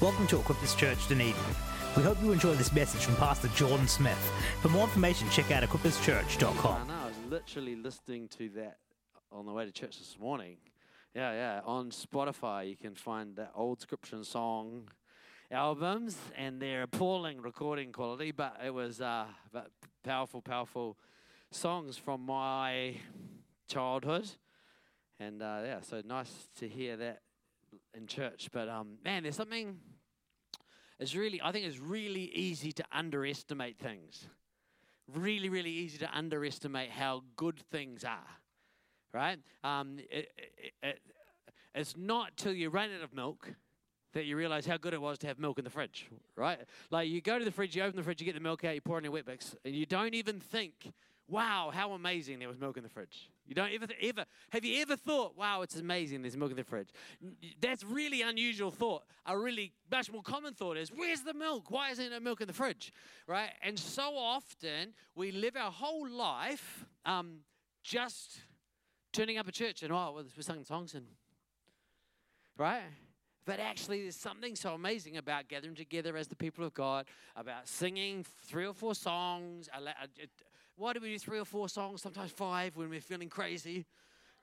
Welcome 0.00 0.28
to 0.28 0.36
Equippers 0.36 0.76
Church 0.76 1.08
Dunedin. 1.08 1.34
We 1.96 2.04
hope 2.04 2.22
you 2.22 2.30
enjoy 2.30 2.54
this 2.54 2.72
message 2.72 3.04
from 3.04 3.16
Pastor 3.16 3.48
Jordan 3.48 3.88
Smith. 3.88 4.16
For 4.62 4.68
more 4.68 4.84
information, 4.84 5.28
check 5.28 5.50
out 5.50 5.64
I 5.64 5.66
equipperschurch.com. 5.66 6.86
know, 6.86 6.94
I 6.94 7.08
was 7.08 7.16
literally 7.28 7.74
listening 7.74 8.28
to 8.38 8.48
that 8.50 8.76
on 9.32 9.44
the 9.44 9.52
way 9.52 9.64
to 9.64 9.72
church 9.72 9.98
this 9.98 10.16
morning. 10.20 10.58
Yeah, 11.16 11.32
yeah. 11.32 11.60
On 11.64 11.90
Spotify, 11.90 12.70
you 12.70 12.76
can 12.76 12.94
find 12.94 13.34
the 13.34 13.48
old 13.56 13.80
scripture 13.80 14.22
song 14.22 14.88
albums, 15.50 16.16
and 16.36 16.62
they're 16.62 16.84
appalling 16.84 17.42
recording 17.42 17.90
quality, 17.90 18.30
but 18.30 18.56
it 18.64 18.72
was 18.72 19.00
uh, 19.00 19.26
but 19.52 19.72
powerful, 20.04 20.40
powerful 20.40 20.96
songs 21.50 21.96
from 21.96 22.24
my 22.24 22.94
childhood. 23.66 24.30
And 25.18 25.42
uh, 25.42 25.62
yeah, 25.64 25.80
so 25.80 26.02
nice 26.06 26.30
to 26.58 26.68
hear 26.68 26.96
that 26.98 27.22
in 27.94 28.06
church. 28.06 28.48
But 28.52 28.68
um, 28.68 28.98
man, 29.04 29.22
there's 29.22 29.36
something. 29.36 29.78
It's 31.00 31.14
really, 31.14 31.40
I 31.42 31.52
think 31.52 31.64
it's 31.64 31.78
really 31.78 32.24
easy 32.34 32.72
to 32.72 32.84
underestimate 32.90 33.78
things 33.78 34.28
really, 35.14 35.48
really 35.48 35.70
easy 35.70 35.98
to 35.98 36.16
underestimate 36.16 36.90
how 36.90 37.22
good 37.36 37.58
things 37.70 38.04
are, 38.04 38.26
right? 39.12 39.38
Um, 39.64 39.98
it, 40.10 40.30
it, 40.36 40.72
it, 40.82 41.00
it's 41.74 41.96
not 41.96 42.36
till 42.36 42.52
you 42.52 42.70
run 42.70 42.90
out 42.94 43.02
of 43.02 43.14
milk 43.14 43.52
that 44.14 44.24
you 44.24 44.36
realize 44.36 44.66
how 44.66 44.76
good 44.76 44.94
it 44.94 45.00
was 45.00 45.18
to 45.18 45.26
have 45.26 45.38
milk 45.38 45.58
in 45.58 45.64
the 45.64 45.70
fridge, 45.70 46.08
right? 46.36 46.58
Like 46.90 47.08
you 47.08 47.20
go 47.20 47.38
to 47.38 47.44
the 47.44 47.50
fridge, 47.50 47.76
you 47.76 47.82
open 47.82 47.96
the 47.96 48.02
fridge, 48.02 48.20
you 48.20 48.24
get 48.24 48.34
the 48.34 48.40
milk 48.40 48.64
out, 48.64 48.74
you 48.74 48.80
pour 48.80 48.96
it 48.96 48.98
in 48.98 49.04
your 49.04 49.12
Weet-Bix, 49.12 49.54
and 49.64 49.74
you 49.74 49.86
don't 49.86 50.14
even 50.14 50.40
think, 50.40 50.92
wow, 51.28 51.70
how 51.72 51.92
amazing 51.92 52.38
there 52.38 52.48
was 52.48 52.58
milk 52.58 52.76
in 52.76 52.82
the 52.82 52.88
fridge. 52.88 53.30
You 53.48 53.54
don't 53.54 53.72
ever, 53.72 53.86
ever, 54.02 54.24
have 54.50 54.62
you 54.62 54.82
ever 54.82 54.94
thought, 54.94 55.34
wow, 55.36 55.62
it's 55.62 55.76
amazing 55.76 56.20
there's 56.20 56.36
milk 56.36 56.50
in 56.50 56.56
the 56.58 56.64
fridge? 56.64 56.90
That's 57.60 57.82
really 57.82 58.20
unusual 58.20 58.70
thought. 58.70 59.04
A 59.24 59.38
really 59.38 59.72
much 59.90 60.12
more 60.12 60.22
common 60.22 60.52
thought 60.52 60.76
is, 60.76 60.90
where's 60.94 61.22
the 61.22 61.32
milk? 61.32 61.70
Why 61.70 61.90
isn't 61.90 62.10
there 62.10 62.20
milk 62.20 62.42
in 62.42 62.46
the 62.46 62.52
fridge? 62.52 62.92
Right? 63.26 63.48
And 63.62 63.78
so 63.78 64.16
often 64.16 64.92
we 65.14 65.32
live 65.32 65.56
our 65.56 65.70
whole 65.70 66.06
life 66.06 66.84
um, 67.06 67.38
just 67.82 68.42
turning 69.14 69.38
up 69.38 69.48
at 69.48 69.54
church 69.54 69.82
and, 69.82 69.92
oh, 69.92 70.12
well, 70.14 70.24
we're 70.36 70.42
singing 70.42 70.64
songs 70.64 70.92
and, 70.92 71.06
right? 72.58 72.82
But 73.46 73.60
actually, 73.60 74.02
there's 74.02 74.14
something 74.14 74.56
so 74.56 74.74
amazing 74.74 75.16
about 75.16 75.48
gathering 75.48 75.74
together 75.74 76.18
as 76.18 76.28
the 76.28 76.36
people 76.36 76.66
of 76.66 76.74
God, 76.74 77.06
about 77.34 77.66
singing 77.66 78.26
three 78.44 78.66
or 78.66 78.74
four 78.74 78.94
songs. 78.94 79.70
Why 80.78 80.92
do 80.92 81.00
we 81.00 81.08
do 81.08 81.18
three 81.18 81.40
or 81.40 81.44
four 81.44 81.68
songs, 81.68 82.02
sometimes 82.02 82.30
five 82.30 82.76
when 82.76 82.88
we're 82.88 83.00
feeling 83.00 83.28
crazy? 83.28 83.84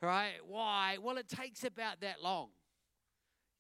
Right? 0.02 0.34
Why? 0.46 0.98
Well, 1.02 1.16
it 1.16 1.30
takes 1.30 1.64
about 1.64 2.02
that 2.02 2.22
long. 2.22 2.50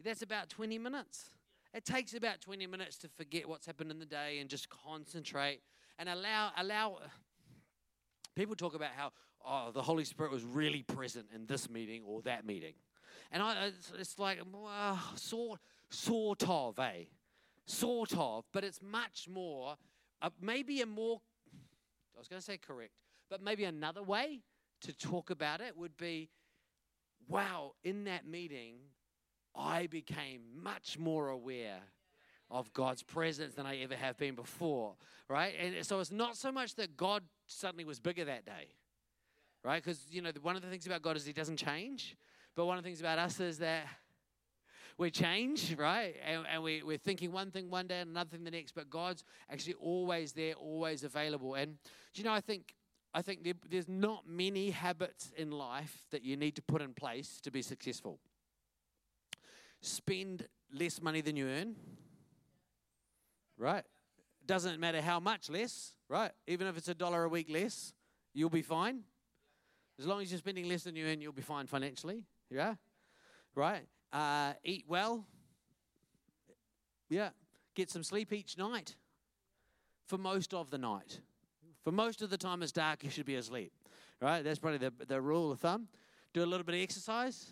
That's 0.03 0.21
about 0.21 0.49
20 0.49 0.77
minutes. 0.77 1.29
It 1.73 1.85
takes 1.85 2.13
about 2.13 2.41
20 2.41 2.67
minutes 2.67 2.97
to 2.97 3.07
forget 3.07 3.47
what's 3.47 3.65
happened 3.65 3.91
in 3.91 3.99
the 3.99 4.05
day 4.05 4.39
and 4.39 4.49
just 4.49 4.67
concentrate 4.69 5.61
and 5.97 6.09
allow 6.09 6.51
allow 6.57 6.97
people 8.35 8.55
talk 8.55 8.75
about 8.75 8.91
how 8.95 9.11
oh 9.45 9.71
the 9.71 9.81
Holy 9.81 10.03
Spirit 10.03 10.33
was 10.33 10.43
really 10.43 10.83
present 10.83 11.27
in 11.33 11.45
this 11.45 11.69
meeting 11.69 12.03
or 12.05 12.21
that 12.23 12.45
meeting. 12.45 12.73
And 13.31 13.41
I 13.41 13.67
it's, 13.67 13.93
it's 13.97 14.19
like 14.19 14.39
sort 15.15 15.61
sort 15.89 16.47
of, 16.49 16.77
eh? 16.79 17.05
Sort 17.65 18.17
of, 18.17 18.43
but 18.51 18.65
it's 18.65 18.81
much 18.81 19.27
more 19.29 19.77
uh, 20.21 20.29
maybe 20.41 20.81
a 20.81 20.85
more 20.85 21.21
I 22.15 22.19
was 22.19 22.27
going 22.27 22.39
to 22.39 22.45
say 22.45 22.57
correct, 22.57 22.91
but 23.29 23.41
maybe 23.41 23.65
another 23.65 24.03
way 24.03 24.41
to 24.81 24.93
talk 24.93 25.29
about 25.29 25.61
it 25.61 25.77
would 25.77 25.97
be 25.97 26.29
wow, 27.27 27.73
in 27.83 28.03
that 28.05 28.27
meeting, 28.27 28.75
I 29.55 29.87
became 29.87 30.41
much 30.61 30.99
more 30.99 31.29
aware 31.29 31.79
of 32.51 32.71
God's 32.73 33.01
presence 33.01 33.55
than 33.55 33.65
I 33.65 33.77
ever 33.77 33.95
have 33.95 34.17
been 34.17 34.35
before, 34.35 34.93
right? 35.27 35.53
And 35.59 35.85
so 35.85 35.99
it's 35.99 36.11
not 36.11 36.37
so 36.37 36.51
much 36.51 36.75
that 36.75 36.95
God 36.95 37.23
suddenly 37.47 37.83
was 37.83 37.99
bigger 37.99 38.25
that 38.25 38.45
day, 38.45 38.75
right? 39.63 39.83
Because, 39.83 40.05
you 40.11 40.21
know, 40.21 40.31
one 40.41 40.55
of 40.55 40.61
the 40.61 40.67
things 40.67 40.85
about 40.85 41.01
God 41.01 41.17
is 41.17 41.25
He 41.25 41.33
doesn't 41.33 41.57
change, 41.57 42.15
but 42.55 42.65
one 42.65 42.77
of 42.77 42.83
the 42.83 42.87
things 42.87 42.99
about 42.99 43.17
us 43.17 43.39
is 43.39 43.57
that 43.59 43.87
we 44.97 45.11
change, 45.11 45.75
right? 45.77 46.15
And, 46.25 46.45
and 46.51 46.63
we, 46.63 46.83
we're 46.83 46.97
thinking 46.97 47.31
one 47.31 47.51
thing 47.51 47.69
one 47.69 47.87
day 47.87 47.99
and 47.99 48.11
another 48.11 48.29
thing 48.29 48.43
the 48.43 48.51
next, 48.51 48.73
but 48.73 48.89
God's 48.89 49.23
actually 49.51 49.75
always 49.75 50.33
there, 50.33 50.53
always 50.53 51.03
available. 51.03 51.55
And, 51.55 51.77
do 52.13 52.21
you 52.21 52.23
know, 52.23 52.33
I 52.33 52.41
think. 52.41 52.75
I 53.17 53.21
think 53.21 53.45
there, 53.45 53.53
there's 53.69 53.87
not 53.87 54.27
many 54.27 54.71
habits 54.71 55.31
in 55.37 55.49
life 55.49 56.01
that 56.11 56.21
you 56.21 56.35
need 56.35 56.53
to 56.57 56.61
put 56.61 56.81
in 56.81 56.93
place 56.93 57.39
to 57.43 57.49
be 57.49 57.61
successful. 57.61 58.19
Spend 59.79 60.45
less 60.73 61.01
money 61.01 61.21
than 61.21 61.37
you 61.37 61.47
earn, 61.47 61.77
right? 63.57 63.85
Doesn't 64.45 64.81
matter 64.81 65.01
how 65.01 65.21
much 65.21 65.49
less, 65.49 65.93
right? 66.09 66.31
Even 66.45 66.67
if 66.67 66.75
it's 66.75 66.89
a 66.89 66.93
dollar 66.93 67.23
a 67.23 67.29
week 67.29 67.49
less, 67.49 67.93
you'll 68.33 68.49
be 68.49 68.61
fine. 68.61 69.03
As 69.97 70.05
long 70.05 70.21
as 70.21 70.29
you're 70.29 70.39
spending 70.39 70.67
less 70.67 70.83
than 70.83 70.97
you 70.97 71.05
earn, 71.07 71.21
you'll 71.21 71.31
be 71.31 71.41
fine 71.41 71.67
financially. 71.67 72.23
Yeah? 72.51 72.75
Right? 73.55 73.87
Uh, 74.15 74.53
eat 74.63 74.85
well. 74.87 75.25
Yeah. 77.09 77.29
Get 77.75 77.91
some 77.91 78.01
sleep 78.01 78.31
each 78.31 78.57
night 78.57 78.95
for 80.07 80.17
most 80.17 80.53
of 80.53 80.69
the 80.71 80.77
night. 80.77 81.19
For 81.83 81.91
most 81.91 82.21
of 82.21 82.29
the 82.29 82.37
time 82.37 82.63
it's 82.63 82.71
dark, 82.71 83.03
you 83.03 83.09
should 83.09 83.25
be 83.25 83.35
asleep. 83.35 83.73
Right? 84.21 84.41
That's 84.41 84.57
probably 84.57 84.77
the, 84.77 84.93
the 85.05 85.19
rule 85.19 85.51
of 85.51 85.59
thumb. 85.59 85.89
Do 86.33 86.43
a 86.43 86.45
little 86.45 86.63
bit 86.63 86.75
of 86.75 86.81
exercise. 86.81 87.47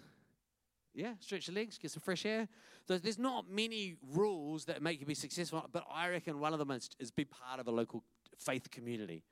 Yeah, 0.93 1.13
stretch 1.19 1.49
your 1.49 1.55
legs, 1.55 1.77
get 1.77 1.91
some 1.91 2.01
fresh 2.01 2.25
air. 2.25 2.47
So 2.87 2.97
there's 2.97 3.19
not 3.19 3.49
many 3.49 3.95
rules 4.13 4.63
that 4.65 4.81
make 4.81 5.01
you 5.01 5.05
be 5.05 5.15
successful, 5.15 5.67
but 5.71 5.83
I 5.93 6.07
reckon 6.09 6.39
one 6.39 6.53
of 6.53 6.59
them 6.59 6.71
is, 6.71 6.89
is 6.97 7.11
be 7.11 7.25
part 7.25 7.59
of 7.59 7.67
a 7.67 7.71
local 7.71 8.03
faith 8.37 8.71
community, 8.71 9.23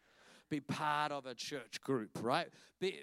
be 0.49 0.59
part 0.59 1.13
of 1.13 1.25
a 1.25 1.35
church 1.35 1.79
group, 1.81 2.09
right? 2.21 2.47
Be, 2.79 2.99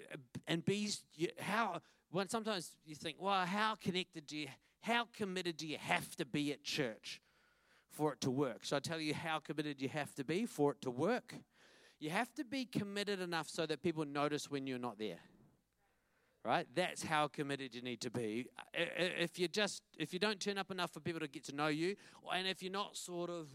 and 0.47 0.63
be 0.63 0.91
how. 1.39 1.81
When 2.11 2.27
sometimes 2.27 2.71
you 2.85 2.95
think, 2.95 3.17
well, 3.19 3.45
how 3.45 3.75
connected 3.75 4.25
do 4.25 4.37
you, 4.37 4.47
how 4.81 5.07
committed 5.15 5.57
do 5.57 5.67
you 5.67 5.77
have 5.77 6.15
to 6.15 6.25
be 6.25 6.51
at 6.51 6.63
church 6.63 7.21
for 7.91 8.13
it 8.13 8.21
to 8.21 8.31
work? 8.31 8.59
So 8.63 8.77
I 8.77 8.79
tell 8.79 8.99
you 8.99 9.13
how 9.13 9.39
committed 9.39 9.81
you 9.81 9.89
have 9.89 10.13
to 10.15 10.23
be 10.23 10.45
for 10.45 10.71
it 10.71 10.81
to 10.81 10.91
work. 10.91 11.35
You 11.99 12.09
have 12.09 12.33
to 12.35 12.43
be 12.43 12.65
committed 12.65 13.19
enough 13.19 13.49
so 13.49 13.65
that 13.65 13.83
people 13.83 14.05
notice 14.05 14.49
when 14.49 14.65
you're 14.65 14.79
not 14.79 14.97
there 14.97 15.19
right 16.45 16.67
that's 16.73 17.03
how 17.03 17.27
committed 17.27 17.75
you 17.75 17.81
need 17.81 17.99
to 17.99 18.09
be 18.09 18.47
if 18.73 19.37
you 19.37 19.47
just 19.47 19.83
if 19.97 20.13
you 20.13 20.19
don't 20.19 20.39
turn 20.39 20.57
up 20.57 20.71
enough 20.71 20.91
for 20.91 21.01
people 21.01 21.19
to 21.19 21.27
get 21.27 21.43
to 21.43 21.53
know 21.53 21.67
you 21.67 21.95
and 22.33 22.47
if 22.47 22.63
you're 22.63 22.71
not 22.71 22.95
sort 22.95 23.29
of 23.29 23.49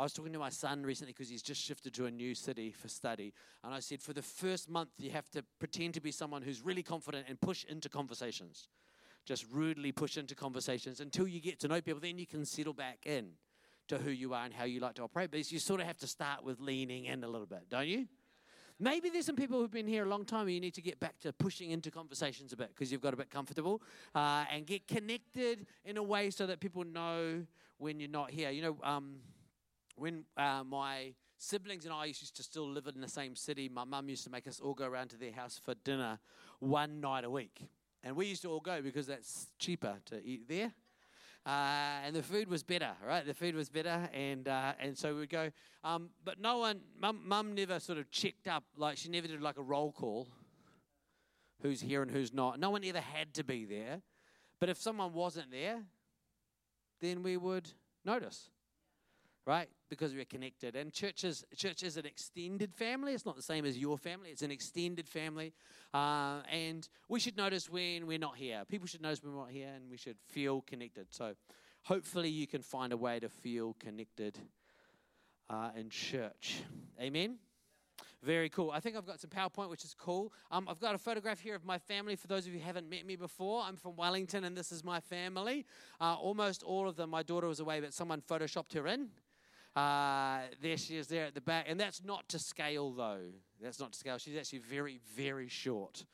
I 0.00 0.04
was 0.04 0.14
talking 0.14 0.32
to 0.32 0.38
my 0.38 0.48
son 0.48 0.82
recently 0.82 1.12
because 1.12 1.28
he's 1.28 1.42
just 1.42 1.60
shifted 1.60 1.92
to 1.92 2.06
a 2.06 2.10
new 2.10 2.34
city 2.34 2.72
for 2.72 2.88
study. 2.88 3.34
And 3.62 3.74
I 3.74 3.80
said, 3.80 4.00
for 4.00 4.14
the 4.14 4.22
first 4.22 4.70
month, 4.70 4.88
you 4.96 5.10
have 5.10 5.28
to 5.32 5.44
pretend 5.58 5.92
to 5.92 6.00
be 6.00 6.10
someone 6.10 6.40
who's 6.40 6.62
really 6.62 6.82
confident 6.82 7.26
and 7.28 7.38
push 7.38 7.64
into 7.64 7.90
conversations. 7.90 8.68
Just 9.26 9.44
rudely 9.52 9.92
push 9.92 10.16
into 10.16 10.34
conversations 10.34 11.00
until 11.00 11.28
you 11.28 11.38
get 11.38 11.60
to 11.60 11.68
know 11.68 11.82
people. 11.82 12.00
Then 12.00 12.16
you 12.16 12.26
can 12.26 12.46
settle 12.46 12.72
back 12.72 13.00
in 13.04 13.32
to 13.88 13.98
who 13.98 14.10
you 14.10 14.32
are 14.32 14.46
and 14.46 14.54
how 14.54 14.64
you 14.64 14.80
like 14.80 14.94
to 14.94 15.02
operate. 15.02 15.30
But 15.30 15.52
you 15.52 15.58
sort 15.58 15.82
of 15.82 15.86
have 15.86 15.98
to 15.98 16.06
start 16.06 16.44
with 16.44 16.60
leaning 16.60 17.04
in 17.04 17.22
a 17.22 17.28
little 17.28 17.46
bit, 17.46 17.68
don't 17.68 17.86
you? 17.86 18.06
Maybe 18.78 19.10
there's 19.10 19.26
some 19.26 19.36
people 19.36 19.60
who've 19.60 19.70
been 19.70 19.86
here 19.86 20.06
a 20.06 20.08
long 20.08 20.24
time 20.24 20.46
and 20.46 20.54
you 20.54 20.60
need 20.60 20.72
to 20.76 20.82
get 20.82 20.98
back 20.98 21.18
to 21.20 21.32
pushing 21.34 21.72
into 21.72 21.90
conversations 21.90 22.54
a 22.54 22.56
bit 22.56 22.70
because 22.70 22.90
you've 22.90 23.02
got 23.02 23.12
a 23.12 23.18
bit 23.18 23.28
comfortable 23.28 23.82
uh, 24.14 24.46
and 24.50 24.64
get 24.64 24.88
connected 24.88 25.66
in 25.84 25.98
a 25.98 26.02
way 26.02 26.30
so 26.30 26.46
that 26.46 26.58
people 26.58 26.84
know 26.84 27.44
when 27.76 28.00
you're 28.00 28.08
not 28.08 28.30
here. 28.30 28.48
You 28.48 28.62
know, 28.62 28.78
um, 28.82 29.16
when 30.00 30.24
uh, 30.38 30.64
my 30.66 31.12
siblings 31.36 31.84
and 31.84 31.92
I 31.92 32.06
used 32.06 32.34
to 32.34 32.42
still 32.42 32.68
live 32.68 32.86
in 32.86 33.00
the 33.02 33.08
same 33.08 33.36
city, 33.36 33.68
my 33.68 33.84
mum 33.84 34.08
used 34.08 34.24
to 34.24 34.30
make 34.30 34.48
us 34.48 34.58
all 34.58 34.72
go 34.72 34.86
around 34.86 35.08
to 35.08 35.18
their 35.18 35.32
house 35.32 35.60
for 35.62 35.74
dinner 35.74 36.18
one 36.58 37.00
night 37.02 37.24
a 37.24 37.30
week. 37.30 37.68
And 38.02 38.16
we 38.16 38.26
used 38.26 38.40
to 38.42 38.50
all 38.50 38.60
go 38.60 38.80
because 38.80 39.06
that's 39.06 39.48
cheaper 39.58 39.96
to 40.06 40.24
eat 40.24 40.48
there. 40.48 40.72
Uh, 41.44 42.00
and 42.04 42.16
the 42.16 42.22
food 42.22 42.48
was 42.48 42.62
better, 42.62 42.92
right? 43.06 43.26
The 43.26 43.34
food 43.34 43.54
was 43.54 43.68
better, 43.70 44.08
and 44.12 44.46
uh, 44.46 44.72
and 44.78 44.96
so 44.96 45.14
we'd 45.14 45.30
go. 45.30 45.50
Um, 45.82 46.10
but 46.22 46.38
no 46.38 46.58
one, 46.58 46.80
mum, 46.98 47.20
mum 47.24 47.54
never 47.54 47.80
sort 47.80 47.98
of 47.98 48.10
checked 48.10 48.46
up, 48.46 48.64
like 48.76 48.98
she 48.98 49.08
never 49.08 49.26
did 49.26 49.40
like 49.40 49.56
a 49.56 49.62
roll 49.62 49.92
call. 49.92 50.28
Who's 51.62 51.80
here 51.80 52.02
and 52.02 52.10
who's 52.10 52.32
not? 52.32 52.58
No 52.58 52.70
one 52.70 52.84
ever 52.84 53.00
had 53.00 53.34
to 53.34 53.44
be 53.44 53.64
there. 53.64 54.00
But 54.60 54.68
if 54.68 54.78
someone 54.78 55.14
wasn't 55.14 55.50
there, 55.50 55.82
then 57.00 57.22
we 57.22 57.36
would 57.38 57.70
notice 58.04 58.50
right? 59.46 59.68
Because 59.88 60.14
we're 60.14 60.24
connected. 60.24 60.76
And 60.76 60.92
church 60.92 61.24
is, 61.24 61.44
church 61.56 61.82
is 61.82 61.96
an 61.96 62.06
extended 62.06 62.74
family. 62.74 63.14
It's 63.14 63.26
not 63.26 63.36
the 63.36 63.42
same 63.42 63.64
as 63.64 63.76
your 63.76 63.98
family, 63.98 64.30
it's 64.30 64.42
an 64.42 64.50
extended 64.50 65.08
family. 65.08 65.52
Uh, 65.92 66.42
and 66.50 66.88
we 67.08 67.20
should 67.20 67.36
notice 67.36 67.68
when 67.68 68.06
we're 68.06 68.18
not 68.18 68.36
here. 68.36 68.62
People 68.68 68.86
should 68.86 69.02
notice 69.02 69.22
when 69.22 69.34
we're 69.34 69.40
not 69.40 69.50
here, 69.50 69.70
and 69.74 69.90
we 69.90 69.96
should 69.96 70.16
feel 70.28 70.60
connected. 70.62 71.06
So 71.10 71.34
hopefully, 71.82 72.28
you 72.28 72.46
can 72.46 72.62
find 72.62 72.92
a 72.92 72.96
way 72.96 73.18
to 73.20 73.28
feel 73.28 73.74
connected 73.80 74.38
uh, 75.48 75.70
in 75.76 75.90
church. 75.90 76.62
Amen? 77.00 77.38
Very 78.22 78.50
cool. 78.50 78.70
I 78.70 78.80
think 78.80 78.96
I've 78.96 79.06
got 79.06 79.18
some 79.18 79.30
PowerPoint, 79.30 79.70
which 79.70 79.82
is 79.82 79.94
cool. 79.94 80.32
Um, 80.50 80.68
I've 80.68 80.78
got 80.78 80.94
a 80.94 80.98
photograph 80.98 81.40
here 81.40 81.54
of 81.54 81.64
my 81.64 81.78
family. 81.78 82.16
For 82.16 82.26
those 82.26 82.46
of 82.46 82.52
you 82.52 82.58
who 82.58 82.66
haven't 82.66 82.88
met 82.88 83.06
me 83.06 83.16
before, 83.16 83.62
I'm 83.62 83.76
from 83.76 83.96
Wellington, 83.96 84.44
and 84.44 84.54
this 84.54 84.72
is 84.72 84.84
my 84.84 85.00
family. 85.00 85.64
Uh, 86.00 86.14
almost 86.14 86.62
all 86.62 86.86
of 86.86 86.96
them. 86.96 87.08
My 87.08 87.22
daughter 87.22 87.46
was 87.46 87.60
away, 87.60 87.80
but 87.80 87.94
someone 87.94 88.20
photoshopped 88.20 88.74
her 88.74 88.86
in. 88.86 89.08
Uh, 89.76 90.40
there 90.60 90.76
she 90.76 90.96
is, 90.96 91.06
there 91.06 91.26
at 91.26 91.34
the 91.34 91.40
back, 91.40 91.66
and 91.68 91.78
that's 91.78 92.02
not 92.04 92.28
to 92.28 92.38
scale 92.38 92.90
though. 92.90 93.20
That's 93.62 93.78
not 93.78 93.92
to 93.92 93.98
scale. 93.98 94.18
She's 94.18 94.36
actually 94.36 94.58
very, 94.60 95.00
very 95.16 95.48
short. 95.48 96.04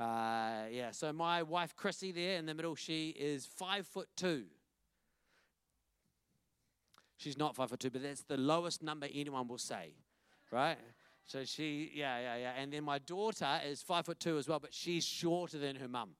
Uh, 0.00 0.64
yeah. 0.70 0.90
So 0.92 1.12
my 1.12 1.42
wife 1.42 1.76
Chrissy 1.76 2.12
there 2.12 2.38
in 2.38 2.46
the 2.46 2.54
middle, 2.54 2.74
she 2.74 3.10
is 3.10 3.46
five 3.46 3.86
foot 3.86 4.08
two. 4.16 4.44
She's 7.18 7.38
not 7.38 7.54
five 7.54 7.70
foot 7.70 7.80
two, 7.80 7.90
but 7.90 8.02
that's 8.02 8.22
the 8.22 8.36
lowest 8.36 8.82
number 8.82 9.06
anyone 9.12 9.46
will 9.46 9.58
say, 9.58 9.94
right? 10.50 10.78
So 11.24 11.44
she, 11.44 11.92
yeah, 11.94 12.18
yeah, 12.18 12.36
yeah. 12.36 12.52
And 12.58 12.72
then 12.72 12.82
my 12.82 12.98
daughter 12.98 13.60
is 13.64 13.82
five 13.82 14.06
foot 14.06 14.18
two 14.18 14.38
as 14.38 14.48
well, 14.48 14.58
but 14.58 14.74
she's 14.74 15.04
shorter 15.04 15.58
than 15.58 15.76
her 15.76 15.86
mum. 15.86 16.10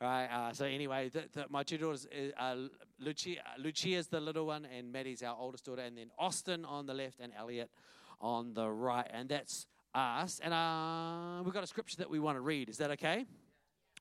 Right. 0.00 0.26
Uh, 0.26 0.52
so 0.52 0.64
anyway, 0.64 1.10
my 1.48 1.64
two 1.64 1.76
daughters, 1.76 2.06
uh, 2.38 2.54
Lucia, 3.00 3.38
Lucia's 3.58 4.06
the 4.06 4.20
little 4.20 4.46
one, 4.46 4.64
and 4.64 4.92
Maddie's 4.92 5.24
our 5.24 5.36
oldest 5.36 5.64
daughter, 5.64 5.82
and 5.82 5.98
then 5.98 6.10
Austin 6.16 6.64
on 6.64 6.86
the 6.86 6.94
left, 6.94 7.18
and 7.18 7.32
Elliot 7.36 7.68
on 8.20 8.54
the 8.54 8.68
right, 8.70 9.08
and 9.12 9.28
that's 9.28 9.66
us. 9.92 10.40
And 10.40 10.54
uh, 10.54 11.42
we've 11.42 11.52
got 11.52 11.64
a 11.64 11.66
scripture 11.66 11.96
that 11.96 12.08
we 12.08 12.20
want 12.20 12.36
to 12.36 12.40
read. 12.40 12.68
Is 12.68 12.76
that 12.76 12.92
okay? 12.92 13.26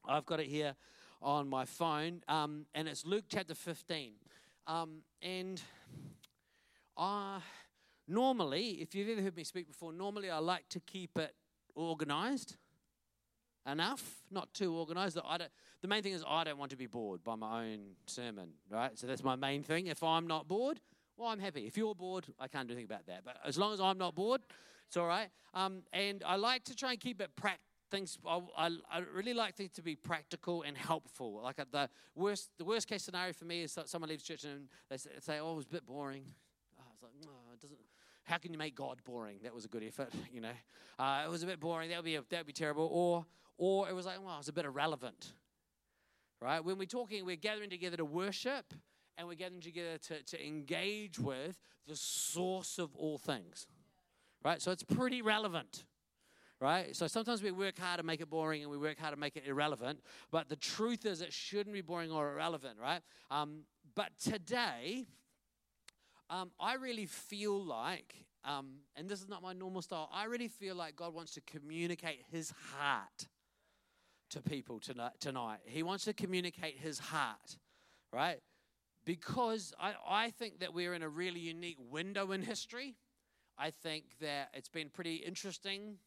I've 0.08 0.26
got 0.28 0.40
it 0.40 0.46
here 0.46 0.76
on 1.20 1.50
my 1.50 1.66
phone, 1.66 2.22
um, 2.28 2.68
and 2.76 2.88
it's 2.88 3.04
Luke 3.04 3.26
chapter 3.28 3.56
15. 3.56 4.14
Um, 4.68 5.02
and 5.24 5.60
uh, 6.96 7.40
normally, 8.08 8.82
if 8.82 8.94
you've 8.94 9.10
ever 9.10 9.22
heard 9.22 9.36
me 9.36 9.44
speak 9.44 9.68
before, 9.68 9.92
normally 9.92 10.30
I 10.30 10.38
like 10.38 10.70
to 10.70 10.80
keep 10.80 11.18
it 11.18 11.34
organized 11.74 12.56
enough, 13.68 14.04
not 14.32 14.54
too 14.54 14.74
organized. 14.74 15.18
I 15.24 15.38
don't, 15.38 15.52
the 15.82 15.88
main 15.88 16.04
thing 16.04 16.14
is 16.14 16.24
I 16.28 16.44
don't 16.44 16.58
want 16.58 16.72
to 16.72 16.78
be 16.78 16.88
bored 16.88 17.24
by 17.24 17.36
my 17.36 17.66
own 17.66 17.80
sermon, 18.06 18.50
right? 18.70 18.98
So 18.98 19.08
that's 19.08 19.24
my 19.24 19.36
main 19.36 19.64
thing. 19.64 19.88
If 19.88 20.04
I'm 20.04 20.28
not 20.28 20.48
bored, 20.48 20.80
well, 21.18 21.30
I'm 21.30 21.40
happy. 21.40 21.66
If 21.66 21.78
you're 21.78 21.96
bored, 21.96 22.26
I 22.40 22.48
can't 22.48 22.68
do 22.68 22.74
anything 22.74 22.90
about 22.90 23.08
that. 23.08 23.24
But 23.26 23.38
as 23.46 23.58
long 23.58 23.74
as 23.74 23.82
I'm 23.82 23.98
not 23.98 24.16
bored, 24.16 24.42
it's 24.88 24.98
all 24.98 25.08
right. 25.08 25.30
Um, 25.54 25.84
and 25.94 26.24
I 26.26 26.36
like 26.36 26.64
to 26.66 26.76
try 26.76 26.92
and 26.92 27.00
keep 27.00 27.22
it 27.22 27.36
practical 27.36 27.64
things 27.90 28.18
I, 28.28 28.42
I, 28.58 28.70
I, 28.92 29.00
really 29.16 29.34
like 29.34 29.56
things 29.56 29.72
to 29.76 29.82
be 29.82 29.96
practical 29.96 30.64
and 30.64 30.78
helpful 30.78 31.40
like 31.42 31.58
uh, 31.58 31.64
the 31.72 31.90
worst 32.16 32.50
the 32.58 32.66
worst 32.66 32.86
case 32.86 33.02
scenario 33.02 33.32
for 33.32 33.46
me 33.46 33.62
is 33.62 33.74
that 33.76 33.88
someone 33.88 34.10
leaves 34.10 34.24
church 34.24 34.44
and 34.44 34.68
they 34.90 34.98
say 34.98 35.40
oh 35.40 35.54
it 35.54 35.56
was 35.56 35.68
a 35.68 35.70
bit 35.70 35.86
boring 35.86 36.26
I 36.80 36.84
was 36.92 37.02
like, 37.02 37.12
oh, 37.26 37.54
it 37.54 37.62
doesn't. 37.62 37.80
How 38.24 38.38
can 38.38 38.52
you 38.52 38.58
make 38.58 38.76
God 38.76 39.00
boring? 39.06 39.40
That 39.44 39.54
was 39.54 39.66
a 39.66 39.68
good 39.68 39.84
effort, 39.84 40.14
you 40.32 40.42
know. 40.42 40.52
Uh, 41.00 41.24
it 41.26 41.30
was 41.30 41.44
a 41.44 41.46
bit 41.46 41.60
boring. 41.60 41.90
That 41.90 41.98
would 41.98 42.06
be 42.06 42.16
that 42.16 42.40
would 42.40 42.48
be 42.48 42.54
terrible. 42.54 42.90
Or 42.92 43.26
or 43.58 43.90
it 43.90 43.94
was 43.94 44.06
like, 44.06 44.24
well, 44.24 44.38
it's 44.40 44.48
a 44.48 44.54
bit 44.54 44.66
irrelevant, 44.66 45.34
right? 46.42 46.64
When 46.64 46.78
we're 46.78 46.86
talking, 46.86 47.26
we're 47.26 47.36
gathering 47.36 47.70
together 47.70 47.98
to 47.98 48.06
worship, 48.06 48.74
and 49.18 49.28
we're 49.28 49.36
gathering 49.36 49.62
together 49.62 49.98
to, 49.98 50.24
to 50.24 50.46
engage 50.46 51.20
with 51.20 51.58
the 51.88 51.96
source 51.96 52.78
of 52.78 52.96
all 52.96 53.18
things, 53.18 53.68
right? 54.44 54.62
So 54.62 54.72
it's 54.72 54.84
pretty 54.84 55.22
relevant 55.22 55.86
right? 56.60 56.96
So 56.96 57.08
sometimes 57.08 57.44
we 57.44 57.52
work 57.52 57.78
hard 57.78 58.00
to 58.00 58.04
make 58.04 58.22
it 58.22 58.30
boring 58.30 58.64
and 58.64 58.72
we 58.72 58.78
work 58.78 58.98
hard 59.00 59.14
to 59.14 59.20
make 59.20 59.36
it 59.36 59.44
irrelevant. 59.46 60.00
But 60.32 60.50
the 60.50 60.56
truth 60.56 61.06
is, 61.06 61.22
it 61.22 61.32
shouldn't 61.32 61.74
be 61.74 61.82
boring 61.82 62.12
or 62.12 62.32
irrelevant, 62.32 62.78
right? 62.82 63.02
Um, 63.30 63.62
but 63.96 64.10
today, 64.20 65.06
um, 66.30 66.52
I 66.60 66.76
really 66.76 67.06
feel 67.06 67.64
like, 67.64 68.16
um, 68.44 68.78
and 68.96 69.08
this 69.08 69.22
is 69.22 69.30
not 69.30 69.42
my 69.42 69.54
normal 69.54 69.82
style, 69.82 70.10
I 70.12 70.26
really 70.26 70.48
feel 70.48 70.76
like 70.76 70.96
God 70.96 71.14
wants 71.14 71.34
to 71.34 71.42
communicate 71.42 72.24
his 72.32 72.54
heart 72.76 73.28
to 74.30 74.42
people 74.42 74.80
tonight. 74.80 75.60
He 75.66 75.84
wants 75.84 76.06
to 76.06 76.14
communicate 76.14 76.78
his 76.78 77.00
heart, 77.00 77.58
right? 78.12 78.40
Because 79.06 79.74
I, 79.80 79.94
I 80.08 80.30
think 80.32 80.60
that 80.60 80.74
we're 80.74 80.94
in 80.94 81.04
a 81.04 81.10
really 81.10 81.40
unique 81.40 81.78
window 81.80 82.32
in 82.32 82.42
history. 82.42 82.96
I 83.58 83.72
think 83.72 84.04
that 84.22 84.50
it's 84.54 84.70
been 84.70 84.90
pretty 84.90 85.16
interesting. 85.16 85.98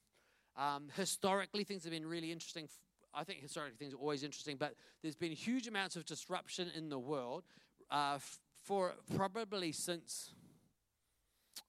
Um, 0.56 0.88
historically, 0.94 1.64
things 1.64 1.84
have 1.84 1.92
been 1.92 2.06
really 2.06 2.30
interesting. 2.30 2.68
I 3.14 3.24
think 3.24 3.40
historically 3.40 3.76
things 3.76 3.94
are 3.94 3.98
always 3.98 4.22
interesting, 4.22 4.56
but 4.56 4.74
there's 5.02 5.16
been 5.16 5.32
huge 5.32 5.66
amounts 5.66 5.96
of 5.96 6.04
disruption 6.04 6.68
in 6.76 6.88
the 6.88 6.98
world. 6.98 7.44
Uh, 7.90 8.18
for 8.62 8.92
probably 9.16 9.72
since 9.72 10.32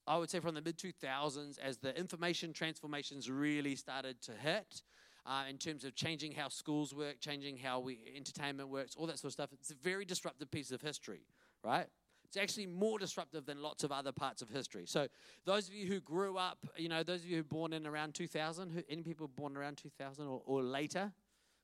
I 0.06 0.18
would 0.18 0.30
say 0.30 0.40
from 0.40 0.54
the 0.54 0.62
mid 0.62 0.78
2000s, 0.78 1.58
as 1.58 1.78
the 1.78 1.96
information 1.98 2.52
transformations 2.52 3.30
really 3.30 3.76
started 3.76 4.20
to 4.22 4.32
hit, 4.32 4.82
uh, 5.26 5.44
in 5.48 5.58
terms 5.58 5.84
of 5.84 5.94
changing 5.94 6.32
how 6.32 6.48
schools 6.48 6.94
work, 6.94 7.20
changing 7.20 7.56
how 7.56 7.80
we 7.80 7.98
entertainment 8.16 8.68
works, 8.68 8.94
all 8.96 9.06
that 9.06 9.18
sort 9.18 9.28
of 9.28 9.32
stuff. 9.32 9.50
It's 9.52 9.70
a 9.70 9.74
very 9.74 10.04
disruptive 10.04 10.50
piece 10.50 10.72
of 10.72 10.80
history, 10.80 11.26
right? 11.64 11.86
It's 12.24 12.36
actually 12.36 12.66
more 12.66 12.98
disruptive 12.98 13.44
than 13.44 13.60
lots 13.60 13.84
of 13.84 13.92
other 13.92 14.12
parts 14.12 14.40
of 14.42 14.48
history. 14.48 14.84
So, 14.86 15.06
those 15.44 15.68
of 15.68 15.74
you 15.74 15.86
who 15.86 16.00
grew 16.00 16.38
up, 16.38 16.66
you 16.76 16.88
know, 16.88 17.02
those 17.02 17.20
of 17.20 17.26
you 17.26 17.36
who 17.36 17.42
were 17.42 17.48
born 17.48 17.72
in 17.72 17.86
around 17.86 18.14
2000, 18.14 18.70
who, 18.70 18.82
any 18.88 19.02
people 19.02 19.28
born 19.28 19.56
around 19.56 19.76
2000 19.76 20.26
or, 20.26 20.40
or 20.46 20.62
later, 20.62 21.12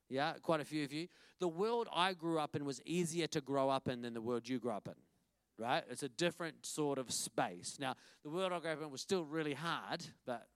yeah, 0.09 0.33
quite 0.41 0.59
a 0.59 0.65
few 0.65 0.83
of 0.83 0.93
you. 0.93 1.07
The 1.39 1.47
world 1.47 1.87
I 1.93 2.13
grew 2.13 2.39
up 2.39 2.55
in 2.55 2.65
was 2.65 2.81
easier 2.85 3.27
to 3.27 3.41
grow 3.41 3.69
up 3.69 3.87
in 3.87 4.01
than 4.01 4.13
the 4.13 4.21
world 4.21 4.47
you 4.47 4.59
grew 4.59 4.71
up 4.71 4.87
in 4.87 4.95
right? 5.59 5.83
It's 5.89 6.03
a 6.03 6.09
different 6.09 6.65
sort 6.65 6.97
of 6.97 7.11
space. 7.11 7.77
Now, 7.79 7.95
the 8.23 8.29
world 8.29 8.53
I 8.53 8.59
grew 8.59 8.71
up 8.71 8.81
in 8.81 8.89
was 8.89 9.01
still 9.01 9.25
really 9.25 9.53
hard, 9.53 10.05
but 10.25 10.47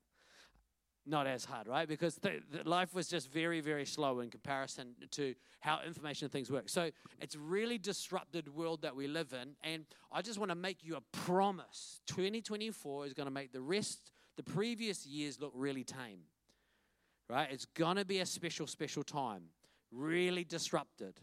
not 1.05 1.27
as 1.27 1.43
hard, 1.45 1.67
right? 1.67 1.87
Because 1.87 2.19
life 2.63 2.93
was 2.93 3.07
just 3.07 3.31
very, 3.31 3.59
very 3.59 3.85
slow 3.85 4.21
in 4.21 4.29
comparison 4.29 4.95
to 5.11 5.35
how 5.59 5.79
information 5.85 6.29
things 6.29 6.49
work. 6.49 6.69
So 6.69 6.91
it's 7.19 7.35
really 7.35 7.77
disrupted 7.77 8.53
world 8.53 8.81
that 8.83 8.95
we 8.95 9.07
live 9.07 9.33
in. 9.33 9.55
And 9.63 9.85
I 10.11 10.21
just 10.21 10.39
want 10.39 10.49
to 10.49 10.55
make 10.55 10.83
you 10.83 10.95
a 10.95 11.01
promise 11.17 12.01
2024 12.07 13.05
is 13.05 13.13
going 13.13 13.27
to 13.27 13.33
make 13.33 13.51
the 13.51 13.61
rest, 13.61 14.11
the 14.37 14.43
previous 14.43 15.05
years 15.05 15.39
look 15.39 15.51
really 15.53 15.83
tame, 15.83 16.21
right? 17.29 17.49
It's 17.51 17.65
going 17.65 17.97
to 17.97 18.05
be 18.05 18.19
a 18.19 18.25
special, 18.25 18.67
special 18.67 19.03
time. 19.03 19.43
Really 19.91 20.43
disrupted, 20.43 21.19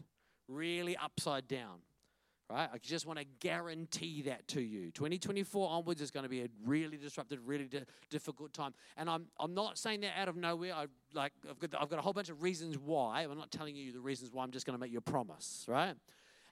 really 0.47 0.95
upside 0.95 1.47
down 1.47 1.79
right? 2.51 2.69
I 2.71 2.77
just 2.79 3.05
want 3.05 3.19
to 3.19 3.25
guarantee 3.39 4.23
that 4.23 4.47
to 4.49 4.61
you. 4.61 4.91
2024 4.91 5.69
onwards 5.69 6.01
is 6.01 6.11
going 6.11 6.23
to 6.23 6.29
be 6.29 6.41
a 6.41 6.47
really 6.65 6.97
disruptive, 6.97 7.39
really 7.45 7.65
di- 7.65 7.83
difficult 8.09 8.53
time. 8.53 8.73
And 8.97 9.09
I'm, 9.09 9.27
I'm 9.39 9.53
not 9.53 9.77
saying 9.77 10.01
that 10.01 10.13
out 10.17 10.27
of 10.27 10.35
nowhere. 10.35 10.73
I, 10.73 10.87
like, 11.13 11.33
I've 11.49 11.59
got, 11.59 11.81
I've 11.81 11.89
got 11.89 11.99
a 11.99 12.01
whole 12.01 12.13
bunch 12.13 12.29
of 12.29 12.43
reasons 12.43 12.77
why. 12.77 13.21
I'm 13.21 13.37
not 13.37 13.51
telling 13.51 13.75
you 13.75 13.91
the 13.91 13.99
reasons 13.99 14.31
why. 14.31 14.43
I'm 14.43 14.51
just 14.51 14.65
going 14.65 14.77
to 14.77 14.81
make 14.81 14.91
you 14.91 14.97
a 14.97 15.01
promise, 15.01 15.65
right? 15.67 15.95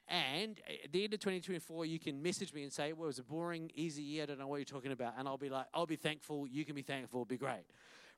And 0.08 0.60
at 0.84 0.90
the 0.90 1.04
end 1.04 1.14
of 1.14 1.20
2024, 1.20 1.86
you 1.86 1.98
can 1.98 2.20
message 2.20 2.52
me 2.52 2.64
and 2.64 2.72
say, 2.72 2.92
well, 2.92 3.04
it 3.04 3.08
was 3.08 3.18
a 3.20 3.24
boring, 3.24 3.70
easy 3.74 4.02
year. 4.02 4.24
I 4.24 4.26
don't 4.26 4.38
know 4.38 4.48
what 4.48 4.56
you're 4.56 4.64
talking 4.64 4.92
about. 4.92 5.14
And 5.16 5.28
I'll 5.28 5.38
be 5.38 5.48
like, 5.48 5.66
I'll 5.72 5.86
be 5.86 5.96
thankful. 5.96 6.48
You 6.48 6.64
can 6.64 6.74
be 6.74 6.82
thankful. 6.82 7.20
It'll 7.20 7.26
be 7.26 7.36
great. 7.36 7.64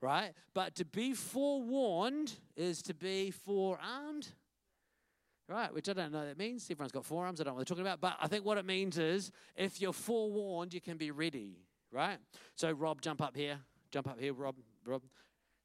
Right? 0.00 0.32
But 0.54 0.74
to 0.76 0.84
be 0.84 1.12
forewarned 1.12 2.32
is 2.56 2.82
to 2.82 2.94
be 2.94 3.30
forearmed 3.30 4.28
right? 5.52 5.72
Which 5.72 5.88
I 5.88 5.92
don't 5.92 6.12
know 6.12 6.18
what 6.18 6.28
that 6.28 6.38
means. 6.38 6.68
Everyone's 6.70 6.92
got 6.92 7.04
forearms. 7.04 7.40
I 7.40 7.44
don't 7.44 7.52
know 7.52 7.58
what 7.58 7.68
they're 7.68 7.76
talking 7.76 7.86
about. 7.86 8.00
But 8.00 8.16
I 8.20 8.28
think 8.28 8.44
what 8.44 8.58
it 8.58 8.64
means 8.64 8.98
is 8.98 9.30
if 9.56 9.80
you're 9.80 9.92
forewarned, 9.92 10.74
you 10.74 10.80
can 10.80 10.96
be 10.96 11.10
ready, 11.10 11.58
right? 11.90 12.18
So, 12.56 12.70
Rob, 12.72 13.02
jump 13.02 13.20
up 13.20 13.36
here. 13.36 13.58
Jump 13.90 14.08
up 14.08 14.18
here, 14.18 14.32
Rob. 14.32 14.56
Rob. 14.86 15.02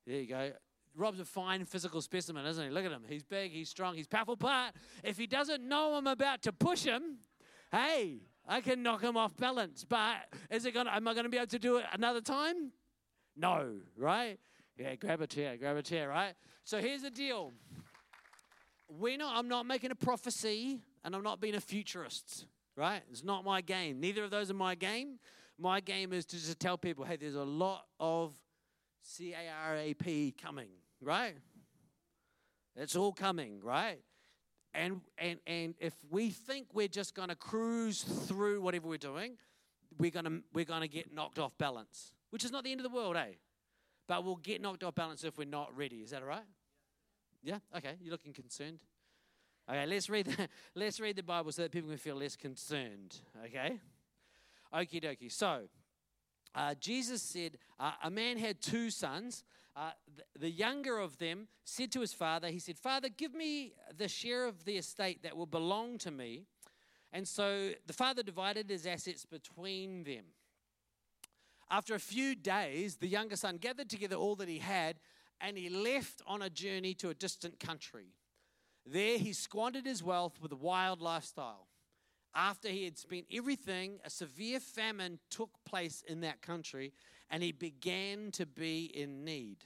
There 0.06 0.20
you 0.20 0.27
go. 0.27 0.51
Rob's 0.96 1.20
a 1.20 1.25
fine 1.25 1.63
physical 1.65 2.01
specimen, 2.01 2.46
isn't 2.46 2.63
he? 2.63 2.70
Look 2.72 2.84
at 2.84 2.91
him. 2.91 3.03
He's 3.08 3.24
big, 3.24 3.51
he's 3.51 3.70
strong, 3.70 3.96
he's 3.96 4.08
powerful. 4.08 4.36
But 4.36 4.74
if 5.03 5.17
he 5.17 5.27
doesn't 5.27 5.62
know 5.62 5.94
I'm 5.94 6.08
about 6.08 6.41
to 6.44 6.51
push 6.51 6.84
him, 6.84 7.20
hey, 7.72 8.22
I 8.48 8.62
can 8.62 8.82
knock 8.82 9.03
him 9.03 9.15
off 9.15 9.38
balance. 9.38 9.86
But 9.88 10.17
is 10.50 10.65
it 10.65 10.74
gonna 10.74 10.91
am 10.91 11.08
I 11.08 11.13
gonna 11.13 11.29
be 11.29 11.38
able 11.38 11.48
to 11.48 11.60
do 11.60 11.77
it 11.77 11.86
another 11.94 12.22
time? 12.22 12.72
No, 13.36 13.75
right? 13.96 14.39
Yeah, 14.77 14.96
grab 14.96 15.22
a 15.22 15.27
chair, 15.27 15.56
grab 15.58 15.77
a 15.77 15.84
chair, 15.84 16.10
right? 16.10 16.34
So 16.63 16.79
here's 16.79 17.03
the 17.03 17.12
deal 17.12 17.53
we're 18.89 19.17
not, 19.17 19.36
I'm 19.36 19.48
not 19.48 19.65
making 19.65 19.91
a 19.91 19.96
prophecy 19.96 20.79
and 21.03 21.15
I'm 21.15 21.24
not 21.24 21.41
being 21.41 21.56
a 21.56 21.62
futurist, 21.62 22.46
right? 22.75 23.01
It's 23.12 23.24
not 23.24 23.44
my 23.44 23.62
game. 23.62 24.00
Neither 24.00 24.24
of 24.24 24.32
those 24.32 24.50
are 24.51 24.56
my 24.56 24.75
game. 24.75 25.20
My 25.60 25.79
game 25.79 26.13
is 26.13 26.25
to 26.27 26.36
just 26.36 26.60
tell 26.60 26.77
people, 26.77 27.06
hey, 27.06 27.15
there's 27.15 27.36
a 27.36 27.44
lot 27.44 27.86
of 28.00 28.34
CARAP 29.03 30.38
coming, 30.41 30.70
right? 31.01 31.36
It's 32.75 32.96
all 32.96 33.12
coming, 33.12 33.60
right? 33.63 34.00
And, 34.74 35.01
and, 35.17 35.39
and 35.48 35.74
if 35.79 35.94
we 36.12 36.29
think 36.29 36.67
we're 36.74 36.88
just 36.88 37.15
going 37.15 37.29
to 37.29 37.36
cruise 37.36 38.03
through 38.03 38.62
whatever 38.62 38.88
we're 38.88 38.98
doing, 38.98 39.38
we're 39.98 40.12
going 40.12 40.25
to 40.25 40.44
we're 40.53 40.65
going 40.65 40.82
to 40.82 40.88
get 40.88 41.12
knocked 41.13 41.39
off 41.39 41.58
balance, 41.58 42.13
which 42.29 42.46
is 42.46 42.51
not 42.51 42.63
the 42.63 42.72
end 42.72 42.79
of 42.79 42.84
the 42.84 42.96
world, 42.96 43.15
eh? 43.15 43.34
But 44.08 44.24
we'll 44.24 44.36
get 44.36 44.62
knocked 44.62 44.84
off 44.84 44.96
balance 44.96 45.24
if 45.24 45.38
we're 45.38 45.46
not 45.46 45.75
ready. 45.75 45.98
Is 45.98 46.12
that 46.12 46.22
all 46.22 46.27
right? 46.27 46.46
Yeah? 47.47 47.59
Okay, 47.77 47.93
you're 48.01 48.11
looking 48.11 48.33
concerned. 48.33 48.81
Okay, 49.69 49.85
let's 49.85 50.09
read 50.09 50.25
the, 50.25 50.49
let's 50.75 50.99
read 50.99 51.15
the 51.15 51.23
Bible 51.23 51.53
so 51.53 51.61
that 51.61 51.71
people 51.71 51.87
can 51.87 51.97
feel 51.97 52.17
less 52.17 52.35
concerned. 52.35 53.15
Okay? 53.45 53.79
Okie 54.73 55.01
dokie. 55.01 55.31
So, 55.31 55.61
uh, 56.53 56.75
Jesus 56.77 57.21
said, 57.21 57.57
uh, 57.79 57.93
A 58.03 58.11
man 58.11 58.37
had 58.37 58.59
two 58.59 58.89
sons. 58.89 59.45
Uh, 59.77 59.91
the, 60.13 60.39
the 60.39 60.49
younger 60.49 60.99
of 60.99 61.19
them 61.19 61.47
said 61.63 61.89
to 61.93 62.01
his 62.01 62.11
father, 62.11 62.49
He 62.49 62.59
said, 62.59 62.77
Father, 62.77 63.07
give 63.07 63.33
me 63.33 63.71
the 63.97 64.09
share 64.09 64.45
of 64.45 64.65
the 64.65 64.75
estate 64.75 65.23
that 65.23 65.37
will 65.37 65.45
belong 65.45 65.97
to 65.99 66.11
me. 66.11 66.47
And 67.13 67.25
so 67.25 67.69
the 67.85 67.93
father 67.93 68.23
divided 68.23 68.69
his 68.69 68.85
assets 68.85 69.25
between 69.25 70.03
them. 70.03 70.25
After 71.71 71.95
a 71.95 71.99
few 71.99 72.35
days, 72.35 72.97
the 72.97 73.07
younger 73.07 73.37
son 73.37 73.55
gathered 73.55 73.89
together 73.89 74.17
all 74.17 74.35
that 74.35 74.49
he 74.49 74.59
had 74.59 74.97
and 75.41 75.58
he 75.58 75.70
left 75.70 76.22
on 76.25 76.41
a 76.41 76.50
journey 76.50 76.94
to 76.96 77.10
a 77.10 77.13
distant 77.13 77.60
country. 77.60 78.13
There, 78.86 79.17
he 79.17 79.34
squandered 79.34 79.86
his 79.86 80.03
wealth 80.03 80.39
with 80.41 80.51
a 80.51 80.58
wild 80.58 81.01
lifestyle. 81.01 81.67
After 82.34 82.70
he 82.70 82.86
had 82.86 82.98
spent 82.98 83.25
everything, 83.32 84.00
a 84.06 84.10
severe 84.10 84.60
famine 84.60 85.20
took 85.29 85.50
place 85.65 86.03
in 86.08 86.22
that 86.22 86.41
country 86.41 86.94
and 87.29 87.41
he 87.41 87.51
began 87.51 88.32
to 88.32 88.46
be 88.46 88.86
in 88.86 89.25
need. 89.25 89.65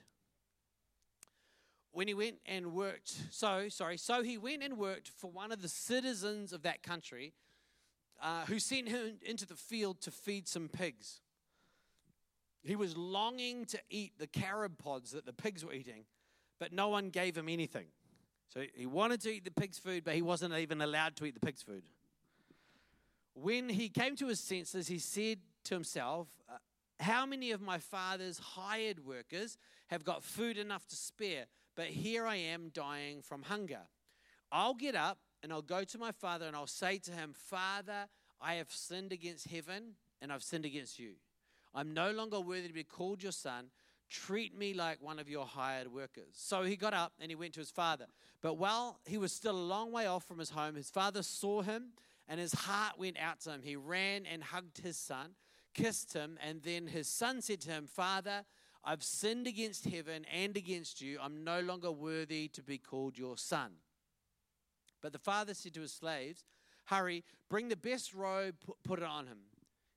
When 1.91 2.07
he 2.07 2.13
went 2.13 2.37
and 2.45 2.73
worked, 2.73 3.13
so, 3.31 3.67
sorry, 3.67 3.97
so 3.97 4.23
he 4.23 4.37
went 4.37 4.63
and 4.63 4.77
worked 4.77 5.09
for 5.09 5.29
one 5.29 5.51
of 5.51 5.61
the 5.61 5.67
citizens 5.67 6.53
of 6.53 6.61
that 6.63 6.81
country 6.81 7.33
uh, 8.21 8.45
who 8.45 8.59
sent 8.59 8.87
him 8.87 9.17
into 9.21 9.45
the 9.45 9.55
field 9.55 9.99
to 10.01 10.11
feed 10.11 10.47
some 10.47 10.69
pigs. 10.69 11.19
He 12.63 12.75
was 12.75 12.95
longing 12.95 13.65
to 13.65 13.79
eat 13.89 14.13
the 14.17 14.27
carob 14.27 14.77
pods 14.77 15.11
that 15.11 15.25
the 15.25 15.33
pigs 15.33 15.65
were 15.65 15.73
eating, 15.73 16.05
but 16.59 16.71
no 16.71 16.89
one 16.89 17.09
gave 17.09 17.35
him 17.35 17.49
anything. 17.49 17.87
So 18.49 18.63
he 18.75 18.85
wanted 18.85 19.21
to 19.21 19.31
eat 19.31 19.45
the 19.45 19.51
pig's 19.51 19.79
food, 19.79 20.03
but 20.03 20.13
he 20.13 20.21
wasn't 20.21 20.53
even 20.53 20.81
allowed 20.81 21.15
to 21.17 21.25
eat 21.25 21.33
the 21.33 21.39
pig's 21.39 21.63
food. 21.63 21.83
When 23.33 23.69
he 23.69 23.89
came 23.89 24.15
to 24.17 24.27
his 24.27 24.39
senses, 24.39 24.87
he 24.87 24.99
said 24.99 25.39
to 25.65 25.73
himself, 25.73 26.27
uh, 26.49 26.57
How 26.99 27.25
many 27.25 27.51
of 27.51 27.61
my 27.61 27.77
father's 27.77 28.37
hired 28.37 29.05
workers 29.05 29.57
have 29.87 30.03
got 30.03 30.23
food 30.23 30.57
enough 30.57 30.85
to 30.87 30.95
spare? 30.95 31.45
But 31.75 31.85
here 31.85 32.25
I 32.25 32.35
am 32.35 32.69
dying 32.73 33.21
from 33.21 33.43
hunger. 33.43 33.87
I'll 34.51 34.73
get 34.73 34.95
up 34.95 35.19
and 35.41 35.53
I'll 35.53 35.61
go 35.61 35.85
to 35.85 35.97
my 35.97 36.11
father 36.11 36.45
and 36.45 36.55
I'll 36.55 36.67
say 36.67 36.97
to 36.99 37.11
him, 37.11 37.33
Father, 37.33 38.07
I 38.41 38.55
have 38.55 38.69
sinned 38.69 39.13
against 39.13 39.47
heaven 39.47 39.95
and 40.21 40.31
I've 40.31 40.43
sinned 40.43 40.65
against 40.65 40.99
you. 40.99 41.13
I'm 41.73 41.93
no 41.93 42.11
longer 42.11 42.39
worthy 42.39 42.67
to 42.67 42.73
be 42.73 42.83
called 42.83 43.23
your 43.23 43.31
son. 43.31 43.67
Treat 44.09 44.57
me 44.57 44.73
like 44.73 45.01
one 45.01 45.19
of 45.19 45.29
your 45.29 45.45
hired 45.45 45.91
workers. 45.91 46.33
So 46.33 46.63
he 46.63 46.75
got 46.75 46.93
up 46.93 47.13
and 47.19 47.31
he 47.31 47.35
went 47.35 47.53
to 47.53 47.61
his 47.61 47.71
father. 47.71 48.07
But 48.41 48.55
while 48.55 48.99
he 49.05 49.17
was 49.17 49.31
still 49.31 49.55
a 49.55 49.57
long 49.57 49.91
way 49.91 50.05
off 50.05 50.25
from 50.25 50.39
his 50.39 50.49
home, 50.49 50.75
his 50.75 50.89
father 50.89 51.23
saw 51.23 51.61
him 51.61 51.93
and 52.27 52.39
his 52.39 52.53
heart 52.53 52.99
went 52.99 53.17
out 53.19 53.39
to 53.41 53.51
him. 53.51 53.61
He 53.63 53.75
ran 53.75 54.25
and 54.25 54.43
hugged 54.43 54.79
his 54.79 54.97
son, 54.97 55.35
kissed 55.73 56.13
him, 56.13 56.37
and 56.45 56.61
then 56.61 56.87
his 56.87 57.07
son 57.07 57.41
said 57.41 57.61
to 57.61 57.69
him, 57.69 57.87
Father, 57.87 58.43
I've 58.83 59.03
sinned 59.03 59.47
against 59.47 59.85
heaven 59.85 60.25
and 60.33 60.57
against 60.57 61.01
you. 61.01 61.19
I'm 61.21 61.43
no 61.43 61.61
longer 61.61 61.91
worthy 61.91 62.49
to 62.49 62.63
be 62.63 62.79
called 62.79 63.17
your 63.17 63.37
son. 63.37 63.73
But 65.01 65.13
the 65.13 65.19
father 65.19 65.53
said 65.53 65.73
to 65.75 65.81
his 65.81 65.93
slaves, 65.93 66.43
Hurry, 66.85 67.23
bring 67.47 67.69
the 67.69 67.77
best 67.77 68.13
robe, 68.13 68.55
put 68.83 68.99
it 68.99 69.05
on 69.05 69.27
him 69.27 69.37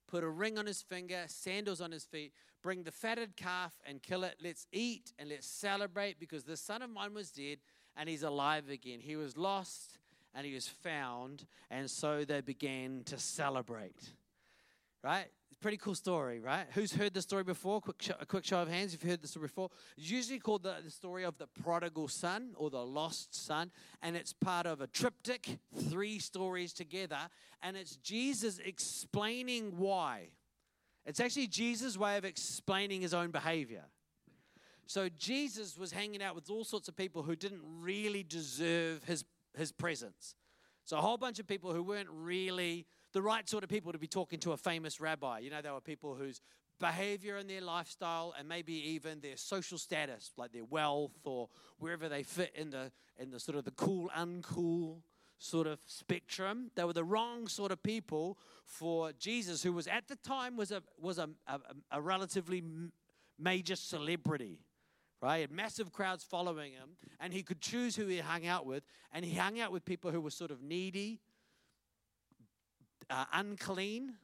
put 0.07 0.25
a 0.25 0.29
ring 0.29 0.59
on 0.59 0.67
his 0.67 0.83
finger, 0.83 1.25
sandals 1.27 1.81
on 1.81 1.93
his 1.93 2.05
feet, 2.05 2.33
bring 2.63 2.83
the 2.83 2.91
fatted 2.91 3.37
calf 3.37 3.73
and 3.87 4.03
kill 4.03 4.25
it. 4.25 4.37
Let's 4.43 4.67
eat 4.73 5.13
and 5.19 5.29
let's 5.29 5.47
celebrate 5.47 6.19
because 6.19 6.45
the 6.45 6.57
son 6.57 6.83
of 6.83 6.91
mine 6.91 7.15
was 7.15 7.31
dead 7.31 7.59
and 7.97 8.09
he's 8.09 8.23
alive 8.23 8.69
again. 8.69 9.01
He 9.01 9.17
was 9.17 9.37
lost 9.37 9.99
and 10.35 10.45
he 10.47 10.55
was 10.55 10.67
found, 10.67 11.47
and 11.71 11.89
so 11.89 12.25
they 12.25 12.41
began 12.41 13.03
to 13.05 13.19
celebrate. 13.19 14.11
Right? 15.03 15.29
Pretty 15.65 15.79
cool 15.79 15.95
story, 15.95 16.41
right? 16.41 16.67
Who's 16.75 16.93
heard 16.93 17.15
the 17.15 17.23
story 17.23 17.43
before? 17.43 17.81
Quick, 17.81 18.11
a 18.21 18.27
quick 18.27 18.45
show 18.45 18.61
of 18.61 18.69
hands 18.69 18.93
if 18.93 19.03
you've 19.03 19.13
heard 19.13 19.27
story 19.27 19.47
before. 19.47 19.71
It's 19.97 20.11
usually 20.11 20.39
called 20.39 20.63
the, 20.63 20.75
the 20.85 20.91
story 20.91 21.25
of 21.25 21.39
the 21.39 21.47
prodigal 21.47 22.09
son 22.09 22.51
or 22.57 22.69
the 22.69 22.85
lost 22.85 23.35
son, 23.35 23.71
and 24.03 24.15
it's 24.15 24.35
part 24.35 24.67
of 24.67 24.83
a 24.83 24.87
triptych, 24.87 25.57
three 25.89 26.19
stories 26.19 26.75
together, 26.75 27.17
and 27.63 27.79
it's 27.79 27.97
Jesus 27.97 28.59
explaining 28.63 29.79
why. 29.79 30.29
It's 31.07 31.19
actually 31.19 31.47
Jesus' 31.47 31.97
way 31.97 32.19
of 32.19 32.27
explaining 32.27 33.01
his 33.01 33.15
own 33.15 33.31
behavior. 33.31 33.85
So 34.85 35.09
Jesus 35.09 35.79
was 35.79 35.93
hanging 35.93 36.23
out 36.23 36.35
with 36.35 36.51
all 36.51 36.65
sorts 36.65 36.89
of 36.89 36.97
people 36.97 37.23
who 37.23 37.37
didn't 37.37 37.63
really 37.81 38.23
deserve 38.23 39.03
his, 39.05 39.25
his 39.57 39.73
presence. 39.73 40.35
So 40.85 40.99
a 40.99 41.01
whole 41.01 41.17
bunch 41.17 41.39
of 41.39 41.47
people 41.47 41.73
who 41.73 41.83
weren't 41.83 42.11
really 42.13 42.85
the 43.15 43.23
right 43.23 43.49
sort 43.49 43.63
of 43.65 43.71
people 43.71 43.93
to 43.93 43.99
be 43.99 44.09
talking 44.09 44.41
to 44.41 44.53
a 44.53 44.57
famous 44.57 45.01
rabbi. 45.01 45.39
You 45.39 45.51
know, 45.51 45.63
there 45.63 45.73
were 45.73 45.81
people 45.81 46.17
whose 46.17 46.41
behavior 46.81 47.37
and 47.37 47.49
their 47.49 47.61
lifestyle 47.61 48.35
and 48.37 48.49
maybe 48.49 48.75
even 48.91 49.21
their 49.21 49.37
social 49.37 49.79
status, 49.79 50.33
like 50.37 50.53
their 50.53 50.65
wealth 50.65 51.21
or 51.25 51.49
wherever 51.79 52.09
they 52.09 52.25
fit 52.25 52.53
in 52.57 52.71
the 52.71 52.91
in 53.17 53.31
the 53.31 53.39
sort 53.39 53.57
of 53.57 53.65
the 53.65 53.71
cool, 53.71 54.11
uncool 54.17 54.97
sort 55.39 55.69
of 55.69 55.79
spectrum. 55.87 56.73
They 56.75 56.83
were 56.83 56.93
the 56.93 57.05
wrong 57.05 57.47
sort 57.47 57.71
of 57.71 57.83
people 57.83 58.37
for 58.67 59.13
Jesus, 59.13 59.63
who 59.63 59.73
was 59.73 59.87
at 59.87 60.09
the 60.09 60.17
time 60.17 60.57
was 60.57 60.73
a 60.73 60.83
was 61.01 61.19
a, 61.19 61.31
a, 61.47 61.61
a 61.93 62.03
relatively 62.03 62.63
major 63.39 63.77
celebrity. 63.77 64.59
Right? 65.23 65.51
Massive 65.51 65.91
crowds 65.91 66.23
following 66.23 66.73
him, 66.73 66.97
and 67.19 67.33
he 67.33 67.43
could 67.43 67.63
choose 67.63 67.97
who 67.97 68.07
he 68.09 68.19
hung 68.19 68.47
out 68.47 68.67
with. 68.67 68.83
And 69.11 69.25
he 69.25 69.35
hung 69.35 69.59
out 69.59 69.73
with 69.73 69.87
people 69.87 70.11
who 70.11 70.21
were 70.21 70.31
sort 70.31 70.51
of 70.51 70.61
needy, 70.61 71.21
uh, 73.11 73.25
unclean 73.33 74.15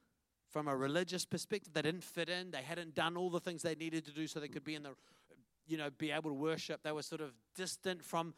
from 0.51 0.69
a 0.69 0.77
religious 0.77 1.25
perspective. 1.25 1.73
They 1.73 1.83
didn't 1.83 2.05
fit 2.05 2.29
in. 2.29 2.51
They 2.51 2.63
hadn't 2.63 2.95
done 2.95 3.17
all 3.17 3.31
the 3.31 3.41
things 3.41 3.63
they 3.63 3.75
needed 3.75 4.05
to 4.07 4.13
do 4.13 4.27
so 4.27 4.41
they 4.41 4.49
could 4.49 4.65
be 4.65 4.75
in 4.75 4.83
the, 4.83 4.91
you 5.67 5.77
know, 5.77 5.91
be 5.91 6.11
able 6.11 6.31
to 6.31 6.35
worship. 6.35 6.83
They 6.83 6.93
were 6.93 7.03
sort 7.03 7.21
of 7.21 7.33
distant 7.55 8.05
from. 8.05 8.35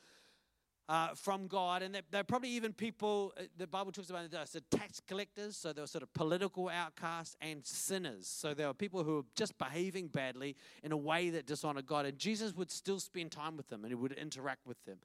Uh, 0.89 1.15
from 1.15 1.47
God, 1.47 1.81
and 1.81 1.95
they're, 1.95 2.03
they're, 2.11 2.25
probably 2.25 2.51
even 2.51 2.73
people. 2.73 3.33
Uh, 3.39 3.45
the 3.57 3.69
Bible 3.69 3.93
talks 3.93 4.11
about 4.11 4.29
the 4.29 4.61
tax 4.77 5.01
collectors, 5.07 5.57
so 5.57 5.73
they 5.73 5.81
were 5.81 5.87
sort 5.87 6.03
of 6.03 6.13
political 6.13 6.69
outcasts 6.69 7.37
and 7.41 7.65
sinners. 7.65 8.27
So 8.27 8.53
there 8.53 8.67
were 8.67 8.75
people 8.75 9.05
who 9.05 9.15
were 9.15 9.23
just 9.37 9.57
behaving 9.59 10.09
badly 10.09 10.57
in 10.83 10.91
a 10.91 10.97
way 10.97 11.31
that 11.31 11.47
dishonored 11.47 11.87
God, 11.87 12.05
and 12.05 12.19
Jesus 12.19 12.55
would 12.57 12.71
still 12.71 12.99
spend 12.99 13.31
time 13.31 13.57
with 13.57 13.69
them 13.69 13.85
and 13.85 13.93
he 13.93 13.95
would 13.95 14.13
interact 14.13 14.67
with 14.67 14.85
them. 14.85 14.99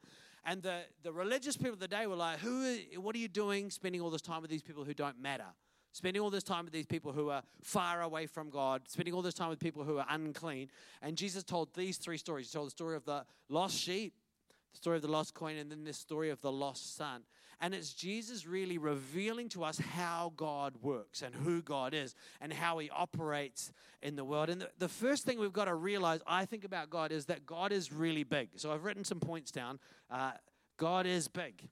And 0.48 0.63
the, 0.63 0.80
the 1.04 1.12
religious 1.12 1.58
people 1.58 1.74
of 1.74 1.80
the 1.80 1.89
day 1.89 2.08
were 2.08 2.16
like, 2.16 2.39
Who 2.39 2.77
What 2.96 3.13
are 3.16 3.20
you 3.20 3.27
doing 3.27 3.70
spending 3.70 4.00
all 4.00 4.10
this 4.10 4.22
time 4.22 4.42
with 4.42 4.50
these 4.50 4.62
people 4.63 4.86
who 4.86 4.94
don't 4.94 5.22
matter? 5.22 5.46
Spending 5.92 6.22
all 6.22 6.30
this 6.30 6.44
time 6.44 6.63
with 6.63 6.74
these 6.74 6.86
people 6.86 7.12
who 7.12 7.30
are 7.30 7.44
far 7.62 8.01
away 8.01 8.27
from 8.27 8.50
God, 8.50 8.84
spending 8.88 9.13
all 9.13 9.22
this 9.22 9.34
time 9.34 9.50
with 9.50 9.60
people 9.60 9.84
who 9.84 9.98
are 9.98 10.06
unclean. 10.10 10.70
And 11.01 11.18
Jesus 11.18 11.44
told 11.44 11.74
these 11.75 11.98
three 11.98 12.18
stories. 12.18 12.50
He 12.50 12.54
told 12.54 12.68
the 12.68 12.72
story 12.72 12.96
of 12.96 13.04
the 13.04 13.25
lost 13.50 13.77
sheep, 13.77 14.13
the 14.72 14.77
story 14.77 14.96
of 14.96 15.01
the 15.01 15.12
lost 15.12 15.34
coin, 15.34 15.58
and 15.58 15.70
then 15.70 15.84
this 15.84 15.98
story 15.98 16.30
of 16.30 16.39
the 16.39 16.51
lost 16.51 16.96
son. 16.96 17.24
And 17.60 17.74
it's 17.74 17.92
Jesus 17.94 18.46
really 18.46 18.78
revealing 18.78 19.50
to 19.50 19.64
us 19.64 19.80
how 19.80 20.32
God 20.36 20.76
works 20.82 21.24
and 21.24 21.34
who 21.34 21.64
God 21.64 21.94
is 21.96 22.14
and 22.40 22.54
how 22.54 22.78
he 22.78 22.90
operates 22.92 23.72
in 24.04 24.16
the 24.16 24.24
world. 24.24 24.50
And 24.50 24.62
the, 24.62 24.70
the 24.78 24.88
first 24.88 25.26
thing 25.26 25.40
we've 25.40 25.52
got 25.52 25.66
to 25.66 25.74
realize, 25.74 26.20
I 26.28 26.46
think, 26.46 26.64
about 26.64 26.92
God 26.92 27.12
is 27.12 27.26
that 27.26 27.46
God 27.48 27.72
is 27.72 27.92
really 27.92 28.24
big. 28.24 28.50
So 28.58 28.72
I've 28.72 28.84
written 28.84 29.04
some 29.04 29.20
points 29.20 29.52
down. 29.52 29.80
Uh, 30.10 30.34
God 30.78 31.08
is 31.08 31.28
big. 31.28 31.68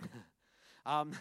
um, 0.86 1.12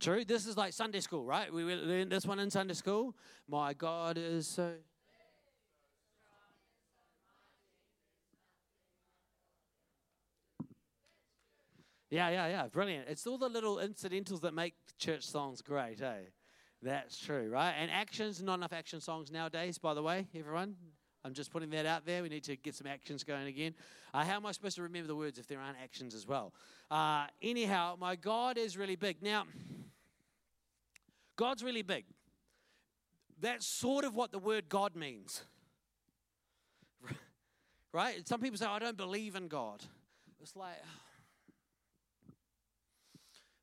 true. 0.00 0.24
This 0.24 0.46
is 0.46 0.56
like 0.56 0.72
Sunday 0.72 1.00
school, 1.00 1.24
right? 1.24 1.52
We 1.52 1.62
learned 1.62 2.10
this 2.10 2.24
one 2.24 2.38
in 2.38 2.50
Sunday 2.50 2.74
school. 2.74 3.14
My 3.46 3.74
God 3.74 4.16
is 4.16 4.46
so. 4.46 4.72
Yeah, 12.10 12.30
yeah, 12.30 12.48
yeah. 12.48 12.66
Brilliant. 12.68 13.08
It's 13.08 13.26
all 13.26 13.38
the 13.38 13.48
little 13.48 13.78
incidentals 13.78 14.40
that 14.40 14.54
make 14.54 14.74
church 14.98 15.24
songs 15.24 15.60
great, 15.60 16.00
eh? 16.00 16.14
That's 16.82 17.18
true, 17.18 17.50
right? 17.50 17.74
And 17.78 17.90
actions, 17.90 18.40
not 18.42 18.54
enough 18.54 18.72
action 18.72 19.00
songs 19.00 19.30
nowadays, 19.30 19.78
by 19.78 19.94
the 19.94 20.02
way, 20.02 20.26
everyone. 20.34 20.76
I'm 21.24 21.34
just 21.34 21.50
putting 21.50 21.70
that 21.70 21.84
out 21.84 22.06
there. 22.06 22.22
We 22.22 22.28
need 22.28 22.44
to 22.44 22.56
get 22.56 22.74
some 22.74 22.86
actions 22.86 23.24
going 23.24 23.48
again. 23.48 23.74
Uh, 24.14 24.24
how 24.24 24.36
am 24.36 24.46
I 24.46 24.52
supposed 24.52 24.76
to 24.76 24.82
remember 24.82 25.08
the 25.08 25.16
words 25.16 25.38
if 25.38 25.46
there 25.48 25.60
aren't 25.60 25.76
actions 25.82 26.14
as 26.14 26.26
well? 26.26 26.54
Uh, 26.90 27.26
anyhow, 27.42 27.96
my 27.98 28.16
God 28.16 28.56
is 28.56 28.78
really 28.78 28.96
big. 28.96 29.22
Now, 29.22 29.44
God's 31.36 31.62
really 31.62 31.82
big. 31.82 32.04
That's 33.40 33.66
sort 33.66 34.04
of 34.04 34.14
what 34.14 34.32
the 34.32 34.38
word 34.38 34.68
God 34.68 34.96
means. 34.96 35.42
right? 37.92 38.26
Some 38.26 38.40
people 38.40 38.56
say, 38.56 38.66
I 38.66 38.78
don't 38.78 38.96
believe 38.96 39.34
in 39.34 39.48
God. 39.48 39.84
It's 40.40 40.56
like, 40.56 40.76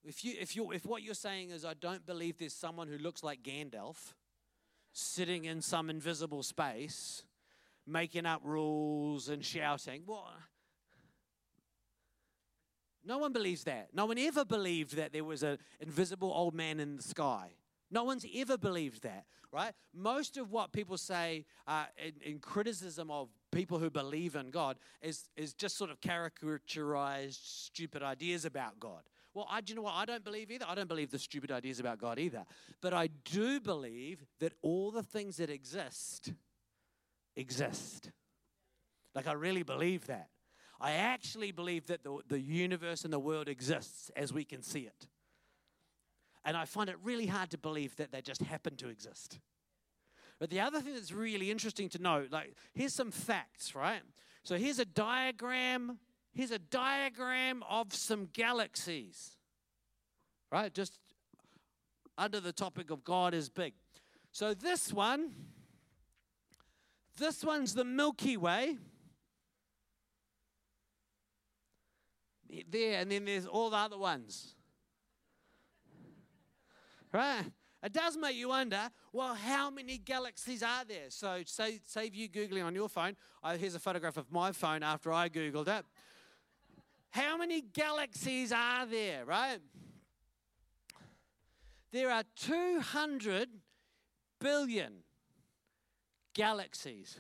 if, 0.05 0.24
you, 0.24 0.33
if, 0.39 0.55
you 0.55 0.71
if 0.71 0.85
what 0.85 1.01
you're 1.01 1.13
saying 1.13 1.50
is, 1.50 1.65
I 1.65 1.74
don't 1.74 2.05
believe 2.05 2.38
there's 2.38 2.53
someone 2.53 2.88
who 2.88 2.97
looks 2.97 3.24
like 3.24 3.41
Gandalf 3.41 4.13
sitting 4.93 5.45
in 5.45 5.62
some 5.62 5.89
invisible 5.89 6.43
space, 6.43 7.24
making 7.85 8.25
up 8.25 8.41
rules 8.43 9.29
and 9.29 9.43
shouting, 9.43 10.03
well, 10.05 10.31
no 13.03 13.17
one 13.17 13.33
believes 13.33 13.63
that. 13.65 13.89
No 13.93 14.05
one 14.05 14.17
ever 14.17 14.45
believed 14.45 14.95
that 14.95 15.13
there 15.13 15.24
was 15.24 15.43
an 15.43 15.57
invisible 15.79 16.31
old 16.33 16.53
man 16.55 16.79
in 16.79 16.97
the 16.97 17.03
sky 17.03 17.51
No 17.91 18.03
one's 18.03 18.25
ever 18.35 18.57
believed 18.57 19.03
that, 19.03 19.25
right? 19.51 19.74
Most 19.93 20.38
of 20.38 20.51
what 20.51 20.71
people 20.71 20.97
say 20.97 21.45
uh, 21.67 21.85
in, 22.03 22.33
in 22.33 22.39
criticism 22.39 23.12
of 23.12 23.29
people 23.51 23.77
who 23.79 23.89
believe 23.89 24.35
in 24.35 24.50
God 24.50 24.77
is, 25.01 25.29
is 25.38 25.53
just 25.53 25.77
sort 25.77 25.91
of 25.91 26.01
caricaturized, 26.01 27.39
stupid 27.41 28.01
ideas 28.01 28.43
about 28.43 28.79
God. 28.79 29.03
Well, 29.36 29.48
I, 29.50 29.60
do 29.60 29.72
you 29.72 29.75
know 29.75 29.82
what? 29.84 29.96
I 29.96 30.06
don't 30.06 30.24
believe 30.24 30.50
either. 30.50 30.65
I 30.68 30.75
don't 30.75 30.88
believe 30.88 31.12
the 31.12 31.20
stupid 31.20 31.51
ideas 31.51 31.82
about 31.82 32.00
God 32.00 32.18
either. 32.18 32.46
But 32.82 32.94
I 32.94 33.10
do 33.25 33.60
believe 33.60 34.25
that 34.39 34.54
all 34.62 34.92
the 34.92 35.04
things 35.04 35.38
that 35.38 35.50
exist 35.50 36.32
exist. 37.36 38.12
Like, 39.13 39.27
I 39.27 39.34
really 39.34 39.63
believe 39.63 40.08
that. 40.08 40.30
I 40.80 40.94
actually 40.94 41.51
believe 41.51 41.88
that 41.88 42.04
the, 42.04 42.20
the 42.27 42.39
universe 42.39 43.04
and 43.04 43.12
the 43.12 43.20
world 43.20 43.50
exists 43.50 44.10
as 44.15 44.32
we 44.32 44.46
can 44.46 44.62
see 44.62 44.82
it. 44.82 45.08
And 46.46 46.56
I 46.56 46.63
find 46.63 46.89
it 46.89 46.96
really 47.04 47.25
hard 47.25 47.50
to 47.51 47.58
believe 47.58 47.96
that 47.98 48.12
they 48.12 48.22
just 48.22 48.42
happen 48.42 48.77
to 48.77 48.88
exist. 48.88 49.39
But 50.39 50.50
the 50.50 50.62
other 50.62 50.80
thing 50.80 50.94
that's 50.94 51.12
really 51.12 51.51
interesting 51.51 51.89
to 51.89 52.01
note, 52.01 52.32
like, 52.32 52.56
here's 52.74 52.94
some 52.94 53.12
facts, 53.12 53.75
right? 53.75 54.01
So 54.44 54.58
here's 54.58 54.80
a 54.80 54.86
diagram. 54.86 55.98
Here's 56.36 56.51
a 56.51 56.60
diagram 56.60 57.63
of 57.70 57.94
some 57.94 58.27
galaxies, 58.34 59.38
right? 60.51 60.74
Just 60.74 61.00
under 62.18 62.42
the 62.42 62.51
topic 62.51 62.92
of 62.92 63.06
God 63.06 63.34
is 63.34 63.50
big. 63.50 63.74
So 64.34 64.54
this 64.54 64.92
one, 64.92 65.32
this 67.18 67.42
one's 67.42 67.74
the 67.74 67.86
Milky 67.86 68.36
Way. 68.36 68.77
There, 72.70 73.00
and 73.00 73.10
then 73.10 73.24
there's 73.24 73.46
all 73.46 73.70
the 73.70 73.77
other 73.77 73.98
ones. 73.98 74.56
Right? 77.13 77.46
It 77.82 77.94
does 77.94 78.18
make 78.18 78.36
you 78.36 78.50
wonder, 78.50 78.89
well, 79.13 79.36
how 79.36 79.70
many 79.70 79.98
galaxies 80.00 80.63
are 80.63 80.84
there? 80.84 81.10
So 81.10 81.44
say, 81.46 81.80
save 81.86 82.15
you 82.15 82.27
Googling 82.27 82.65
on 82.65 82.75
your 82.75 82.89
phone. 82.89 83.15
Oh, 83.44 83.56
here's 83.56 83.75
a 83.75 83.80
photograph 83.80 84.18
of 84.18 84.32
my 84.32 84.51
phone 84.51 84.84
after 84.84 85.13
I 85.13 85.30
Googled 85.30 85.68
it. 85.68 85.86
How 87.15 87.38
many 87.38 87.62
galaxies 87.62 88.51
are 88.51 88.86
there, 88.86 89.24
right? 89.24 89.60
There 91.93 92.12
are 92.12 92.24
200 92.36 93.48
billion 94.41 94.95
galaxies. 96.34 97.17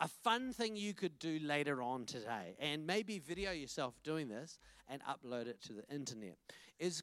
A 0.00 0.08
fun 0.08 0.54
thing 0.54 0.74
you 0.74 0.94
could 0.94 1.18
do 1.18 1.38
later 1.42 1.82
on 1.82 2.06
today, 2.06 2.56
and 2.58 2.86
maybe 2.86 3.18
video 3.18 3.50
yourself 3.52 3.92
doing 4.02 4.28
this 4.28 4.58
and 4.88 5.02
upload 5.02 5.48
it 5.48 5.60
to 5.64 5.74
the 5.74 5.84
internet, 5.94 6.38
is 6.78 7.02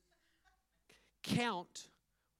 count 1.21 1.89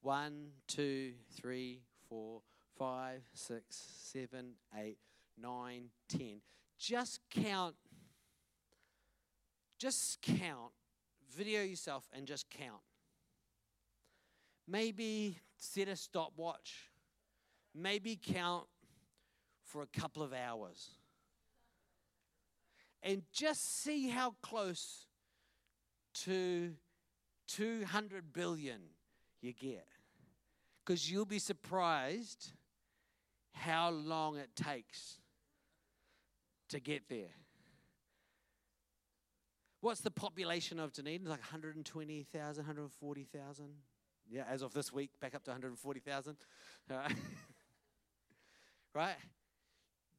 one, 0.02 0.48
two, 0.68 1.14
three, 1.40 1.82
four, 2.10 2.42
five, 2.80 3.22
six, 3.36 3.64
seven, 4.02 4.54
eight, 4.76 4.98
nine, 5.40 5.90
ten. 6.10 6.42
Just 6.80 7.20
count. 7.30 7.76
Just 9.84 10.22
count. 10.22 10.72
Video 11.36 11.62
yourself 11.62 12.06
and 12.14 12.26
just 12.26 12.50
count. 12.50 12.80
Maybe 14.66 15.40
set 15.58 15.90
a 15.90 15.98
stopwatch. 15.98 16.90
Maybe 17.76 18.16
count 18.16 18.64
for 19.66 19.82
a 19.82 19.88
couple 19.88 20.24
of 20.24 20.32
hours. 20.32 20.92
And 23.02 23.24
just 23.34 23.84
see 23.84 24.08
how 24.08 24.36
close 24.42 25.06
to 26.24 26.72
200 27.50 28.32
billion 28.32 28.80
you 29.42 29.52
get. 29.52 29.86
Because 30.86 31.12
you'll 31.12 31.26
be 31.26 31.40
surprised 31.40 32.54
how 33.52 33.90
long 33.90 34.38
it 34.38 34.56
takes 34.56 35.18
to 36.70 36.80
get 36.80 37.10
there. 37.10 37.43
What's 39.84 40.00
the 40.00 40.12
population 40.12 40.80
of 40.80 40.94
Dunedin? 40.94 41.28
Like 41.28 41.42
120,000, 41.42 42.64
140,000. 42.64 43.66
Yeah, 44.30 44.44
as 44.50 44.62
of 44.62 44.74
this 44.74 44.94
week, 44.94 45.10
back 45.20 45.36
up 45.36 45.44
to 45.44 45.52
140,000. 45.52 46.38
Right. 46.90 47.12
right? 48.96 49.16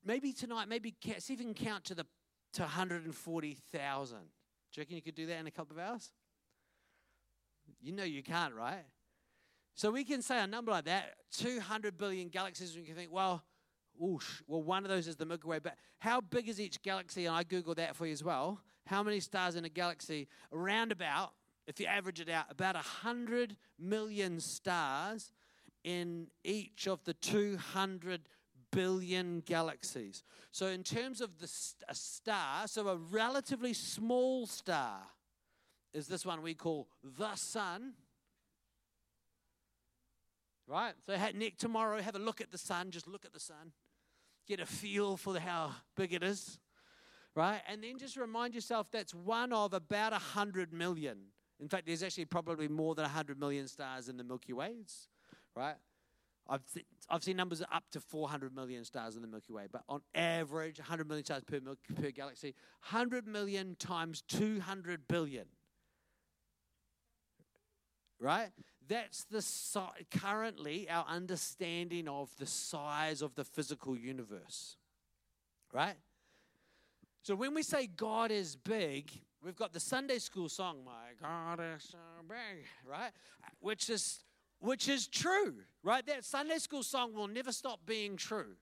Maybe 0.05 0.35
tonight, 0.35 0.69
maybe 0.69 0.95
see 1.17 1.33
if 1.33 1.41
you 1.41 1.47
can 1.47 1.55
count 1.55 1.85
to 1.85 1.95
the 1.95 2.05
to 2.53 2.61
140,000. 2.61 4.19
Do 4.19 4.25
you 4.75 4.81
reckon 4.83 4.97
you 4.97 5.03
could 5.03 5.15
do 5.15 5.25
that 5.25 5.39
in 5.39 5.47
a 5.47 5.51
couple 5.51 5.79
of 5.79 5.83
hours? 5.83 6.13
You 7.81 7.93
know 7.93 8.05
you 8.05 8.23
can't, 8.23 8.53
right? 8.55 8.85
So 9.75 9.91
we 9.91 10.05
can 10.05 10.21
say 10.21 10.43
a 10.43 10.47
number 10.47 10.73
like 10.73 10.85
that, 10.85 11.15
200 11.39 11.97
billion 11.97 12.29
galaxies, 12.29 12.75
and 12.75 12.81
you 12.81 12.87
can 12.87 12.97
think, 12.97 13.11
well, 13.11 13.43
whoosh, 13.97 14.43
well, 14.47 14.63
one 14.63 14.85
of 14.85 14.91
those 14.91 15.09
is 15.09 15.17
the 15.17 15.25
Milky 15.25 15.49
Way. 15.49 15.59
But 15.59 15.77
how 16.01 16.21
big 16.21 16.51
is 16.51 16.61
each 16.61 16.83
galaxy? 16.83 17.25
And 17.25 17.35
I 17.35 17.45
Googled 17.45 17.77
that 17.77 17.97
for 17.97 18.05
you 18.05 18.13
as 18.13 18.23
well. 18.23 18.61
How 18.87 19.03
many 19.03 19.21
stars 19.21 19.57
in 19.57 19.65
a 19.65 19.69
galaxy? 19.69 20.29
Around 20.53 20.93
about, 20.93 21.33
if 21.67 21.81
you 21.81 21.87
average 21.87 22.21
it 22.21 22.29
out, 22.29 22.47
about 22.51 22.75
100 22.75 23.57
million 23.79 24.41
stars 24.41 25.33
in 25.83 26.29
each 26.45 26.87
of 26.87 27.03
the 27.05 27.15
200 27.15 28.29
billion 28.71 29.41
galaxies. 29.41 30.23
So, 30.51 30.67
in 30.67 30.83
terms 30.83 31.21
of 31.21 31.39
the, 31.39 31.51
a 31.89 31.95
star, 31.95 32.67
so 32.67 32.89
a 32.89 32.97
relatively 32.97 33.73
small 33.73 34.47
star 34.47 34.99
is 35.93 36.09
this 36.09 36.27
one 36.27 36.43
we 36.43 36.55
call 36.55 36.89
the 37.03 37.35
sun. 37.37 37.95
Right? 40.67 40.95
So, 41.07 41.17
Nick, 41.35 41.59
tomorrow, 41.59 42.01
have 42.01 42.17
a 42.17 42.19
look 42.19 42.41
at 42.41 42.51
the 42.51 42.59
sun. 42.59 42.91
Just 42.91 43.07
look 43.07 43.25
at 43.25 43.33
the 43.33 43.41
sun. 43.41 43.73
Get 44.47 44.61
a 44.61 44.67
feel 44.67 45.17
for 45.17 45.39
how 45.39 45.73
big 45.97 46.13
it 46.13 46.23
is. 46.23 46.59
Right? 47.35 47.61
And 47.69 47.83
then 47.83 47.99
just 47.99 48.17
remind 48.17 48.55
yourself 48.55 48.91
that's 48.91 49.13
one 49.15 49.53
of 49.53 49.73
about 49.73 50.13
100 50.13 50.73
million. 50.73 51.19
In 51.61 51.69
fact, 51.69 51.87
there's 51.87 52.03
actually 52.03 52.27
probably 52.27 52.69
more 52.69 52.95
than 52.95 53.05
100 53.05 53.39
million 53.39 53.67
stars 53.67 54.09
in 54.09 54.17
the 54.17 54.25
Milky 54.25 54.53
Way. 54.53 54.75
It's, 54.81 55.09
right? 55.57 55.77
I've, 56.49 56.61
th- 56.73 56.87
I've 57.09 57.25
seen 57.25 57.37
numbers 57.37 57.63
up 57.73 57.85
to 57.93 58.01
400 58.01 58.55
million 58.55 58.85
stars 58.85 59.17
in 59.17 59.23
the 59.23 59.29
Milky 59.29 59.53
Way, 59.53 59.67
but 59.71 59.83
on 59.89 60.03
average, 60.15 60.79
100 60.79 61.09
million 61.09 61.25
stars 61.25 61.43
per, 61.45 61.59
mil- 61.61 61.79
per 62.01 62.11
galaxy. 62.11 62.55
100 62.91 63.27
million 63.27 63.77
times 63.79 64.23
200 64.29 65.09
billion 65.09 65.47
right? 68.25 68.51
That's 68.89 69.25
the 69.25 69.43
si- 69.43 69.81
currently 70.11 70.89
our 70.89 71.05
understanding 71.07 72.09
of 72.09 72.31
the 72.39 72.47
size 72.47 73.23
of 73.23 73.35
the 73.35 73.45
physical 73.45 73.97
universe, 73.97 74.77
right? 75.73 75.97
So 77.25 77.35
when 77.35 77.55
we 77.55 77.63
say 77.63 77.87
God 77.87 78.31
is 78.31 78.55
big, 78.55 79.11
we've 79.43 79.57
got 79.57 79.73
the 79.73 79.81
Sunday 79.81 80.19
school 80.19 80.51
song, 80.51 80.85
"My 80.85 81.15
God 81.19 81.59
is 81.59 81.83
so 81.85 81.99
big," 82.29 82.67
right? 82.85 83.13
Which 83.61 83.89
is 83.89 84.23
which 84.59 84.89
is 84.89 85.09
true, 85.09 85.65
right? 85.83 86.05
That 86.05 86.23
Sunday 86.25 86.59
school 86.59 86.83
song 86.83 87.15
will 87.15 87.27
never 87.27 87.51
stop 87.51 87.87
being 87.87 88.19
true. 88.19 88.57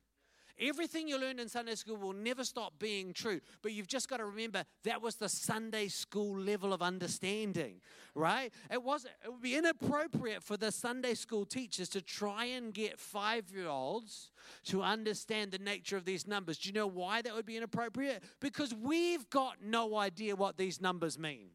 Everything 0.61 1.09
you 1.09 1.19
learned 1.19 1.41
in 1.41 1.49
Sunday 1.49 1.75
school 1.75 1.97
will 1.97 2.13
never 2.13 2.45
stop 2.45 2.75
being 2.79 3.13
true. 3.13 3.41
But 3.63 3.73
you've 3.73 3.89
just 3.89 4.09
got 4.09 4.19
to 4.19 4.25
remember 4.25 4.65
that 4.85 5.03
was 5.03 5.17
the 5.17 5.29
Sunday 5.29 5.89
school 5.89 6.39
level 6.39 6.73
of 6.73 6.83
understanding, 6.83 7.81
right? 8.15 8.53
It 8.71 8.83
was 8.83 9.05
it 9.05 9.33
would 9.33 9.43
be 9.43 9.57
inappropriate 9.57 10.43
for 10.43 10.57
the 10.57 10.71
Sunday 10.71 11.15
school 11.15 11.45
teachers 11.45 11.89
to 11.91 12.01
try 12.01 12.45
and 12.45 12.73
get 12.73 12.99
5-year-olds 12.99 14.31
to 14.67 14.83
understand 14.83 15.53
the 15.53 15.59
nature 15.59 15.97
of 15.97 16.05
these 16.05 16.27
numbers. 16.27 16.59
Do 16.59 16.69
you 16.69 16.75
know 16.75 16.87
why 16.87 17.23
that 17.23 17.35
would 17.35 17.47
be 17.47 17.57
inappropriate? 17.57 18.23
Because 18.41 18.75
we've 18.75 19.29
got 19.31 19.57
no 19.63 19.97
idea 19.97 20.37
what 20.37 20.57
these 20.57 20.81
numbers 20.81 21.19
mean. 21.19 21.49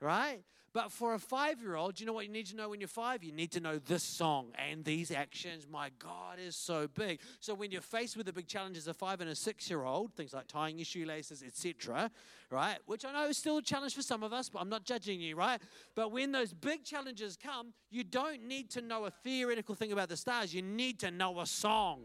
Right? 0.00 0.42
But 0.74 0.90
for 0.90 1.14
a 1.14 1.20
five 1.20 1.60
year 1.60 1.76
old, 1.76 2.00
you 2.00 2.04
know 2.04 2.12
what 2.12 2.26
you 2.26 2.32
need 2.32 2.46
to 2.46 2.56
know 2.56 2.68
when 2.70 2.80
you're 2.80 2.88
five? 2.88 3.22
You 3.22 3.30
need 3.30 3.52
to 3.52 3.60
know 3.60 3.78
this 3.78 4.02
song 4.02 4.48
and 4.58 4.84
these 4.84 5.12
actions. 5.12 5.68
My 5.70 5.90
God 6.00 6.40
is 6.44 6.56
so 6.56 6.88
big. 6.88 7.20
So 7.38 7.54
when 7.54 7.70
you're 7.70 7.80
faced 7.80 8.16
with 8.16 8.26
the 8.26 8.32
big 8.32 8.48
challenges 8.48 8.88
of 8.88 8.96
five 8.96 9.20
and 9.20 9.30
a 9.30 9.36
six 9.36 9.70
year 9.70 9.84
old, 9.84 10.12
things 10.14 10.34
like 10.34 10.48
tying 10.48 10.76
your 10.76 10.84
shoelaces, 10.84 11.44
etc., 11.44 12.10
right? 12.50 12.78
Which 12.86 13.04
I 13.04 13.12
know 13.12 13.28
is 13.28 13.38
still 13.38 13.58
a 13.58 13.62
challenge 13.62 13.94
for 13.94 14.02
some 14.02 14.24
of 14.24 14.32
us, 14.32 14.48
but 14.48 14.58
I'm 14.58 14.68
not 14.68 14.84
judging 14.84 15.20
you, 15.20 15.36
right? 15.36 15.60
But 15.94 16.10
when 16.10 16.32
those 16.32 16.52
big 16.52 16.84
challenges 16.84 17.38
come, 17.40 17.72
you 17.90 18.02
don't 18.02 18.42
need 18.42 18.68
to 18.70 18.82
know 18.82 19.04
a 19.04 19.10
theoretical 19.10 19.76
thing 19.76 19.92
about 19.92 20.08
the 20.08 20.16
stars. 20.16 20.52
You 20.52 20.62
need 20.62 20.98
to 21.00 21.12
know 21.12 21.38
a 21.38 21.46
song 21.46 22.00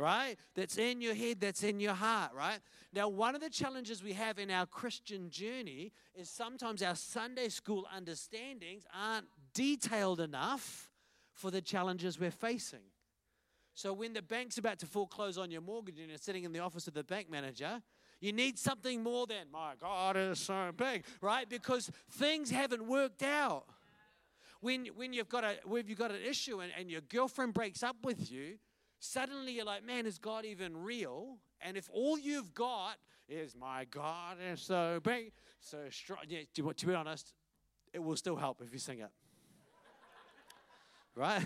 right? 0.00 0.36
That's 0.54 0.78
in 0.78 1.00
your 1.00 1.14
head, 1.14 1.40
that's 1.40 1.62
in 1.62 1.78
your 1.78 1.92
heart, 1.92 2.32
right? 2.34 2.58
Now, 2.92 3.08
one 3.08 3.34
of 3.34 3.40
the 3.40 3.50
challenges 3.50 4.02
we 4.02 4.14
have 4.14 4.38
in 4.38 4.50
our 4.50 4.66
Christian 4.66 5.30
journey 5.30 5.92
is 6.14 6.30
sometimes 6.30 6.82
our 6.82 6.96
Sunday 6.96 7.50
school 7.50 7.86
understandings 7.94 8.84
aren't 8.98 9.26
detailed 9.52 10.20
enough 10.20 10.90
for 11.32 11.50
the 11.50 11.60
challenges 11.60 12.18
we're 12.18 12.30
facing. 12.30 12.80
So, 13.74 13.92
when 13.92 14.12
the 14.12 14.22
bank's 14.22 14.58
about 14.58 14.78
to 14.80 14.86
foreclose 14.86 15.38
on 15.38 15.50
your 15.50 15.60
mortgage 15.60 15.98
and 16.00 16.08
you're 16.08 16.18
sitting 16.18 16.44
in 16.44 16.52
the 16.52 16.58
office 16.58 16.88
of 16.88 16.94
the 16.94 17.04
bank 17.04 17.30
manager, 17.30 17.82
you 18.20 18.32
need 18.32 18.58
something 18.58 19.02
more 19.02 19.26
than, 19.26 19.50
my 19.52 19.72
God 19.80 20.16
is 20.16 20.38
so 20.40 20.70
big, 20.76 21.04
right? 21.20 21.48
Because 21.48 21.90
things 22.12 22.50
haven't 22.50 22.86
worked 22.86 23.22
out. 23.22 23.64
when, 24.60 24.86
when 24.96 25.12
you've 25.12 25.28
got 25.28 25.44
a 25.44 25.56
when 25.64 25.86
you've 25.86 25.98
got 25.98 26.10
an 26.10 26.22
issue 26.26 26.60
and, 26.60 26.72
and 26.78 26.90
your 26.90 27.00
girlfriend 27.00 27.54
breaks 27.54 27.82
up 27.82 27.96
with 28.02 28.30
you, 28.30 28.58
suddenly 29.00 29.52
you're 29.52 29.64
like, 29.64 29.84
man, 29.84 30.06
is 30.06 30.18
God 30.18 30.44
even 30.44 30.76
real? 30.76 31.38
And 31.60 31.76
if 31.76 31.88
all 31.92 32.18
you've 32.18 32.54
got 32.54 32.96
is 33.28 33.56
my 33.56 33.86
God 33.90 34.36
is 34.52 34.60
so 34.60 35.00
big, 35.02 35.32
so 35.60 35.78
strong, 35.90 36.18
yeah, 36.28 36.40
to, 36.54 36.72
to 36.72 36.86
be 36.86 36.94
honest, 36.94 37.32
it 37.92 37.98
will 37.98 38.16
still 38.16 38.36
help 38.36 38.62
if 38.64 38.72
you 38.72 38.78
sing 38.78 39.00
it. 39.00 39.10
right? 41.14 41.42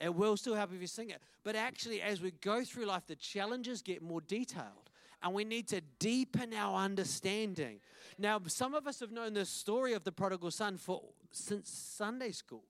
It 0.00 0.14
will 0.14 0.36
still 0.36 0.54
help 0.54 0.72
if 0.72 0.80
you 0.80 0.86
sing 0.86 1.10
it. 1.10 1.20
But 1.42 1.56
actually, 1.56 2.00
as 2.00 2.20
we 2.20 2.30
go 2.30 2.64
through 2.64 2.86
life, 2.86 3.06
the 3.06 3.16
challenges 3.16 3.82
get 3.82 4.02
more 4.02 4.20
detailed. 4.20 4.90
And 5.20 5.34
we 5.34 5.42
need 5.42 5.66
to 5.68 5.80
deepen 5.98 6.54
our 6.54 6.76
understanding. 6.84 7.80
Now, 8.18 8.40
some 8.46 8.74
of 8.74 8.86
us 8.86 9.00
have 9.00 9.10
known 9.10 9.34
the 9.34 9.44
story 9.44 9.92
of 9.94 10.04
the 10.04 10.12
prodigal 10.12 10.52
son 10.52 10.76
for 10.76 11.02
since 11.32 11.68
Sunday 11.70 12.30
school. 12.30 12.62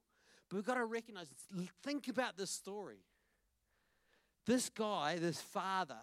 But 0.49 0.57
we've 0.57 0.64
got 0.64 0.75
to 0.75 0.87
recognize, 0.87 1.27
think 1.83 2.09
about 2.09 2.38
this 2.38 2.51
story. 2.51 3.01
This 4.48 4.70
guy, 4.70 5.18
this 5.18 5.42
father, 5.42 6.00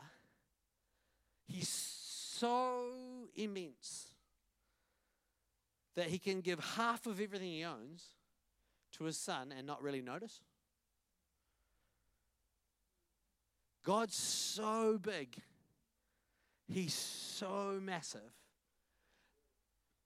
he's 1.47 1.67
so 1.67 2.83
immense 3.35 4.09
that 5.95 6.09
he 6.09 6.19
can 6.19 6.41
give 6.41 6.59
half 6.59 7.07
of 7.07 7.19
everything 7.19 7.49
he 7.49 7.63
owns 7.63 8.03
to 8.97 9.05
his 9.05 9.17
son 9.17 9.51
and 9.57 9.65
not 9.65 9.81
really 9.81 10.03
notice. 10.03 10.41
God's 13.83 14.15
so 14.15 14.99
big, 15.01 15.37
He's 16.67 16.93
so 16.93 17.79
massive 17.81 18.21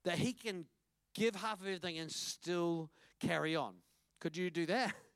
that 0.05 0.17
He 0.17 0.31
can 0.31 0.65
give 1.13 1.35
half 1.35 1.59
of 1.59 1.67
everything 1.67 1.97
and 1.97 2.09
still 2.09 2.89
carry 3.19 3.55
on. 3.55 3.75
Could 4.21 4.37
you 4.37 4.49
do 4.49 4.65
that? 4.67 4.93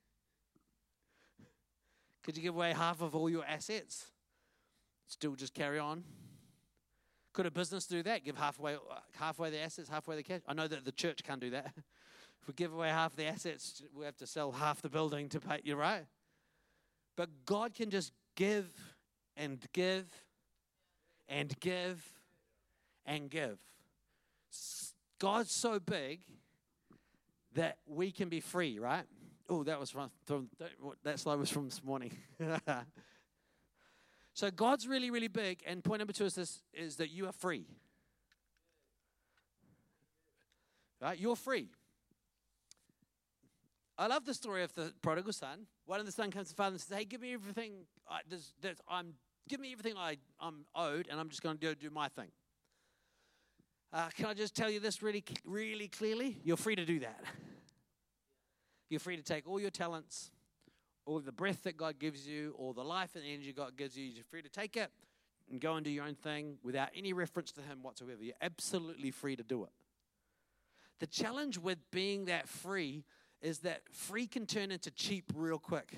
Could 2.24 2.38
you 2.38 2.44
give 2.44 2.56
away 2.56 2.74
half 2.74 3.02
of 3.02 3.16
all 3.16 3.30
your 3.30 3.46
assets? 3.46 4.08
Still 5.08 5.36
just 5.36 5.54
carry 5.54 5.80
on? 5.80 6.04
Could 7.34 7.46
a 7.46 7.52
business 7.52 7.86
do 7.86 8.04
that? 8.04 8.24
Give 8.24 8.38
halfway, 8.38 8.78
halfway 9.20 9.50
the 9.50 9.60
assets, 9.60 9.90
halfway 9.90 10.16
the 10.16 10.24
cash? 10.24 10.42
I 10.48 10.54
know 10.54 10.68
that 10.68 10.86
the 10.86 10.92
church 10.92 11.24
can't 11.24 11.42
do 11.42 11.50
that. 11.52 11.74
If 12.42 12.48
we 12.50 12.54
give 12.56 12.74
away 12.74 12.90
half 12.90 13.16
the 13.16 13.26
assets, 13.26 13.82
we 13.96 14.04
have 14.04 14.18
to 14.18 14.28
sell 14.28 14.52
half 14.52 14.82
the 14.82 14.90
building 14.90 15.30
to 15.30 15.40
pay. 15.40 15.62
You're 15.64 15.78
right. 15.78 16.04
But 17.16 17.30
God 17.46 17.74
can 17.74 17.90
just 17.90 18.12
give 18.36 18.68
and 19.38 19.66
give 19.72 20.08
and 21.30 21.58
give 21.62 22.04
and 23.06 23.30
give. 23.30 23.60
God's 25.20 25.54
so 25.54 25.80
big 25.80 26.20
that 27.56 27.78
we 27.88 28.12
can 28.12 28.28
be 28.28 28.42
free, 28.42 28.78
right? 28.78 29.06
Oh, 29.50 29.64
that 29.64 29.80
was 29.80 29.92
from, 29.92 30.10
from 30.26 30.50
that 31.04 31.20
slide 31.20 31.36
was 31.36 31.50
from 31.50 31.66
this 31.66 31.84
morning. 31.84 32.12
so 34.34 34.50
God's 34.50 34.88
really, 34.88 35.12
really 35.12 35.28
big, 35.28 35.62
and 35.66 35.84
point 35.84 36.00
number 36.00 36.14
two 36.14 36.26
is 36.26 36.36
this: 36.36 36.62
is 36.74 36.96
that 36.98 37.10
you 37.10 37.28
are 37.28 37.34
free. 37.34 37.66
Right? 41.02 41.20
You're 41.20 41.36
free. 41.36 41.68
I 43.98 44.08
love 44.08 44.26
the 44.26 44.34
story 44.34 44.64
of 44.64 44.74
the 44.74 44.94
prodigal 45.02 45.34
son. 45.34 45.68
One 45.86 46.00
of 46.00 46.06
the 46.06 46.12
son 46.12 46.32
comes 46.32 46.50
to 46.50 46.56
father 46.56 46.74
and 46.74 46.82
says, 46.82 46.98
"Hey, 46.98 47.04
give 47.04 47.22
me 47.22 47.34
everything. 47.34 47.86
I, 48.10 48.22
there's, 48.28 48.54
there's, 48.62 48.78
I'm 48.88 49.14
give 49.50 49.60
me 49.60 49.74
everything 49.74 49.98
I, 49.98 50.18
I'm 50.40 50.66
owed, 50.74 51.08
and 51.12 51.20
I'm 51.20 51.30
just 51.30 51.44
going 51.44 51.58
to 51.58 51.76
do, 51.76 51.76
do 51.76 51.90
my 51.90 52.08
thing." 52.08 52.30
Uh, 53.92 54.10
can 54.16 54.26
I 54.26 54.34
just 54.34 54.56
tell 54.56 54.72
you 54.72 54.80
this 54.80 55.04
really, 55.04 55.24
really 55.46 55.90
clearly? 55.90 56.40
You're 56.44 56.58
free 56.58 56.76
to 56.76 56.86
do 56.86 57.00
that. 57.02 57.24
You're 58.94 59.00
free 59.00 59.18
to 59.18 59.24
take 59.24 59.48
all 59.48 59.60
your 59.60 59.72
talents, 59.72 60.30
all 61.08 61.20
the 61.20 61.32
breath 61.32 61.64
that 61.64 61.78
God 61.78 61.98
gives 61.98 62.28
you, 62.28 62.54
all 62.60 62.74
the 62.74 62.84
life 62.84 63.16
and 63.16 63.24
energy 63.26 63.52
God 63.52 63.76
gives 63.76 63.98
you. 63.98 64.06
You're 64.06 64.24
free 64.24 64.44
to 64.44 64.50
take 64.50 64.78
it 64.78 64.92
and 65.50 65.60
go 65.60 65.74
and 65.74 65.84
do 65.84 65.90
your 65.90 66.06
own 66.06 66.14
thing 66.14 66.58
without 66.62 66.90
any 66.96 67.12
reference 67.12 67.52
to 67.54 67.62
Him 67.62 67.82
whatsoever. 67.82 68.22
You're 68.22 68.36
absolutely 68.40 69.10
free 69.10 69.36
to 69.36 69.42
do 69.42 69.64
it. 69.64 69.72
The 71.00 71.08
challenge 71.08 71.58
with 71.58 71.80
being 71.90 72.26
that 72.26 72.48
free 72.48 73.04
is 73.42 73.62
that 73.62 73.82
free 73.92 74.28
can 74.28 74.46
turn 74.46 74.70
into 74.70 74.92
cheap 74.92 75.26
real 75.34 75.58
quick. 75.58 75.92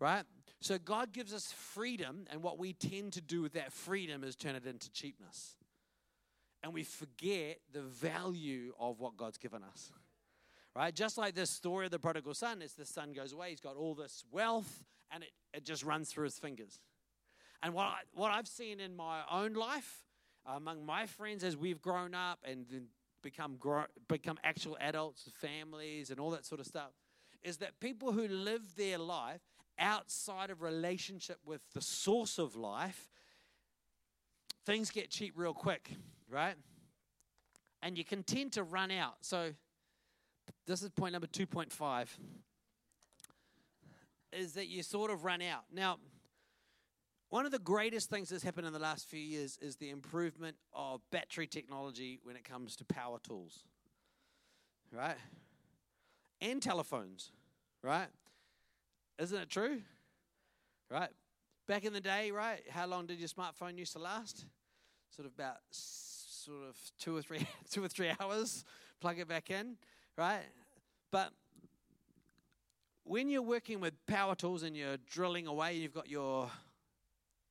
Right? 0.00 0.24
So 0.58 0.78
God 0.78 1.12
gives 1.12 1.32
us 1.32 1.52
freedom, 1.52 2.26
and 2.28 2.42
what 2.42 2.58
we 2.58 2.72
tend 2.72 3.12
to 3.12 3.20
do 3.20 3.40
with 3.40 3.52
that 3.52 3.72
freedom 3.72 4.24
is 4.24 4.34
turn 4.34 4.56
it 4.56 4.66
into 4.66 4.90
cheapness. 4.90 5.54
And 6.62 6.72
we 6.72 6.84
forget 6.84 7.58
the 7.72 7.82
value 7.82 8.72
of 8.78 9.00
what 9.00 9.16
God's 9.16 9.38
given 9.38 9.62
us. 9.64 9.90
Right? 10.74 10.94
Just 10.94 11.18
like 11.18 11.34
this 11.34 11.50
story 11.50 11.86
of 11.86 11.90
the 11.90 11.98
prodigal 11.98 12.34
son, 12.34 12.62
as 12.62 12.72
the 12.74 12.86
son 12.86 13.12
goes 13.12 13.32
away, 13.32 13.50
he's 13.50 13.60
got 13.60 13.76
all 13.76 13.94
this 13.94 14.24
wealth, 14.30 14.84
and 15.10 15.22
it, 15.22 15.30
it 15.52 15.64
just 15.64 15.82
runs 15.84 16.10
through 16.10 16.24
his 16.24 16.38
fingers. 16.38 16.80
And 17.62 17.74
what, 17.74 17.84
I, 17.84 17.98
what 18.14 18.30
I've 18.30 18.48
seen 18.48 18.80
in 18.80 18.96
my 18.96 19.20
own 19.30 19.52
life, 19.52 20.04
among 20.46 20.86
my 20.86 21.06
friends 21.06 21.44
as 21.44 21.56
we've 21.56 21.80
grown 21.80 22.14
up 22.14 22.38
and 22.44 22.66
then 22.70 22.86
become 23.22 23.56
grow, 23.56 23.84
become 24.08 24.38
actual 24.42 24.76
adults, 24.80 25.28
families, 25.34 26.10
and 26.10 26.18
all 26.18 26.30
that 26.30 26.44
sort 26.44 26.60
of 26.60 26.66
stuff, 26.66 26.90
is 27.42 27.58
that 27.58 27.78
people 27.80 28.12
who 28.12 28.26
live 28.26 28.62
their 28.76 28.98
life 28.98 29.42
outside 29.78 30.50
of 30.50 30.62
relationship 30.62 31.38
with 31.44 31.60
the 31.74 31.80
source 31.80 32.38
of 32.38 32.56
life, 32.56 33.08
things 34.64 34.90
get 34.90 35.10
cheap 35.10 35.34
real 35.36 35.54
quick, 35.54 35.90
right? 36.32 36.56
And 37.82 37.98
you 37.98 38.04
can 38.04 38.22
tend 38.22 38.52
to 38.52 38.62
run 38.62 38.90
out. 38.90 39.16
So 39.20 39.52
this 40.66 40.82
is 40.82 40.88
point 40.90 41.12
number 41.12 41.26
2.5 41.26 42.08
is 44.32 44.54
that 44.54 44.68
you 44.68 44.82
sort 44.82 45.10
of 45.10 45.24
run 45.24 45.42
out. 45.42 45.64
Now, 45.72 45.98
one 47.28 47.44
of 47.44 47.52
the 47.52 47.58
greatest 47.58 48.08
things 48.08 48.30
that's 48.30 48.42
happened 48.42 48.66
in 48.66 48.72
the 48.72 48.78
last 48.78 49.06
few 49.06 49.20
years 49.20 49.58
is 49.60 49.76
the 49.76 49.90
improvement 49.90 50.56
of 50.72 51.00
battery 51.10 51.46
technology 51.46 52.18
when 52.22 52.36
it 52.36 52.44
comes 52.44 52.76
to 52.76 52.84
power 52.84 53.18
tools, 53.22 53.64
right? 54.90 55.16
And 56.40 56.62
telephones, 56.62 57.30
right? 57.82 58.08
Isn't 59.18 59.38
it 59.38 59.50
true? 59.50 59.80
Right? 60.90 61.10
Back 61.68 61.84
in 61.84 61.92
the 61.92 62.00
day, 62.00 62.30
right? 62.30 62.60
How 62.70 62.86
long 62.86 63.06
did 63.06 63.18
your 63.18 63.28
smartphone 63.28 63.78
used 63.78 63.92
to 63.94 63.98
last? 63.98 64.46
Sort 65.14 65.26
of 65.26 65.34
about 65.34 65.56
sort 66.44 66.68
of 66.68 66.76
two 66.98 67.16
or 67.16 67.22
three 67.22 67.46
two 67.70 67.84
or 67.84 67.88
three 67.88 68.10
hours. 68.20 68.64
Plug 69.00 69.18
it 69.18 69.28
back 69.28 69.50
in, 69.50 69.76
right? 70.16 70.44
But 71.10 71.32
when 73.04 73.28
you're 73.28 73.42
working 73.42 73.80
with 73.80 73.94
power 74.06 74.34
tools 74.34 74.62
and 74.62 74.76
you're 74.76 74.96
drilling 75.08 75.46
away, 75.46 75.74
you've 75.74 75.94
got 75.94 76.08
your 76.08 76.50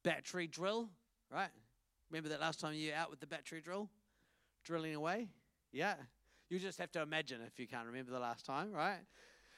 battery 0.03 0.47
drill, 0.47 0.89
right? 1.31 1.49
Remember 2.09 2.29
that 2.29 2.41
last 2.41 2.59
time 2.59 2.73
you 2.73 2.91
were 2.91 2.97
out 2.97 3.09
with 3.09 3.19
the 3.19 3.27
battery 3.27 3.61
drill? 3.61 3.89
Drilling 4.63 4.95
away? 4.95 5.29
Yeah. 5.71 5.95
You 6.49 6.59
just 6.59 6.79
have 6.79 6.91
to 6.91 7.01
imagine 7.01 7.41
if 7.47 7.59
you 7.59 7.67
can't 7.67 7.87
remember 7.87 8.11
the 8.11 8.19
last 8.19 8.45
time, 8.45 8.71
right? 8.71 8.99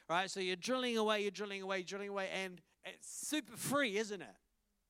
Right? 0.09 0.29
So 0.29 0.39
you're 0.39 0.55
drilling 0.55 0.97
away, 0.97 1.21
you're 1.21 1.31
drilling 1.31 1.61
away, 1.61 1.83
drilling 1.83 2.09
away, 2.09 2.29
and 2.43 2.61
it's 2.85 3.27
super 3.27 3.57
free, 3.57 3.97
isn't 3.97 4.21
it? 4.21 4.35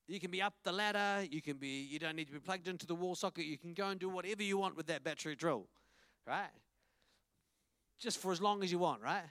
You 0.08 0.20
can 0.20 0.32
be 0.32 0.42
up 0.42 0.54
the 0.64 0.72
ladder, 0.72 1.26
you 1.30 1.42
can 1.42 1.58
be 1.58 1.88
you 1.90 2.00
don't 2.00 2.16
need 2.16 2.28
to 2.28 2.34
be 2.34 2.40
plugged 2.40 2.68
into 2.68 2.86
the 2.86 2.96
wall 2.96 3.16
socket, 3.16 3.46
you 3.46 3.58
can 3.58 3.74
go 3.74 3.88
and 3.88 4.00
do 4.00 4.10
whatever 4.10 4.44
you 4.44 4.58
want 4.58 4.76
with 4.76 4.88
that 4.88 5.04
battery 5.04 5.36
drill. 5.36 5.68
Right? 6.28 6.52
Just 8.00 8.18
for 8.18 8.32
as 8.32 8.42
long 8.42 8.64
as 8.64 8.72
you 8.72 8.80
want, 8.80 9.02
right? 9.02 9.24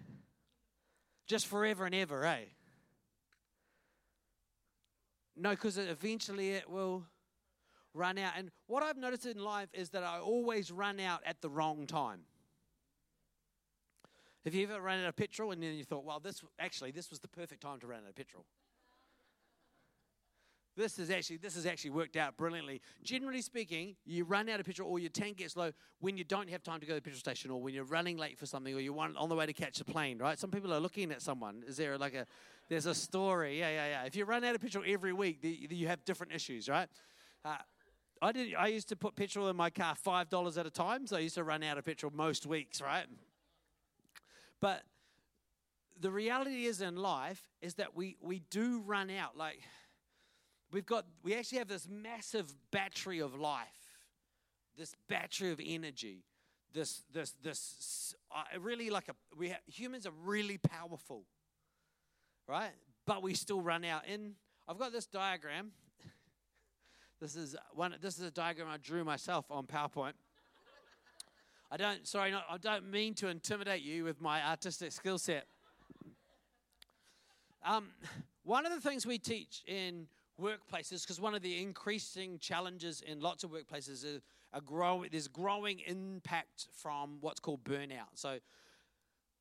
Just 1.27 1.47
forever 1.47 1.85
and 1.85 1.95
ever, 1.95 2.25
eh? 2.25 2.45
No, 5.37 5.51
because 5.51 5.79
eventually 5.79 6.51
it 6.51 6.69
will 6.69 7.05
run 7.95 8.19
out. 8.19 8.33
And 8.37 8.51
what 8.67 8.83
I've 8.83 8.97
noticed 8.97 9.27
in 9.27 9.39
life 9.39 9.69
is 9.73 9.91
that 9.91 10.03
I 10.03 10.19
always 10.19 10.71
run 10.71 11.01
out 11.01 11.21
at 11.25 11.41
the 11.41 11.49
wrong 11.49 11.87
time. 11.87 12.21
Have 14.45 14.55
you 14.55 14.65
ever 14.65 14.81
run 14.81 15.01
out 15.01 15.09
of 15.09 15.17
petrol 15.17 15.53
and 15.53 15.63
then 15.63 15.75
you 15.75 15.85
thought, 15.85 16.05
well, 16.05 16.19
this 16.19 16.43
actually 16.59 16.91
this 16.91 17.11
was 17.11 17.21
the 17.21 17.29
perfect 17.29 17.63
time 17.63 17.79
to 17.81 17.87
run 17.87 18.01
out 18.03 18.09
of 18.09 18.17
petrol? 18.17 18.45
This 20.77 20.99
is 20.99 21.11
actually 21.11 21.37
this 21.37 21.55
has 21.55 21.67
actually 21.67 21.91
worked 21.91 22.17
out 22.17 22.37
brilliantly. 22.37 22.81
Generally 23.03 23.43
speaking, 23.43 23.95
you 24.07 24.25
run 24.25 24.49
out 24.49 24.59
of 24.59 24.67
petrol 24.67 24.91
or 24.91 24.99
your 24.99 25.11
tank 25.11 25.37
gets 25.39 25.55
low 25.55 25.73
when 26.01 26.17
you 26.17 26.25
don't 26.25 26.49
have 26.49 26.63
time 26.63 26.81
to 26.81 26.87
go 26.87 26.93
to 26.93 26.97
the 26.97 27.03
petrol 27.03 27.19
station 27.19 27.51
or 27.51 27.61
when 27.61 27.75
you're 27.75 27.85
running 27.85 28.17
late 28.17 28.39
for 28.39 28.47
something 28.47 28.75
or 28.75 28.81
you're 28.81 28.99
on 28.99 29.29
the 29.29 29.35
way 29.35 29.45
to 29.45 29.53
catch 29.53 29.81
a 29.81 29.85
plane, 29.85 30.19
right? 30.19 30.39
Some 30.39 30.51
people 30.51 30.73
are 30.73 30.81
looking 30.81 31.13
at 31.13 31.21
someone. 31.21 31.63
Is 31.67 31.77
there 31.77 31.99
like 31.99 32.15
a 32.15 32.27
there's 32.69 32.87
a 32.87 32.95
story? 32.95 33.59
Yeah, 33.59 33.71
yeah, 33.71 33.87
yeah. 33.89 34.05
If 34.05 34.17
you 34.17 34.25
run 34.25 34.45
out 34.45 34.55
of 34.55 34.63
petrol 34.63 34.85
every 34.87 35.13
week, 35.13 35.41
you 35.43 35.89
have 35.89 36.05
different 36.05 36.33
issues, 36.33 36.69
right? 36.69 36.89
Uh, 37.45 37.57
I 38.23 38.33
did. 38.33 38.55
I 38.55 38.69
used 38.69 38.89
to 38.89 38.97
put 38.97 39.17
petrol 39.17 39.49
in 39.49 39.57
my 39.57 39.69
car 39.69 39.95
five 39.95 40.31
dollars 40.31 40.57
at 40.57 40.65
a 40.65 40.71
time, 40.71 41.07
so 41.07 41.17
I 41.17 41.21
used 41.21 41.35
to 41.35 41.45
run 41.45 41.63
out 41.63 41.77
of 41.77 41.85
petrol 41.85 42.13
most 42.15 42.47
weeks, 42.47 42.81
right? 42.81 43.07
But 44.61 44.85
the 46.01 46.11
reality 46.11 46.65
is 46.65 46.81
in 46.81 46.97
life 46.97 47.43
is 47.61 47.75
that 47.75 47.97
we 47.97 48.17
we 48.21 48.41
do 48.51 48.81
run 48.87 49.11
out. 49.11 49.37
Like 49.37 49.61
We've 50.73 50.87
got, 50.87 51.05
we 51.23 51.35
actually 51.35 51.59
have 51.59 51.69
this 51.69 51.87
massive 51.89 52.53
battery 52.71 53.21
of 53.21 53.39
life, 53.39 53.69
this 54.77 54.95
battery 55.09 55.53
of 55.53 55.61
energy 55.65 56.25
this, 56.73 57.03
this, 57.13 57.35
this, 57.43 58.15
uh, 58.35 58.59
really 58.61 58.91
like 58.91 59.09
a, 59.09 59.15
we 59.37 59.55
humans 59.67 60.07
are 60.07 60.13
really 60.25 60.59
powerful, 60.59 61.25
right? 62.49 62.71
But 63.07 63.23
we 63.23 63.35
still 63.35 63.61
run 63.61 63.85
out. 63.85 64.07
In, 64.07 64.35
I've 64.69 64.79
got 64.79 64.93
this 64.93 65.07
diagram. 65.07 65.73
This 67.21 67.37
is 67.37 67.55
one. 67.75 67.95
This 68.03 68.19
is 68.19 68.25
a 68.25 68.33
diagram 68.33 68.67
I 68.69 68.79
drew 68.79 69.05
myself 69.05 69.45
on 69.49 69.65
PowerPoint. 69.65 70.15
I 71.71 71.77
don't. 71.77 72.05
Sorry, 72.05 72.33
not, 72.33 72.43
I 72.51 72.59
don't 72.59 72.91
mean 72.91 73.15
to 73.15 73.29
intimidate 73.29 73.83
you 73.83 74.03
with 74.03 74.21
my 74.21 74.45
artistic 74.45 74.91
skill 74.91 75.19
set. 75.19 75.47
Um, 77.65 77.91
one 78.43 78.67
of 78.67 78.73
the 78.73 78.81
things 78.81 79.07
we 79.07 79.19
teach 79.19 79.63
in 79.69 80.09
workplaces, 80.43 81.03
because 81.03 81.21
one 81.21 81.35
of 81.35 81.43
the 81.43 81.61
increasing 81.61 82.39
challenges 82.39 83.01
in 83.01 83.21
lots 83.21 83.45
of 83.45 83.51
workplaces 83.51 84.05
is 84.05 84.21
a 84.53 84.61
grow, 84.61 85.05
there's 85.11 85.29
growing 85.29 85.81
impact 85.87 86.69
from 86.73 87.19
what's 87.21 87.41
called 87.41 87.65
burnout. 87.65 88.11
So 88.15 88.39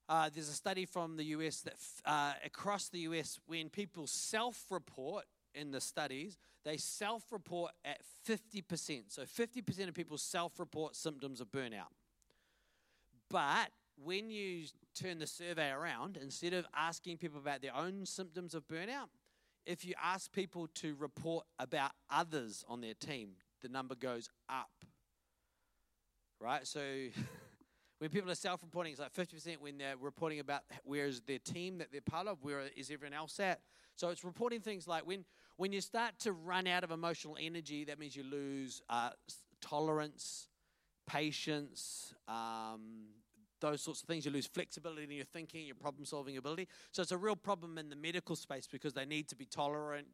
uh, 0.07 0.29
there's 0.33 0.49
a 0.49 0.53
study 0.53 0.85
from 0.85 1.17
the 1.17 1.23
US 1.25 1.61
that 1.61 1.75
uh, 2.05 2.33
across 2.45 2.89
the 2.89 2.99
US, 2.99 3.39
when 3.47 3.69
people 3.69 4.07
self-report 4.07 5.25
in 5.53 5.71
the 5.71 5.81
studies, 5.81 6.37
they 6.63 6.77
self-report 6.77 7.71
at 7.83 7.99
50%. 8.27 9.03
So 9.07 9.23
50% 9.23 9.87
of 9.87 9.93
people 9.93 10.17
self-report 10.17 10.95
symptoms 10.95 11.41
of 11.41 11.51
burnout. 11.51 11.91
But 13.29 13.71
when 14.03 14.29
you 14.29 14.65
turn 14.95 15.19
the 15.19 15.27
survey 15.27 15.71
around, 15.71 16.17
instead 16.21 16.53
of 16.53 16.65
asking 16.75 17.17
people 17.17 17.39
about 17.39 17.61
their 17.61 17.75
own 17.75 18.05
symptoms 18.05 18.53
of 18.53 18.67
burnout, 18.67 19.07
if 19.65 19.85
you 19.85 19.93
ask 20.01 20.31
people 20.31 20.67
to 20.75 20.95
report 20.95 21.45
about 21.59 21.91
others 22.09 22.63
on 22.67 22.81
their 22.81 22.93
team, 22.93 23.31
the 23.61 23.69
number 23.69 23.95
goes 23.95 24.29
up. 24.49 24.71
Right? 26.39 26.65
So 26.65 26.81
when 27.99 28.09
people 28.09 28.31
are 28.31 28.35
self 28.35 28.61
reporting, 28.63 28.93
it's 28.93 29.01
like 29.01 29.13
50% 29.13 29.57
when 29.59 29.77
they're 29.77 29.97
reporting 29.97 30.39
about 30.39 30.61
where 30.83 31.05
is 31.05 31.21
their 31.21 31.39
team 31.39 31.77
that 31.77 31.91
they're 31.91 32.01
part 32.01 32.27
of, 32.27 32.39
where 32.41 32.61
is 32.75 32.89
everyone 32.89 33.13
else 33.13 33.39
at. 33.39 33.61
So 33.95 34.09
it's 34.09 34.23
reporting 34.23 34.61
things 34.61 34.87
like 34.87 35.05
when, 35.05 35.25
when 35.57 35.71
you 35.71 35.81
start 35.81 36.13
to 36.19 36.31
run 36.31 36.65
out 36.65 36.83
of 36.83 36.91
emotional 36.91 37.37
energy, 37.39 37.85
that 37.85 37.99
means 37.99 38.15
you 38.15 38.23
lose 38.23 38.81
uh, 38.89 39.11
tolerance, 39.61 40.47
patience, 41.05 42.15
um, 42.27 43.09
those 43.61 43.81
sorts 43.81 44.01
of 44.01 44.07
things. 44.07 44.25
You 44.25 44.31
lose 44.31 44.47
flexibility 44.47 45.03
in 45.03 45.11
your 45.11 45.25
thinking, 45.25 45.65
your 45.65 45.75
problem 45.75 46.05
solving 46.05 46.37
ability. 46.37 46.67
So 46.91 47.01
it's 47.01 47.11
a 47.11 47.17
real 47.17 47.35
problem 47.35 47.77
in 47.77 47.89
the 47.89 47.95
medical 47.95 48.35
space 48.35 48.67
because 48.67 48.93
they 48.93 49.05
need 49.05 49.29
to 49.29 49.35
be 49.35 49.45
tolerant, 49.45 50.07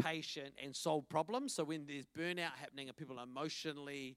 patient, 0.00 0.54
and 0.62 0.74
solve 0.74 1.08
problems. 1.08 1.54
So 1.54 1.64
when 1.64 1.86
there's 1.86 2.06
burnout 2.06 2.52
happening 2.60 2.88
and 2.88 2.96
people 2.96 3.18
are 3.18 3.24
emotionally 3.24 4.16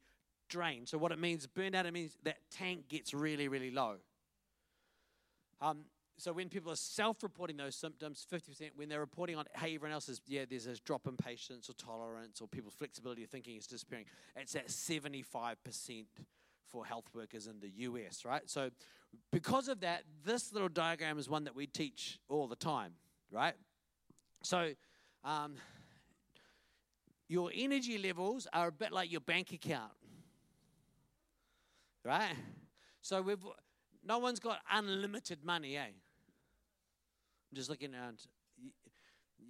drained, 0.49 0.89
so 0.89 0.97
what 0.97 1.11
it 1.11 1.19
means, 1.19 1.47
burnout, 1.47 1.85
it 1.85 1.93
means 1.93 2.17
that 2.23 2.37
tank 2.51 2.87
gets 2.89 3.13
really, 3.13 3.47
really 3.47 3.71
low. 3.71 3.95
Um, 5.59 5.85
so 6.19 6.33
when 6.33 6.49
people 6.49 6.71
are 6.71 6.77
self-reporting 6.77 7.57
those 7.57 7.75
symptoms, 7.75 8.25
50%, 8.31 8.71
when 8.75 8.89
they're 8.89 8.99
reporting 8.99 9.35
on, 9.35 9.45
hey, 9.55 9.75
everyone 9.75 9.91
else 9.91 10.09
is, 10.09 10.19
yeah, 10.25 10.45
there's 10.49 10.65
a 10.65 10.75
drop 10.77 11.07
in 11.07 11.15
patience 11.15 11.69
or 11.69 11.73
tolerance 11.73 12.41
or 12.41 12.47
people's 12.47 12.73
flexibility 12.73 13.23
of 13.23 13.29
thinking 13.29 13.55
is 13.55 13.67
disappearing, 13.67 14.05
it's 14.35 14.55
at 14.55 14.67
75% 14.67 16.05
for 16.69 16.85
health 16.85 17.05
workers 17.13 17.47
in 17.47 17.59
the 17.59 17.69
US, 17.83 18.25
right? 18.25 18.49
So, 18.49 18.69
because 19.31 19.67
of 19.67 19.79
that, 19.81 20.03
this 20.25 20.53
little 20.53 20.69
diagram 20.69 21.17
is 21.17 21.29
one 21.29 21.45
that 21.45 21.55
we 21.55 21.67
teach 21.67 22.19
all 22.29 22.47
the 22.47 22.55
time, 22.55 22.93
right? 23.31 23.55
So, 24.43 24.73
um, 25.23 25.55
your 27.27 27.51
energy 27.53 27.97
levels 27.97 28.47
are 28.53 28.67
a 28.67 28.71
bit 28.71 28.91
like 28.91 29.11
your 29.11 29.21
bank 29.21 29.51
account, 29.51 29.91
right? 32.03 32.35
So 33.01 33.21
we've 33.21 33.45
no 34.03 34.19
one's 34.19 34.39
got 34.39 34.59
unlimited 34.71 35.43
money, 35.43 35.75
eh? 35.75 35.81
I'm 35.81 37.55
just 37.55 37.69
looking 37.69 37.93
around. 37.93 38.25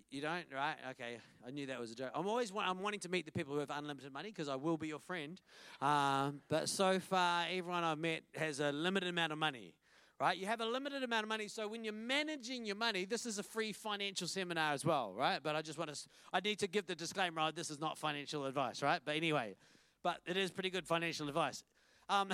You 0.09 0.21
don't, 0.21 0.45
right? 0.53 0.75
Okay, 0.91 1.17
I 1.45 1.51
knew 1.51 1.65
that 1.65 1.79
was 1.79 1.91
a 1.91 1.95
joke. 1.95 2.11
I'm 2.15 2.27
always 2.27 2.53
I'm 2.57 2.81
wanting 2.81 3.01
to 3.01 3.09
meet 3.09 3.25
the 3.25 3.31
people 3.31 3.53
who 3.53 3.59
have 3.59 3.69
unlimited 3.69 4.13
money 4.13 4.29
because 4.29 4.47
I 4.47 4.55
will 4.55 4.77
be 4.77 4.87
your 4.87 4.99
friend. 4.99 5.39
Um, 5.81 6.39
but 6.47 6.69
so 6.69 6.99
far, 6.99 7.45
everyone 7.49 7.83
I've 7.83 7.97
met 7.97 8.23
has 8.35 8.61
a 8.61 8.71
limited 8.71 9.09
amount 9.09 9.33
of 9.33 9.37
money, 9.37 9.73
right? 10.17 10.37
You 10.37 10.45
have 10.45 10.61
a 10.61 10.65
limited 10.65 11.03
amount 11.03 11.23
of 11.23 11.29
money, 11.29 11.49
so 11.49 11.67
when 11.67 11.83
you're 11.83 11.91
managing 11.91 12.65
your 12.65 12.77
money, 12.77 13.03
this 13.03 13.25
is 13.25 13.37
a 13.37 13.43
free 13.43 13.73
financial 13.73 14.27
seminar 14.27 14.71
as 14.71 14.85
well, 14.85 15.13
right? 15.13 15.39
But 15.43 15.57
I 15.57 15.61
just 15.61 15.77
want 15.77 15.93
to, 15.93 15.99
I 16.31 16.39
need 16.39 16.59
to 16.59 16.67
give 16.67 16.87
the 16.87 16.95
disclaimer: 16.95 17.41
oh, 17.41 17.51
this 17.53 17.69
is 17.69 17.79
not 17.79 17.97
financial 17.97 18.45
advice, 18.45 18.81
right? 18.81 19.01
But 19.03 19.17
anyway, 19.17 19.55
but 20.03 20.19
it 20.25 20.37
is 20.37 20.51
pretty 20.51 20.69
good 20.69 20.87
financial 20.87 21.27
advice. 21.27 21.65
Um, 22.07 22.29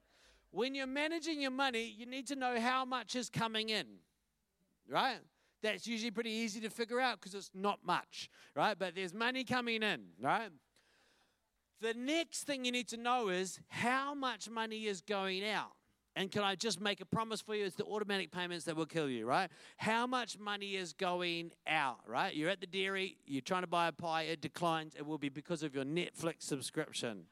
when 0.50 0.74
you're 0.74 0.86
managing 0.86 1.42
your 1.42 1.50
money, 1.50 1.94
you 1.94 2.06
need 2.06 2.26
to 2.28 2.36
know 2.36 2.58
how 2.58 2.86
much 2.86 3.14
is 3.16 3.28
coming 3.28 3.68
in, 3.68 3.86
right? 4.88 5.18
That's 5.62 5.86
usually 5.86 6.10
pretty 6.10 6.30
easy 6.30 6.60
to 6.60 6.70
figure 6.70 7.00
out 7.00 7.20
because 7.20 7.34
it's 7.34 7.50
not 7.54 7.80
much, 7.84 8.30
right? 8.54 8.78
But 8.78 8.94
there's 8.94 9.14
money 9.14 9.44
coming 9.44 9.82
in, 9.82 10.06
right? 10.20 10.50
The 11.80 11.94
next 11.94 12.44
thing 12.44 12.64
you 12.64 12.72
need 12.72 12.88
to 12.88 12.96
know 12.96 13.28
is 13.28 13.60
how 13.68 14.14
much 14.14 14.50
money 14.50 14.86
is 14.86 15.00
going 15.00 15.44
out. 15.44 15.72
And 16.16 16.32
can 16.32 16.42
I 16.42 16.56
just 16.56 16.80
make 16.80 17.00
a 17.00 17.04
promise 17.04 17.40
for 17.40 17.54
you? 17.54 17.64
It's 17.64 17.76
the 17.76 17.84
automatic 17.84 18.32
payments 18.32 18.64
that 18.64 18.74
will 18.74 18.86
kill 18.86 19.08
you, 19.08 19.24
right? 19.24 19.48
How 19.76 20.04
much 20.04 20.36
money 20.36 20.74
is 20.74 20.92
going 20.92 21.52
out, 21.68 21.98
right? 22.08 22.34
You're 22.34 22.50
at 22.50 22.60
the 22.60 22.66
dairy, 22.66 23.18
you're 23.24 23.40
trying 23.40 23.62
to 23.62 23.68
buy 23.68 23.86
a 23.86 23.92
pie, 23.92 24.22
it 24.22 24.40
declines. 24.40 24.96
It 24.96 25.06
will 25.06 25.18
be 25.18 25.28
because 25.28 25.62
of 25.62 25.76
your 25.76 25.84
Netflix 25.84 26.42
subscription, 26.42 27.26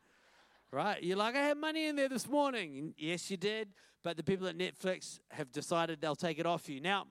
right? 0.70 1.02
You're 1.02 1.16
like, 1.16 1.34
I 1.34 1.42
had 1.42 1.56
money 1.56 1.88
in 1.88 1.96
there 1.96 2.08
this 2.08 2.28
morning. 2.28 2.94
Yes, 2.96 3.28
you 3.28 3.36
did. 3.36 3.70
But 4.04 4.16
the 4.16 4.22
people 4.22 4.46
at 4.46 4.56
Netflix 4.56 5.18
have 5.32 5.50
decided 5.50 6.00
they'll 6.00 6.14
take 6.14 6.38
it 6.38 6.46
off 6.46 6.68
you. 6.68 6.80
Now, 6.80 7.08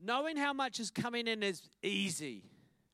Knowing 0.00 0.36
how 0.36 0.52
much 0.52 0.78
is 0.78 0.90
coming 0.90 1.26
in 1.26 1.42
is 1.42 1.62
easy, 1.82 2.44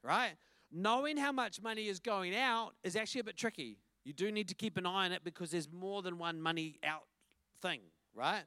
right? 0.02 0.32
Knowing 0.72 1.16
how 1.16 1.32
much 1.32 1.62
money 1.62 1.88
is 1.88 2.00
going 2.00 2.34
out 2.34 2.72
is 2.82 2.96
actually 2.96 3.20
a 3.20 3.24
bit 3.24 3.36
tricky. 3.36 3.78
You 4.04 4.12
do 4.12 4.32
need 4.32 4.48
to 4.48 4.54
keep 4.54 4.76
an 4.76 4.86
eye 4.86 5.06
on 5.06 5.12
it 5.12 5.22
because 5.24 5.50
there's 5.50 5.70
more 5.70 6.02
than 6.02 6.18
one 6.18 6.40
money 6.40 6.78
out 6.84 7.04
thing, 7.60 7.80
right? 8.14 8.44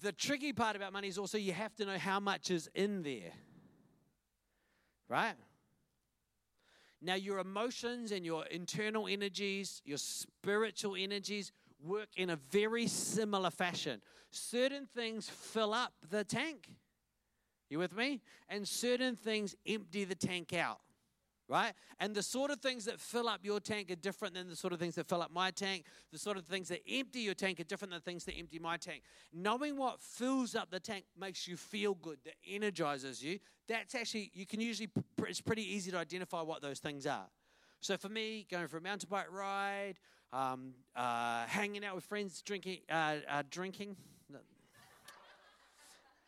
The 0.00 0.12
tricky 0.12 0.52
part 0.52 0.76
about 0.76 0.92
money 0.92 1.08
is 1.08 1.18
also 1.18 1.38
you 1.38 1.52
have 1.52 1.74
to 1.76 1.84
know 1.84 1.98
how 1.98 2.20
much 2.20 2.50
is 2.50 2.68
in 2.74 3.02
there, 3.02 3.32
right? 5.08 5.34
Now, 7.02 7.14
your 7.14 7.38
emotions 7.38 8.12
and 8.12 8.24
your 8.24 8.44
internal 8.46 9.08
energies, 9.08 9.80
your 9.84 9.98
spiritual 9.98 10.96
energies 10.96 11.50
work 11.82 12.08
in 12.16 12.30
a 12.30 12.36
very 12.36 12.86
similar 12.86 13.50
fashion. 13.50 14.02
Certain 14.30 14.86
things 14.94 15.28
fill 15.28 15.72
up 15.72 15.94
the 16.10 16.24
tank, 16.24 16.68
you 17.70 17.78
with 17.78 17.96
me? 17.96 18.20
And 18.48 18.66
certain 18.66 19.16
things 19.16 19.54
empty 19.66 20.04
the 20.04 20.14
tank 20.14 20.52
out, 20.52 20.80
right? 21.48 21.72
And 21.98 22.14
the 22.14 22.22
sort 22.22 22.50
of 22.50 22.60
things 22.60 22.84
that 22.84 23.00
fill 23.00 23.28
up 23.28 23.40
your 23.42 23.60
tank 23.60 23.90
are 23.90 23.96
different 23.96 24.34
than 24.34 24.48
the 24.48 24.56
sort 24.56 24.72
of 24.72 24.78
things 24.78 24.94
that 24.96 25.08
fill 25.08 25.22
up 25.22 25.30
my 25.30 25.50
tank. 25.50 25.86
The 26.12 26.18
sort 26.18 26.36
of 26.36 26.44
things 26.44 26.68
that 26.68 26.80
empty 26.90 27.20
your 27.20 27.34
tank 27.34 27.60
are 27.60 27.64
different 27.64 27.92
than 27.92 28.00
the 28.00 28.10
things 28.10 28.24
that 28.24 28.34
empty 28.38 28.58
my 28.58 28.76
tank. 28.76 29.02
Knowing 29.32 29.76
what 29.76 30.00
fills 30.00 30.54
up 30.54 30.70
the 30.70 30.80
tank 30.80 31.04
makes 31.18 31.46
you 31.46 31.56
feel 31.56 31.94
good, 31.94 32.18
that 32.24 32.34
energizes 32.48 33.22
you. 33.22 33.38
That's 33.68 33.94
actually, 33.94 34.30
you 34.34 34.46
can 34.46 34.60
usually, 34.60 34.90
it's 35.26 35.40
pretty 35.40 35.62
easy 35.62 35.90
to 35.90 35.98
identify 35.98 36.42
what 36.42 36.62
those 36.62 36.80
things 36.80 37.06
are. 37.06 37.28
So 37.80 37.96
for 37.96 38.10
me, 38.10 38.46
going 38.50 38.68
for 38.68 38.76
a 38.76 38.80
mountain 38.82 39.08
bike 39.10 39.32
ride, 39.32 39.94
um, 40.32 40.74
uh, 40.94 41.46
hanging 41.46 41.84
out 41.84 41.94
with 41.94 42.04
friends, 42.04 42.42
drinking, 42.42 42.80
uh, 42.90 43.16
uh, 43.28 43.42
drinking, 43.50 43.96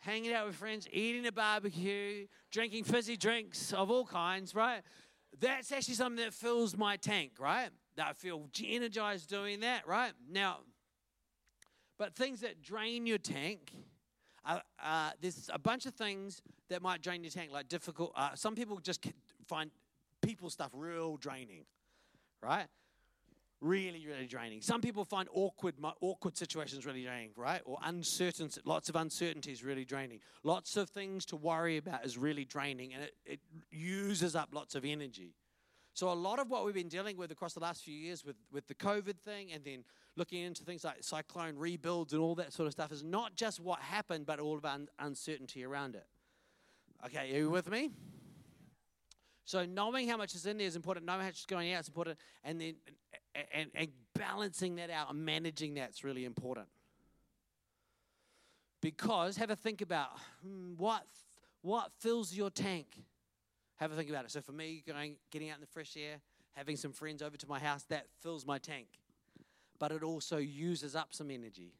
hanging 0.03 0.33
out 0.33 0.47
with 0.47 0.57
friends, 0.57 0.89
eating 0.93 1.27
a 1.27 1.33
barbecue, 1.33 2.27
drinking 2.51 2.83
fizzy 2.83 3.17
drinks 3.17 3.73
of 3.73 3.89
all 3.89 4.05
kinds, 4.05 4.53
right? 4.53 4.83
That's 5.41 5.71
actually 5.71 5.95
something 5.95 6.23
that 6.25 6.35
fills 6.35 6.77
my 6.77 6.97
tank, 6.97 7.35
right? 7.39 7.71
That 7.97 8.09
I 8.09 8.13
feel 8.13 8.49
energized 8.65 9.31
doing 9.31 9.61
that, 9.61 9.87
right? 9.87 10.13
Now, 10.29 10.59
but 11.99 12.17
things 12.17 12.41
that 12.41 12.61
drain 12.63 13.07
your 13.07 13.19
tank, 13.19 13.73
uh, 14.45 15.11
there's 15.21 15.49
a 15.53 15.59
bunch 15.59 15.87
of 15.87 15.95
things 15.95 16.43
that 16.69 16.83
might 16.83 17.01
drain 17.01 17.23
your 17.23 17.31
tank, 17.31 17.53
like 17.53 17.69
difficult. 17.69 18.13
Uh, 18.17 18.31
some 18.35 18.57
people 18.57 18.79
just 18.79 19.07
find 19.47 19.71
people 20.21 20.51
stuff 20.51 20.73
real 20.75 21.17
draining, 21.17 21.65
right? 22.43 22.67
Really, 23.63 24.07
really 24.07 24.27
draining. 24.27 24.61
Some 24.61 24.81
people 24.81 25.05
find 25.05 25.29
awkward, 25.33 25.77
awkward 26.01 26.37
situations 26.37 26.85
really 26.85 27.05
draining, 27.05 27.31
right? 27.37 27.63
Or 27.65 27.79
uncertain, 27.85 28.51
lots 28.65 28.89
of 28.89 28.97
uncertainties 28.97 29.65
really 29.65 29.85
draining. 29.85 30.21
Lots 30.43 30.77
of 30.77 30.91
things 30.91 31.25
to 31.27 31.37
worry 31.37 31.77
about 31.77 32.05
is 32.05 32.19
really 32.19 32.45
draining, 32.45 32.93
and 32.93 33.05
it, 33.05 33.15
it 33.25 33.41
uses 33.71 34.37
up 34.37 34.51
lots 34.53 34.75
of 34.75 34.85
energy. 34.85 35.35
So 35.95 36.11
a 36.11 36.15
lot 36.15 36.39
of 36.39 36.51
what 36.51 36.65
we've 36.65 36.75
been 36.75 36.89
dealing 36.89 37.17
with 37.17 37.31
across 37.31 37.53
the 37.55 37.61
last 37.61 37.85
few 37.85 37.95
years 37.95 38.25
with, 38.25 38.37
with 38.51 38.67
the 38.67 38.75
COVID 38.75 39.19
thing 39.25 39.53
and 39.53 39.63
then 39.63 39.85
looking 40.17 40.43
into 40.43 40.65
things 40.65 40.85
like 40.85 40.97
cyclone 41.01 41.57
rebuilds 41.57 42.15
and 42.15 42.23
all 42.23 42.35
that 42.37 42.53
sort 42.53 42.67
of 42.67 42.73
stuff 42.73 42.93
is 42.93 43.05
not 43.05 43.35
just 43.37 43.61
what 43.61 43.79
happened, 43.79 44.25
but 44.25 44.41
all 44.41 44.57
of 44.57 44.65
un- 44.65 44.89
uncertainty 44.99 45.65
around 45.65 45.95
it. 45.95 46.07
Okay, 47.05 47.35
are 47.35 47.39
you 47.39 47.51
with 47.51 47.71
me? 47.71 47.91
So 49.45 49.67
knowing 49.67 50.09
how 50.09 50.17
much 50.17 50.35
is 50.35 50.47
in 50.47 50.57
there 50.57 50.67
is 50.67 50.77
important. 50.77 51.05
Knowing 51.05 51.21
how 51.21 51.27
much 51.27 51.41
is 51.41 51.47
going 51.47 51.73
out 51.75 51.81
is 51.81 51.89
important, 51.89 52.19
and 52.43 52.61
then 52.61 52.77
and, 53.35 53.71
and, 53.75 53.89
balancing 54.15 54.77
that 54.77 54.91
out 54.91 55.11
and 55.11 55.25
managing 55.25 55.75
that's 55.75 56.05
really 56.05 56.25
important. 56.25 56.67
Because 58.81 59.37
have 59.37 59.51
a 59.51 59.57
think 59.57 59.81
about 59.81 60.11
hmm, 60.43 60.75
what 60.77 61.05
what 61.63 61.91
fills 62.01 62.35
your 62.35 62.51
tank. 62.51 62.87
Have 63.77 63.93
a 63.93 63.97
think 63.97 64.11
about 64.11 64.25
it. 64.25 64.31
So 64.31 64.41
for 64.41 64.53
me, 64.53 64.83
going 64.87 65.17
getting 65.31 65.51
out 65.51 65.57
in 65.57 65.61
the 65.61 65.67
fresh 65.67 65.97
air, 65.97 66.21
having 66.53 66.77
some 66.77 66.93
friends 66.93 67.23
over 67.23 67.37
to 67.37 67.49
my 67.49 67.59
house, 67.59 67.85
that 67.85 68.07
fills 68.21 68.45
my 68.45 68.59
tank. 68.59 68.89
But 69.79 69.93
it 69.93 70.03
also 70.03 70.37
uses 70.37 70.95
up 70.95 71.09
some 71.15 71.31
energy. 71.31 71.73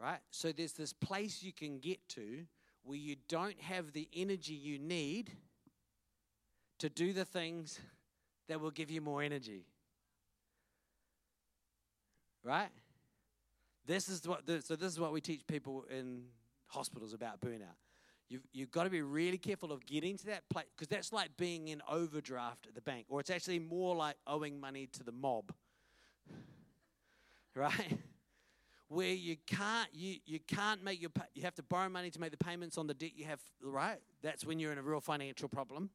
Right? 0.00 0.20
So 0.30 0.52
there's 0.52 0.74
this 0.74 0.92
place 0.92 1.42
you 1.42 1.52
can 1.52 1.80
get 1.80 2.06
to 2.10 2.44
where 2.84 2.98
you 2.98 3.16
don't 3.28 3.60
have 3.60 3.92
the 3.92 4.08
energy 4.14 4.54
you 4.54 4.78
need 4.78 5.32
to 6.78 6.88
do 6.88 7.12
the 7.12 7.24
things 7.24 7.80
that 8.48 8.60
will 8.60 8.70
give 8.70 8.90
you 8.90 9.00
more 9.00 9.22
energy. 9.22 9.66
Right? 12.42 12.70
This 13.86 14.08
is 14.08 14.26
what 14.26 14.42
so 14.64 14.76
this 14.76 14.92
is 14.92 15.00
what 15.00 15.12
we 15.12 15.20
teach 15.20 15.46
people 15.46 15.84
in 15.90 16.24
hospitals 16.66 17.12
about 17.12 17.40
burnout. 17.40 17.76
You've, 18.28 18.46
you've 18.52 18.70
got 18.70 18.84
to 18.84 18.90
be 18.90 19.00
really 19.00 19.38
careful 19.38 19.72
of 19.72 19.86
getting 19.86 20.18
to 20.18 20.26
that 20.26 20.46
place 20.50 20.66
because 20.76 20.88
that's 20.88 21.14
like 21.14 21.34
being 21.38 21.68
in 21.68 21.80
overdraft 21.90 22.66
at 22.66 22.74
the 22.74 22.82
bank, 22.82 23.06
or 23.08 23.20
it's 23.20 23.30
actually 23.30 23.58
more 23.58 23.96
like 23.96 24.16
owing 24.26 24.60
money 24.60 24.86
to 24.92 25.02
the 25.02 25.12
mob, 25.12 25.54
right? 27.54 27.98
Where 28.88 29.12
you 29.12 29.36
can't 29.46 29.88
you, 29.94 30.16
you 30.26 30.40
can't 30.40 30.84
make 30.84 31.00
your 31.00 31.10
you 31.34 31.42
have 31.42 31.54
to 31.54 31.62
borrow 31.62 31.88
money 31.88 32.10
to 32.10 32.20
make 32.20 32.30
the 32.30 32.36
payments 32.36 32.76
on 32.76 32.86
the 32.86 32.94
debt 32.94 33.12
you 33.14 33.24
have, 33.24 33.40
right? 33.62 33.98
That's 34.22 34.44
when 34.44 34.58
you're 34.58 34.72
in 34.72 34.78
a 34.78 34.82
real 34.82 35.00
financial 35.00 35.48
problem 35.48 35.88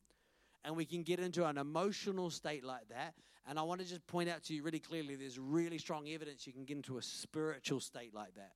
and 0.64 0.76
we 0.76 0.86
can 0.86 1.04
get 1.04 1.20
into 1.20 1.46
an 1.46 1.58
emotional 1.58 2.30
state 2.30 2.64
like 2.64 2.88
that. 2.90 3.14
And 3.48 3.60
I 3.60 3.64
want 3.64 3.82
to 3.82 3.88
just 3.88 4.06
point 4.08 4.30
out 4.30 4.44
to 4.44 4.54
you 4.54 4.64
really 4.64 4.80
clearly 4.80 5.16
there's 5.16 5.38
really 5.38 5.78
strong 5.78 6.08
evidence 6.08 6.48
you 6.48 6.54
can 6.54 6.64
get 6.64 6.78
into 6.78 6.98
a 6.98 7.02
spiritual 7.02 7.82
state 7.82 8.14
like 8.14 8.36
that, 8.36 8.54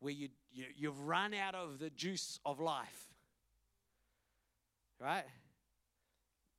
where 0.00 0.12
you, 0.12 0.28
you, 0.52 0.64
you've 0.76 1.00
run 1.00 1.34
out 1.34 1.54
of 1.54 1.78
the 1.78 1.90
juice 1.90 2.40
of 2.44 2.58
life. 2.58 3.06
Right? 5.00 5.24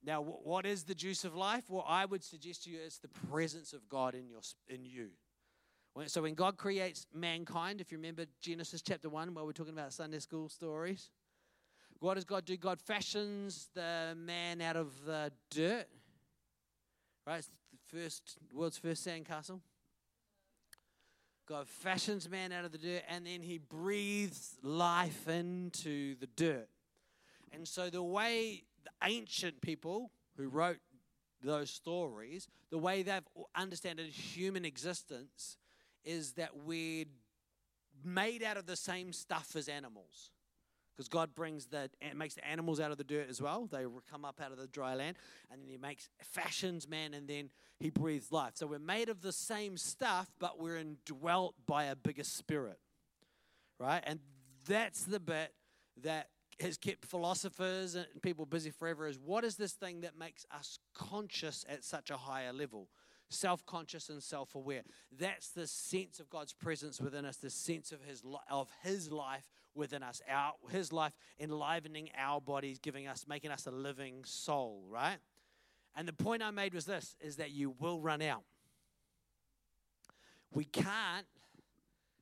Now, 0.05 0.21
what 0.21 0.65
is 0.65 0.83
the 0.83 0.93
juice 0.93 1.25
of 1.25 1.35
life? 1.35 1.63
Well, 1.67 1.85
I 1.87 2.05
would 2.05 2.23
suggest 2.23 2.65
to 2.65 2.69
you 2.69 2.77
it's 2.85 2.99
the 2.99 3.07
presence 3.07 3.73
of 3.73 3.89
God 3.89 4.13
in, 4.13 4.29
your, 4.29 4.41
in 4.69 4.85
you. 4.85 5.09
So, 6.07 6.21
when 6.21 6.35
God 6.35 6.57
creates 6.57 7.07
mankind, 7.13 7.81
if 7.81 7.91
you 7.91 7.97
remember 7.97 8.25
Genesis 8.41 8.81
chapter 8.81 9.09
1, 9.09 9.33
where 9.33 9.45
we're 9.45 9.53
talking 9.53 9.73
about 9.73 9.93
Sunday 9.93 10.19
school 10.19 10.49
stories, 10.49 11.09
what 12.05 12.13
does 12.13 12.23
God 12.23 12.45
do? 12.45 12.55
God 12.55 12.79
fashions 12.79 13.67
the 13.73 14.15
man 14.15 14.61
out 14.61 14.75
of 14.75 14.93
the 15.07 15.31
dirt. 15.49 15.87
Right? 17.25 17.39
It's 17.39 17.49
the 17.71 17.99
first 17.99 18.37
world's 18.53 18.77
first 18.77 19.05
sandcastle. 19.07 19.59
God 21.47 21.67
fashions 21.67 22.29
man 22.29 22.51
out 22.51 22.63
of 22.63 22.71
the 22.71 22.77
dirt 22.77 23.01
and 23.09 23.25
then 23.25 23.41
he 23.41 23.57
breathes 23.57 24.55
life 24.61 25.27
into 25.27 26.13
the 26.19 26.27
dirt. 26.27 26.67
And 27.51 27.67
so 27.67 27.89
the 27.89 28.03
way 28.03 28.65
the 28.83 28.91
ancient 29.03 29.61
people 29.61 30.11
who 30.37 30.47
wrote 30.47 30.77
those 31.43 31.71
stories, 31.71 32.47
the 32.69 32.77
way 32.77 33.01
they've 33.01 33.23
understood 33.55 33.99
human 33.99 34.63
existence 34.63 35.57
is 36.03 36.33
that 36.33 36.55
we're 36.55 37.05
made 38.03 38.43
out 38.43 38.57
of 38.57 38.67
the 38.67 38.75
same 38.75 39.11
stuff 39.11 39.55
as 39.55 39.67
animals 39.67 40.29
because 40.95 41.09
God 41.09 41.35
brings 41.35 41.65
the 41.67 41.89
makes 42.15 42.35
the 42.35 42.47
animals 42.47 42.79
out 42.79 42.91
of 42.91 42.97
the 42.97 43.03
dirt 43.03 43.27
as 43.29 43.41
well. 43.41 43.67
They 43.69 43.85
come 44.09 44.23
up 44.23 44.39
out 44.43 44.51
of 44.51 44.57
the 44.57 44.67
dry 44.67 44.95
land, 44.95 45.17
and 45.51 45.61
then 45.61 45.69
He 45.69 45.77
makes 45.77 46.09
fashions 46.21 46.87
man, 46.87 47.13
and 47.13 47.27
then 47.27 47.49
He 47.79 47.89
breathes 47.89 48.31
life. 48.31 48.51
So 48.55 48.67
we're 48.67 48.79
made 48.79 49.09
of 49.09 49.21
the 49.21 49.31
same 49.31 49.77
stuff, 49.77 50.31
but 50.39 50.59
we're 50.59 50.77
indwelt 50.77 51.55
by 51.65 51.85
a 51.85 51.95
bigger 51.95 52.23
spirit, 52.23 52.79
right? 53.79 54.03
And 54.05 54.19
that's 54.67 55.03
the 55.03 55.19
bit 55.19 55.53
that 56.03 56.29
has 56.59 56.77
kept 56.77 57.05
philosophers 57.05 57.95
and 57.95 58.05
people 58.21 58.45
busy 58.45 58.69
forever. 58.69 59.07
Is 59.07 59.19
what 59.19 59.43
is 59.43 59.57
this 59.57 59.73
thing 59.73 60.01
that 60.01 60.17
makes 60.17 60.45
us 60.55 60.79
conscious 60.93 61.65
at 61.67 61.83
such 61.83 62.09
a 62.09 62.17
higher 62.17 62.53
level? 62.53 62.87
Self 63.35 63.65
conscious 63.65 64.09
and 64.09 64.21
self 64.21 64.55
aware. 64.55 64.81
That's 65.17 65.49
the 65.49 65.67
sense 65.67 66.19
of 66.19 66.29
God's 66.29 66.53
presence 66.53 66.99
within 66.99 67.25
us, 67.25 67.37
the 67.37 67.49
sense 67.49 67.91
of 67.91 68.03
His, 68.03 68.23
of 68.49 68.69
his 68.83 69.11
life 69.11 69.49
within 69.73 70.03
us, 70.03 70.21
our, 70.29 70.53
His 70.71 70.91
life 70.91 71.13
enlivening 71.39 72.09
our 72.17 72.41
bodies, 72.41 72.79
giving 72.79 73.07
us, 73.07 73.25
making 73.27 73.51
us 73.51 73.67
a 73.67 73.71
living 73.71 74.23
soul, 74.25 74.83
right? 74.89 75.17
And 75.95 76.07
the 76.07 76.13
point 76.13 76.43
I 76.43 76.51
made 76.51 76.73
was 76.73 76.85
this 76.85 77.15
is 77.21 77.37
that 77.37 77.51
you 77.51 77.75
will 77.79 78.01
run 78.01 78.21
out. 78.21 78.43
We 80.51 80.65
can't 80.65 81.27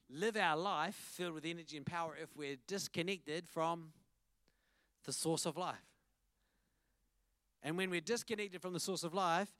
live 0.09 0.37
our 0.37 0.57
life 0.57 0.95
filled 0.95 1.33
with 1.33 1.45
energy 1.45 1.77
and 1.77 1.85
power 1.85 2.15
if 2.21 2.35
we're 2.35 2.57
disconnected 2.67 3.47
from 3.47 3.89
the 5.05 5.13
source 5.13 5.45
of 5.45 5.57
life. 5.57 5.75
And 7.63 7.77
when 7.77 7.89
we're 7.89 8.01
disconnected 8.01 8.61
from 8.61 8.73
the 8.73 8.79
source 8.79 9.03
of 9.03 9.13
life, 9.13 9.53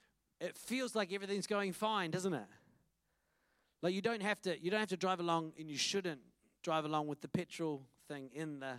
it 0.44 0.58
feels 0.58 0.94
like 0.94 1.14
everything's 1.14 1.48
going 1.48 1.72
fine, 1.72 2.12
doesn't 2.12 2.34
it? 2.34 2.46
Like 3.82 3.94
you 3.94 4.02
don't 4.02 4.22
have 4.22 4.42
to 4.42 4.62
you 4.62 4.70
don't 4.70 4.80
have 4.80 4.90
to 4.90 4.98
drive 4.98 5.20
along 5.20 5.54
and 5.58 5.70
you 5.70 5.78
shouldn't 5.78 6.22
drive 6.64 6.86
along 6.86 7.08
with 7.08 7.22
the 7.22 7.28
petrol 7.28 7.84
thing 8.08 8.30
in 8.34 8.60
the 8.60 8.76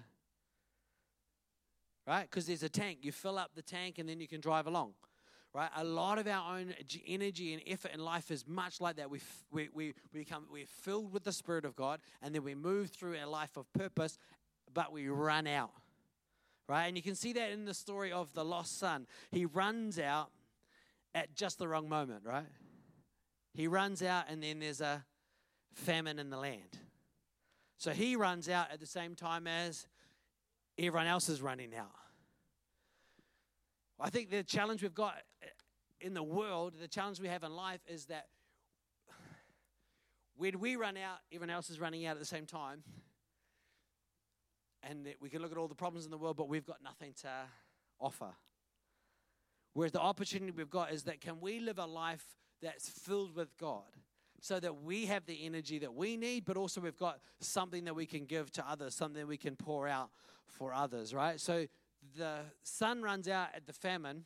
right? 2.07 2.29
Because 2.31 2.47
there's 2.47 2.63
a 2.63 2.69
tank. 2.69 2.99
You 3.03 3.13
fill 3.13 3.39
up 3.39 3.53
the 3.55 3.63
tank 3.63 3.99
and 3.99 4.09
then 4.09 4.21
you 4.21 4.29
can 4.29 4.41
drive 4.41 4.67
along 4.67 4.95
right? 5.55 5.71
A 5.77 5.85
lot 5.85 6.19
of 6.19 6.27
our 6.27 6.59
own 6.59 6.75
energy 7.07 7.53
and 7.53 7.63
effort 7.69 7.93
in 7.95 8.01
life 8.01 8.33
is 8.33 8.45
much 8.45 8.81
like 8.81 8.97
that. 8.97 9.09
We, 9.09 9.21
we, 9.53 9.69
we, 9.73 9.95
we 10.13 10.21
become 10.21 10.47
we're 10.51 10.67
filled 10.67 11.13
with 11.13 11.23
the 11.23 11.33
spirit 11.33 11.65
of 11.65 11.77
god 11.77 12.01
and 12.23 12.35
then 12.35 12.43
we 12.43 12.55
move 12.55 12.91
through 12.91 13.17
a 13.23 13.27
life 13.27 13.57
of 13.57 13.73
purpose 13.73 14.19
but 14.73 14.93
we 14.93 15.09
run 15.09 15.47
out 15.47 15.71
right? 16.69 16.87
And 16.87 16.97
you 16.97 17.03
can 17.03 17.15
see 17.15 17.33
that 17.35 17.51
in 17.51 17.65
the 17.65 17.75
story 17.75 18.13
of 18.13 18.33
the 18.33 18.45
lost 18.45 18.79
son. 18.79 19.07
He 19.31 19.45
runs 19.45 19.99
out 19.99 20.31
at 21.15 21.35
just 21.35 21.59
the 21.59 21.69
wrong 21.69 21.89
moment 21.89 22.23
right 22.25 22.47
he 23.53 23.67
runs 23.67 24.03
out 24.03 24.25
and 24.29 24.43
then 24.43 24.59
there's 24.59 24.81
a 24.81 25.05
famine 25.73 26.19
in 26.19 26.31
the 26.31 26.37
land 26.37 26.79
so 27.77 27.91
he 27.91 28.17
runs 28.17 28.49
out 28.49 28.71
at 28.73 28.81
the 28.81 28.87
same 28.87 29.15
time 29.15 29.47
as 29.47 29.87
everyone 30.79 31.07
else 31.07 31.29
is 31.29 31.41
running 31.43 31.75
out. 31.75 31.91
I 34.01 34.11
think 34.11 34.31
the 34.31 34.43
challenge 34.43 34.83
we've 34.83 34.95
got 34.95 35.17
in 36.01 36.15
the 36.15 36.23
world, 36.23 36.75
the 36.81 36.89
challenge 36.89 37.21
we 37.21 37.29
have 37.29 37.43
in 37.45 37.55
life 37.55 37.81
is 37.87 38.07
that 38.07 38.27
when 40.37 40.59
we 40.59 40.77
run 40.77 40.97
out, 40.97 41.19
everyone 41.33 41.51
else 41.51 41.71
is 41.71 41.79
running 41.79 42.07
out 42.07 42.13
at 42.13 42.19
the 42.21 42.27
same 42.27 42.45
time. 42.45 42.83
And 44.83 45.07
we 45.21 45.31
can 45.31 45.41
look 45.41 45.53
at 45.53 45.59
all 45.59 45.69
the 45.69 45.75
problems 45.75 46.05
in 46.05 46.11
the 46.11 46.19
world, 46.19 46.37
but 46.37 46.49
we've 46.49 46.67
got 46.67 46.83
nothing 46.83 47.15
to 47.23 47.29
offer. 48.01 48.35
Whereas 49.75 49.93
the 49.93 50.01
opportunity 50.01 50.53
we've 50.53 50.71
got 50.71 50.93
is 50.93 51.05
that 51.05 51.21
can 51.21 51.41
we 51.41 51.61
live 51.61 51.79
a 51.79 51.87
life 51.87 52.25
that's 52.63 52.89
filled 52.89 53.35
with 53.37 53.57
God? 53.59 53.83
so 54.45 54.61
that 54.61 54.83
we 54.83 55.07
have 55.07 55.25
the 55.25 55.47
energy 55.47 55.79
that 55.79 55.95
we 55.95 56.19
need, 56.19 56.45
but 56.45 56.59
also 56.59 56.79
we've 56.79 56.99
got 56.99 57.19
something 57.41 57.85
that 57.87 57.95
we 57.95 58.05
can 58.05 58.27
give 58.27 58.53
to 58.53 58.69
others, 58.69 58.95
something 58.95 59.27
we 59.27 59.39
can 59.39 59.57
pour 59.57 59.89
out 59.89 60.11
for 60.47 60.75
others, 60.75 61.15
right? 61.15 61.41
So 61.41 61.67
the 62.19 62.41
son 62.63 63.01
runs 63.01 63.27
out 63.27 63.49
at 63.55 63.67
the 63.67 63.73
famine, 63.73 64.23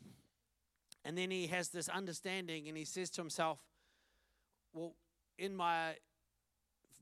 and 1.05 1.17
then 1.17 1.31
he 1.31 1.47
has 1.47 1.69
this 1.69 1.89
understanding, 1.89 2.67
and 2.67 2.77
he 2.77 2.85
says 2.85 3.11
to 3.11 3.21
himself, 3.21 3.61
Well, 4.73 4.97
in 5.39 5.55
my 5.55 5.95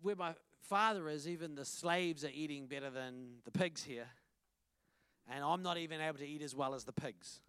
where 0.03 0.15
my 0.15 0.35
father 0.61 1.09
is, 1.09 1.27
even 1.27 1.55
the 1.55 1.65
slaves 1.65 2.23
are 2.23 2.31
eating 2.35 2.67
better 2.67 2.91
than 2.91 3.39
the 3.45 3.51
pigs 3.51 3.83
here. 3.83 4.09
And 5.27 5.43
I'm 5.43 5.63
not 5.63 5.79
even 5.79 6.03
able 6.03 6.19
to 6.19 6.27
eat 6.27 6.43
as 6.43 6.55
well 6.55 6.75
as 6.75 6.85
the 6.85 6.93
pigs. 6.93 7.41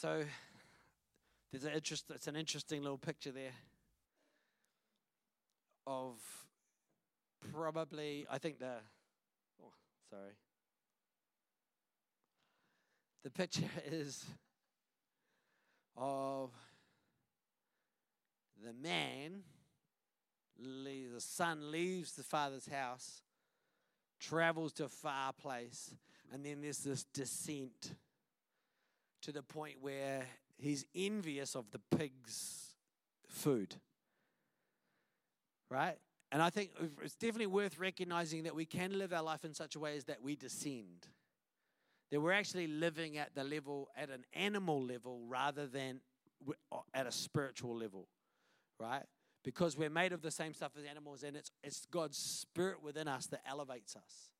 So 0.00 0.22
there's 1.52 1.64
an 1.64 1.74
interest, 1.74 2.06
it's 2.08 2.26
an 2.26 2.34
interesting 2.34 2.80
little 2.80 2.96
picture 2.96 3.32
there 3.32 3.52
of 5.86 6.14
probably, 7.52 8.26
I 8.30 8.38
think 8.38 8.60
the, 8.60 8.76
oh, 9.62 9.72
sorry. 10.08 10.32
The 13.24 13.30
picture 13.30 13.68
is 13.92 14.24
of 15.98 16.48
the 18.64 18.72
man, 18.72 19.42
the 20.58 21.20
son 21.20 21.70
leaves 21.70 22.12
the 22.12 22.22
father's 22.22 22.68
house, 22.68 23.20
travels 24.18 24.72
to 24.72 24.84
a 24.86 24.88
far 24.88 25.34
place, 25.34 25.94
and 26.32 26.42
then 26.42 26.62
there's 26.62 26.78
this 26.78 27.04
descent 27.12 27.92
to 29.22 29.32
the 29.32 29.42
point 29.42 29.76
where 29.80 30.24
he's 30.58 30.84
envious 30.94 31.54
of 31.54 31.70
the 31.70 31.80
pig's 31.96 32.74
food. 33.28 33.76
Right? 35.70 35.98
and 36.32 36.42
I 36.42 36.50
think 36.50 36.70
it's 37.02 37.16
definitely 37.16 37.48
worth 37.48 37.78
recognizing 37.78 38.44
that 38.44 38.54
we 38.54 38.64
can 38.64 38.98
live 38.98 39.12
our 39.12 39.22
life 39.22 39.44
in 39.44 39.54
such 39.54 39.74
a 39.74 39.80
way 39.80 39.96
as 39.96 40.04
that 40.04 40.22
we 40.22 40.36
descend. 40.36 41.08
That 42.10 42.20
we're 42.20 42.32
actually 42.32 42.68
living 42.68 43.18
at 43.18 43.34
the 43.34 43.44
level, 43.44 43.88
at 43.96 44.10
an 44.10 44.24
animal 44.34 44.82
level, 44.82 45.22
rather 45.28 45.66
than 45.66 46.00
uh, 46.72 46.78
at 46.94 47.06
a 47.06 47.12
spiritual 47.12 47.76
level, 47.76 48.06
right? 48.78 49.04
Because 49.44 49.76
we're 49.76 49.90
made 49.90 50.12
of 50.12 50.22
the 50.22 50.30
same 50.30 50.54
stuff 50.54 50.72
as 50.78 50.84
animals, 50.84 51.22
and 51.22 51.36
it's, 51.36 51.50
it's 51.62 51.86
God's 51.86 52.16
spirit 52.16 52.82
within 52.82 53.08
us 53.08 53.26
that 53.26 53.40
elevates 53.48 53.96
us. 53.96 54.30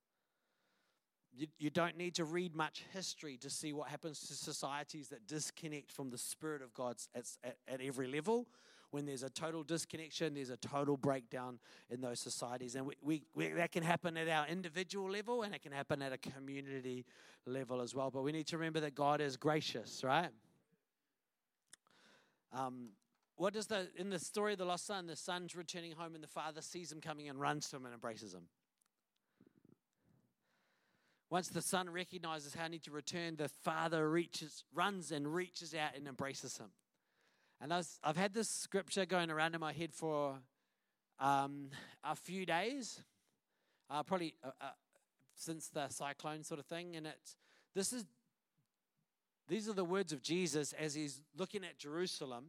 You, 1.32 1.46
you 1.58 1.70
don't 1.70 1.96
need 1.96 2.14
to 2.16 2.24
read 2.24 2.54
much 2.56 2.84
history 2.92 3.36
to 3.38 3.50
see 3.50 3.72
what 3.72 3.88
happens 3.88 4.20
to 4.28 4.34
societies 4.34 5.08
that 5.08 5.26
disconnect 5.26 5.92
from 5.92 6.10
the 6.10 6.18
spirit 6.18 6.60
of 6.62 6.74
God 6.74 6.96
at, 7.14 7.24
at, 7.44 7.56
at 7.68 7.80
every 7.80 8.08
level 8.08 8.46
when 8.90 9.06
there's 9.06 9.22
a 9.22 9.30
total 9.30 9.62
disconnection, 9.62 10.34
there's 10.34 10.50
a 10.50 10.56
total 10.56 10.96
breakdown 10.96 11.58
in 11.90 12.00
those 12.00 12.20
societies. 12.20 12.74
And 12.74 12.86
we, 12.86 12.94
we, 13.02 13.22
we, 13.34 13.48
that 13.48 13.72
can 13.72 13.82
happen 13.82 14.16
at 14.16 14.28
our 14.28 14.46
individual 14.46 15.10
level 15.10 15.42
and 15.42 15.54
it 15.54 15.62
can 15.62 15.72
happen 15.72 16.02
at 16.02 16.12
a 16.12 16.18
community 16.18 17.04
level 17.46 17.80
as 17.80 17.94
well. 17.94 18.10
But 18.10 18.22
we 18.22 18.32
need 18.32 18.46
to 18.48 18.58
remember 18.58 18.80
that 18.80 18.94
God 18.94 19.20
is 19.20 19.36
gracious, 19.36 20.02
right? 20.04 20.30
Um, 22.52 22.90
what 23.36 23.54
does 23.54 23.68
the 23.68 23.88
in 23.96 24.10
the 24.10 24.18
story 24.18 24.52
of 24.52 24.58
the 24.58 24.64
lost 24.64 24.86
son, 24.86 25.06
the 25.06 25.16
son's 25.16 25.54
returning 25.54 25.92
home 25.92 26.14
and 26.14 26.22
the 26.22 26.28
father 26.28 26.60
sees 26.60 26.90
him 26.90 27.00
coming 27.00 27.28
and 27.28 27.40
runs 27.40 27.70
to 27.70 27.76
him 27.76 27.84
and 27.84 27.94
embraces 27.94 28.34
him. 28.34 28.42
Once 31.30 31.48
the 31.48 31.62
son 31.62 31.88
recognizes 31.88 32.54
how 32.54 32.64
he 32.64 32.70
needs 32.70 32.84
to 32.84 32.90
return, 32.90 33.36
the 33.36 33.48
father 33.48 34.10
reaches, 34.10 34.64
runs 34.74 35.12
and 35.12 35.32
reaches 35.32 35.74
out 35.74 35.96
and 35.96 36.08
embraces 36.08 36.58
him. 36.58 36.70
And 37.60 37.72
I 37.72 37.82
have 38.02 38.16
had 38.16 38.34
this 38.34 38.48
scripture 38.48 39.06
going 39.06 39.30
around 39.30 39.54
in 39.54 39.60
my 39.60 39.72
head 39.72 39.94
for 39.94 40.38
um, 41.20 41.68
a 42.02 42.16
few 42.16 42.44
days, 42.44 43.00
uh, 43.88 44.02
probably 44.02 44.34
uh, 44.42 44.48
uh, 44.60 44.70
since 45.36 45.68
the 45.68 45.88
cyclone 45.88 46.42
sort 46.42 46.58
of 46.58 46.66
thing. 46.66 46.96
And 46.96 47.06
it's 47.06 47.36
this 47.74 47.92
is 47.92 48.04
these 49.46 49.68
are 49.68 49.72
the 49.72 49.84
words 49.84 50.12
of 50.12 50.22
Jesus 50.22 50.72
as 50.72 50.94
he's 50.94 51.20
looking 51.36 51.62
at 51.64 51.78
Jerusalem. 51.78 52.46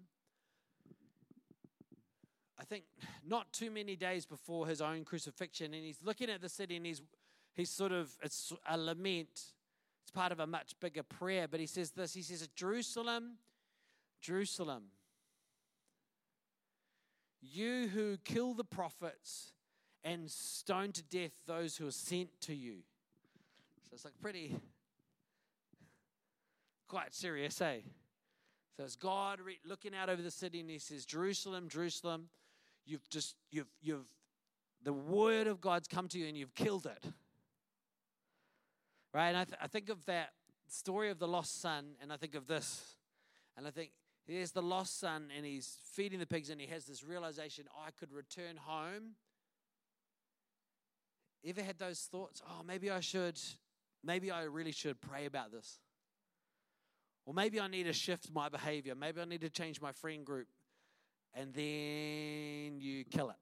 I 2.59 2.63
think 2.63 2.85
not 3.27 3.51
too 3.51 3.69
many 3.69 3.95
days 3.95 4.25
before 4.25 4.67
his 4.67 4.81
own 4.81 5.03
crucifixion, 5.03 5.73
and 5.73 5.83
he's 5.83 5.99
looking 6.03 6.29
at 6.29 6.41
the 6.41 6.49
city 6.49 6.75
and 6.77 6.85
he's 6.85 7.01
he's 7.53 7.69
sort 7.69 7.91
of 7.91 8.15
it's 8.23 8.53
a 8.67 8.77
lament. 8.77 9.29
It's 10.03 10.11
part 10.13 10.31
of 10.31 10.39
a 10.39 10.47
much 10.47 10.73
bigger 10.79 11.03
prayer, 11.03 11.47
but 11.47 11.59
he 11.59 11.67
says 11.67 11.91
this. 11.91 12.13
He 12.13 12.21
says, 12.21 12.47
"Jerusalem, 12.55 13.37
Jerusalem." 14.21 14.83
You 17.41 17.87
who 17.87 18.17
kill 18.23 18.53
the 18.53 18.63
prophets 18.63 19.53
and 20.03 20.29
stone 20.29 20.91
to 20.93 21.03
death 21.03 21.31
those 21.47 21.77
who 21.77 21.87
are 21.87 21.91
sent 21.91 22.29
to 22.41 22.53
you. 22.53 22.77
So 23.83 23.93
it's 23.93 24.05
like 24.05 24.13
pretty, 24.21 24.55
quite 26.87 27.13
serious, 27.13 27.59
eh? 27.61 27.79
So 28.77 28.83
it's 28.83 28.95
God 28.95 29.39
looking 29.65 29.93
out 29.93 30.09
over 30.09 30.21
the 30.21 30.31
city 30.31 30.59
and 30.59 30.69
he 30.69 30.79
says, 30.79 31.05
Jerusalem, 31.05 31.67
Jerusalem, 31.67 32.29
you've 32.85 33.07
just, 33.09 33.35
you've, 33.51 33.71
you've, 33.81 34.07
the 34.83 34.93
word 34.93 35.47
of 35.47 35.61
God's 35.61 35.87
come 35.87 36.07
to 36.09 36.19
you 36.19 36.27
and 36.27 36.37
you've 36.37 36.55
killed 36.55 36.85
it. 36.85 37.11
Right? 39.13 39.29
And 39.29 39.37
I, 39.37 39.43
th- 39.43 39.57
I 39.61 39.67
think 39.67 39.89
of 39.89 40.05
that 40.05 40.29
story 40.67 41.09
of 41.09 41.19
the 41.19 41.27
lost 41.27 41.61
son 41.61 41.95
and 42.01 42.13
I 42.13 42.17
think 42.17 42.35
of 42.35 42.47
this. 42.47 42.95
And 43.57 43.67
I 43.67 43.71
think 43.71 43.91
there's 44.27 44.51
the 44.51 44.61
lost 44.61 44.99
son, 44.99 45.29
and 45.35 45.45
he's 45.45 45.77
feeding 45.93 46.19
the 46.19 46.25
pigs, 46.25 46.49
and 46.49 46.61
he 46.61 46.67
has 46.67 46.85
this 46.85 47.03
realization 47.03 47.65
I 47.85 47.91
could 47.91 48.13
return 48.13 48.55
home. 48.55 49.15
Ever 51.45 51.63
had 51.63 51.79
those 51.79 51.99
thoughts? 52.01 52.41
Oh, 52.47 52.63
maybe 52.63 52.89
I 52.89 52.99
should, 52.99 53.39
maybe 54.03 54.31
I 54.31 54.43
really 54.43 54.71
should 54.71 55.01
pray 55.01 55.25
about 55.25 55.51
this. 55.51 55.79
Or 57.25 57.33
maybe 57.33 57.59
I 57.59 57.67
need 57.67 57.83
to 57.83 57.93
shift 57.93 58.31
my 58.33 58.47
behavior. 58.47 58.95
Maybe 58.95 59.21
I 59.21 59.25
need 59.25 59.41
to 59.41 59.49
change 59.49 59.81
my 59.81 59.91
friend 59.91 60.25
group. 60.25 60.47
And 61.33 61.53
then 61.53 62.79
you 62.79 63.03
kill 63.05 63.29
it. 63.31 63.35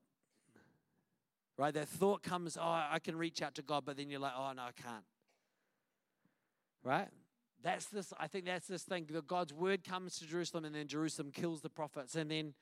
Right? 1.58 1.74
That 1.74 1.88
thought 1.88 2.24
comes, 2.24 2.58
oh, 2.58 2.64
I 2.64 3.00
can 3.04 3.18
reach 3.18 3.42
out 3.42 3.56
to 3.56 3.62
God, 3.62 3.84
but 3.86 3.98
then 3.98 4.10
you're 4.10 4.20
like, 4.20 4.34
oh, 4.38 4.54
no, 4.56 4.64
I 4.64 4.72
can't. 4.72 5.04
Right? 6.84 7.08
That's 7.62 7.86
this, 7.88 8.14
I 8.18 8.28
think 8.28 8.46
that's 8.46 8.68
this 8.68 8.84
thing. 8.84 9.08
that 9.12 9.28
God's 9.28 9.54
word 9.54 9.84
comes 9.84 10.18
to 10.20 10.26
Jerusalem 10.26 10.66
and 10.66 10.74
then 10.74 10.88
Jerusalem 10.88 11.32
kills 11.32 11.62
the 11.62 11.70
prophets. 11.70 12.16
And 12.16 12.32
then 12.32 12.54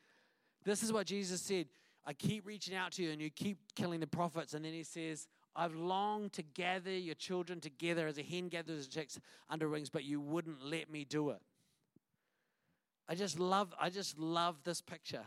this 0.66 0.82
is 0.84 0.92
what 0.92 1.08
Jesus 1.08 1.42
said 1.42 1.68
I 2.06 2.14
keep 2.14 2.48
reaching 2.48 2.74
out 2.74 2.94
to 2.94 3.04
you 3.04 3.12
and 3.12 3.22
you 3.22 3.30
keep 3.30 3.58
killing 3.76 4.00
the 4.00 4.08
prophets. 4.08 4.54
And 4.54 4.64
then 4.64 4.72
he 4.72 4.84
says, 4.84 5.28
I've 5.54 5.76
longed 5.76 6.32
to 6.34 6.42
gather 6.42 6.92
your 6.92 7.16
children 7.16 7.60
together 7.60 8.08
as 8.08 8.18
a 8.18 8.24
hen 8.24 8.48
gathers 8.48 8.86
her 8.86 8.92
chicks 8.92 9.20
under 9.50 9.68
wings, 9.68 9.90
but 9.90 10.06
you 10.06 10.22
wouldn't 10.22 10.64
let 10.64 10.90
me 10.90 11.04
do 11.04 11.32
it. 11.32 11.42
I 13.10 13.16
just 13.16 13.40
love, 13.40 13.74
I 13.80 13.90
just 13.90 14.18
love 14.18 14.64
this 14.64 14.82
picture. 14.82 15.26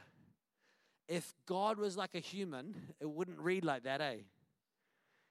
If 1.07 1.35
God 1.47 1.79
was 1.79 1.97
like 1.97 2.15
a 2.15 2.21
human, 2.21 2.95
it 3.01 3.11
wouldn't 3.11 3.41
read 3.41 3.65
like 3.65 3.83
that, 3.83 4.01
eh? 4.01 4.19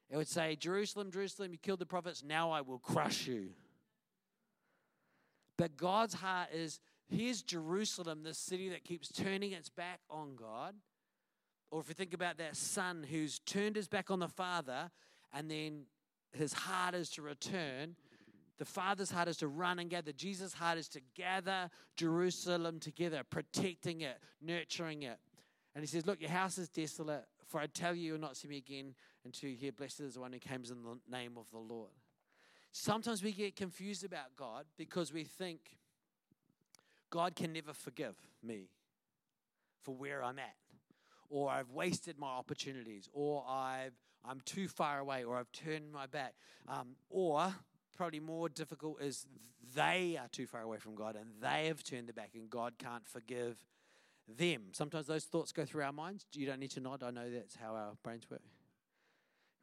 It 0.10 0.18
would 0.18 0.28
say, 0.28 0.56
Jerusalem, 0.56 1.12
Jerusalem, 1.12 1.52
you 1.52 1.58
killed 1.58 1.80
the 1.80 1.86
prophets, 1.86 2.24
now 2.24 2.52
I 2.52 2.62
will 2.62 2.80
crush 2.80 3.28
you. 3.28 3.50
But 5.58 5.78
God's 5.78 6.16
heart 6.16 6.50
is 6.54 6.80
here's 7.10 7.42
Jerusalem, 7.42 8.24
this 8.24 8.38
city 8.38 8.70
that 8.70 8.84
keeps 8.84 9.10
turning 9.10 9.52
its 9.52 9.70
back 9.70 10.00
on 10.10 10.36
God. 10.36 10.76
Or 11.72 11.80
if 11.80 11.88
you 11.88 11.94
think 11.94 12.14
about 12.14 12.38
that 12.38 12.56
son 12.56 13.06
who's 13.10 13.40
turned 13.40 13.76
his 13.76 13.88
back 13.88 14.10
on 14.10 14.20
the 14.20 14.28
father 14.28 14.90
and 15.34 15.50
then 15.52 15.84
his 16.32 16.54
heart 16.54 16.96
is 16.96 17.10
to 17.12 17.22
return. 17.22 17.96
The 18.58 18.66
Father's 18.66 19.10
heart 19.10 19.28
is 19.28 19.38
to 19.38 19.48
run 19.48 19.80
and 19.80 19.90
gather. 19.90 20.12
Jesus' 20.12 20.54
heart 20.54 20.78
is 20.78 20.90
to 20.90 21.02
gather 21.16 21.70
Jerusalem 21.96 22.80
together, 22.80 23.24
protecting 23.24 24.02
it, 24.02 24.18
nurturing 24.42 25.04
it. 25.04 25.18
And 25.76 25.84
he 25.84 25.88
says, 25.88 26.06
Look, 26.06 26.20
your 26.20 26.30
house 26.30 26.58
is 26.58 26.68
desolate, 26.68 27.26
for 27.48 27.60
I 27.60 27.68
tell 27.68 27.96
you, 27.96 28.04
you 28.04 28.12
will 28.14 28.20
not 28.20 28.38
see 28.38 28.48
me 28.48 28.58
again 28.58 28.96
until 29.30 29.52
you 29.52 29.56
hear, 29.56 29.72
Blessed 29.72 30.00
is 30.00 30.16
the 30.16 30.22
one 30.22 30.34
who 30.34 30.40
comes 30.40 30.72
in 30.72 30.78
the 30.82 30.98
name 31.16 31.34
of 31.38 31.46
the 31.52 31.60
Lord. 31.60 31.92
Sometimes 32.72 33.22
we 33.24 33.32
get 33.32 33.56
confused 33.56 34.04
about 34.04 34.36
God 34.36 34.66
because 34.76 35.14
we 35.14 35.24
think 35.24 35.78
God 37.12 37.36
can 37.36 37.54
never 37.54 37.74
forgive 37.74 38.16
me 38.44 38.70
for 39.84 39.94
where 39.94 40.24
I'm 40.24 40.40
at, 40.40 40.56
or 41.30 41.50
I've 41.50 41.70
wasted 41.70 42.18
my 42.18 42.28
opportunities, 42.28 43.08
or 43.14 43.46
I've, 43.48 43.94
I'm 44.28 44.42
too 44.46 44.68
far 44.68 44.98
away, 44.98 45.24
or 45.24 45.38
I've 45.38 45.52
turned 45.52 45.92
my 45.92 46.08
back. 46.08 46.34
Um, 46.68 46.96
or, 47.10 47.54
probably 47.96 48.20
more 48.20 48.50
difficult, 48.50 49.00
is 49.00 49.28
they 49.76 50.18
are 50.20 50.28
too 50.30 50.48
far 50.48 50.62
away 50.62 50.78
from 50.80 50.96
God 50.96 51.16
and 51.16 51.30
they 51.40 51.68
have 51.68 51.84
turned 51.84 52.08
their 52.08 52.14
back, 52.14 52.32
and 52.34 52.50
God 52.50 52.74
can't 52.80 53.08
forgive 53.08 53.58
them. 54.28 54.64
Sometimes 54.72 55.06
those 55.06 55.26
thoughts 55.26 55.52
go 55.52 55.66
through 55.66 55.84
our 55.84 55.94
minds. 55.94 56.26
You 56.34 56.48
don't 56.48 56.60
need 56.60 56.72
to 56.72 56.80
nod, 56.80 57.04
I 57.04 57.12
know 57.12 57.30
that's 57.30 57.56
how 57.56 57.76
our 57.76 57.92
brains 58.04 58.28
work 58.30 58.42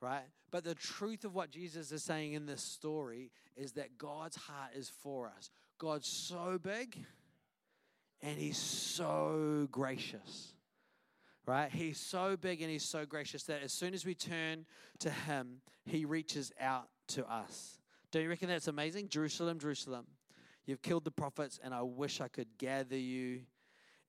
right? 0.07 0.22
But 0.52 0.62
the 0.62 0.74
truth 0.74 1.24
of 1.24 1.34
what 1.34 1.50
Jesus 1.50 1.90
is 1.90 2.04
saying 2.04 2.34
in 2.34 2.46
this 2.46 2.62
story 2.62 3.32
is 3.57 3.72
that 3.72 3.98
God's 3.98 4.36
heart 4.36 4.70
is 4.76 4.88
for 4.88 5.26
us. 5.36 5.50
God's 5.78 6.07
so 6.07 6.59
big 6.62 6.96
and 8.22 8.38
he's 8.38 8.57
so 8.57 9.66
gracious. 9.70 10.52
Right? 11.44 11.70
He's 11.70 11.98
so 11.98 12.36
big 12.36 12.62
and 12.62 12.70
he's 12.70 12.84
so 12.84 13.04
gracious 13.04 13.42
that 13.44 13.62
as 13.62 13.72
soon 13.72 13.94
as 13.94 14.07
we 14.07 14.14
turn 14.14 14.64
to 15.00 15.11
him, 15.11 15.61
he 15.84 16.04
reaches 16.04 16.52
out 16.61 16.88
to 17.09 17.28
us. 17.28 17.78
Don't 18.12 18.22
you 18.22 18.28
reckon 18.28 18.48
that's 18.48 18.68
amazing? 18.68 19.09
Jerusalem, 19.09 19.59
Jerusalem, 19.59 20.07
you've 20.66 20.82
killed 20.82 21.04
the 21.04 21.11
prophets, 21.11 21.61
and 21.62 21.74
I 21.74 21.82
wish 21.82 22.20
I 22.20 22.28
could 22.28 22.48
gather 22.59 22.96
you 22.96 23.42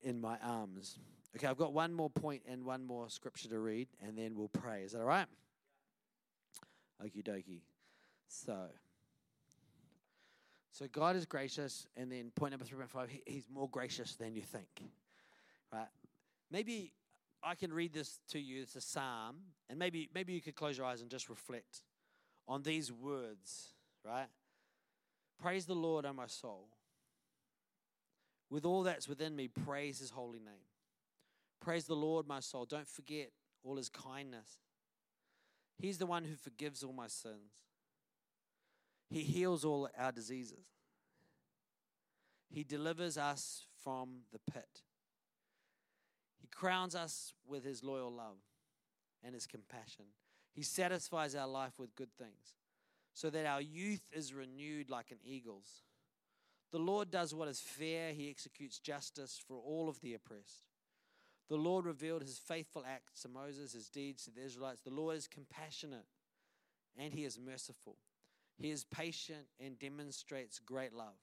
in 0.01 0.19
my 0.19 0.37
arms. 0.43 0.97
Okay, 1.35 1.45
I've 1.45 1.57
got 1.57 1.73
one 1.73 1.93
more 1.93 2.09
point 2.09 2.43
and 2.47 2.65
one 2.65 2.83
more 2.83 3.09
scripture 3.09 3.49
to 3.49 3.59
read, 3.59 3.87
and 4.01 4.17
then 4.17 4.35
we'll 4.35 4.47
pray. 4.47 4.81
Is 4.81 4.93
that 4.93 4.99
all 4.99 5.05
right? 5.05 5.27
Okie 7.03 7.23
dokie. 7.23 7.61
So, 8.27 8.55
so 10.71 10.87
God 10.91 11.15
is 11.15 11.25
gracious, 11.25 11.87
and 11.95 12.11
then 12.11 12.31
point 12.35 12.51
number 12.51 12.65
three 12.65 12.77
point 12.77 12.89
five, 12.89 13.09
he, 13.09 13.21
He's 13.25 13.47
more 13.51 13.69
gracious 13.69 14.15
than 14.15 14.35
you 14.35 14.41
think. 14.41 14.67
Right? 15.71 15.87
Maybe 16.51 16.93
I 17.43 17.55
can 17.55 17.71
read 17.71 17.93
this 17.93 18.19
to 18.29 18.39
you. 18.39 18.61
It's 18.61 18.75
a 18.75 18.81
psalm, 18.81 19.37
and 19.69 19.77
maybe 19.77 20.09
maybe 20.13 20.33
you 20.33 20.41
could 20.41 20.55
close 20.55 20.77
your 20.77 20.87
eyes 20.87 21.01
and 21.01 21.09
just 21.09 21.29
reflect 21.29 21.83
on 22.47 22.63
these 22.63 22.91
words. 22.91 23.73
Right? 24.03 24.27
Praise 25.41 25.65
the 25.65 25.75
Lord, 25.75 26.05
O 26.05 26.13
my 26.13 26.27
soul. 26.27 26.67
With 28.49 28.65
all 28.65 28.83
that's 28.83 29.07
within 29.07 29.35
me, 29.35 29.49
praise 29.49 29.99
His 29.99 30.09
holy 30.09 30.39
name. 30.39 30.65
Praise 31.59 31.85
the 31.85 31.95
Lord, 31.95 32.27
my 32.27 32.39
soul. 32.39 32.65
Don't 32.65 32.87
forget 32.87 33.31
all 33.63 33.75
His 33.75 33.89
kindness 33.89 34.57
He's 35.77 35.97
the 35.97 36.05
one 36.05 36.23
who 36.23 36.35
forgives 36.35 36.83
all 36.83 36.93
my 36.93 37.07
sins. 37.07 37.53
He 39.09 39.21
heals 39.21 39.63
all 39.63 39.89
our 39.97 40.11
diseases. 40.11 40.65
He 42.49 42.63
delivers 42.63 43.17
us 43.17 43.63
from 43.83 44.21
the 44.31 44.39
pit. 44.51 44.81
He 46.39 46.47
crowns 46.47 46.95
us 46.95 47.33
with 47.47 47.63
his 47.63 47.83
loyal 47.83 48.11
love. 48.11 48.37
and 49.23 49.33
his 49.33 49.47
compassion. 49.47 50.05
He 50.53 50.61
satisfies 50.61 51.35
our 51.35 51.47
life 51.47 51.79
with 51.79 51.95
good 51.95 52.13
things, 52.17 52.55
so 53.13 53.29
that 53.31 53.45
our 53.45 53.61
youth 53.61 54.09
is 54.13 54.33
renewed 54.33 54.89
like 54.89 55.11
an 55.11 55.17
eagle's. 55.25 55.81
The 56.71 56.79
Lord 56.79 57.09
does 57.09 57.33
what 57.33 57.47
is 57.47 57.59
fair, 57.59 58.13
he 58.13 58.29
executes 58.29 58.79
justice 58.79 59.41
for 59.45 59.59
all 59.59 59.89
of 59.89 60.01
the 60.01 60.13
oppressed. 60.13 60.63
The 61.49 61.55
Lord 61.55 61.85
revealed 61.85 62.23
his 62.23 62.37
faithful 62.37 62.83
acts 62.85 63.21
to 63.21 63.29
Moses, 63.29 63.73
his 63.73 63.89
deeds 63.89 64.25
to 64.25 64.31
the 64.31 64.43
Israelites. 64.43 64.81
The 64.83 64.93
Lord 64.93 65.15
is 65.15 65.27
compassionate 65.27 66.05
and 66.97 67.13
he 67.13 67.23
is 67.23 67.39
merciful. 67.39 67.97
He 68.57 68.71
is 68.71 68.83
patient 68.83 69.47
and 69.59 69.79
demonstrates 69.79 70.59
great 70.59 70.93
love. 70.93 71.19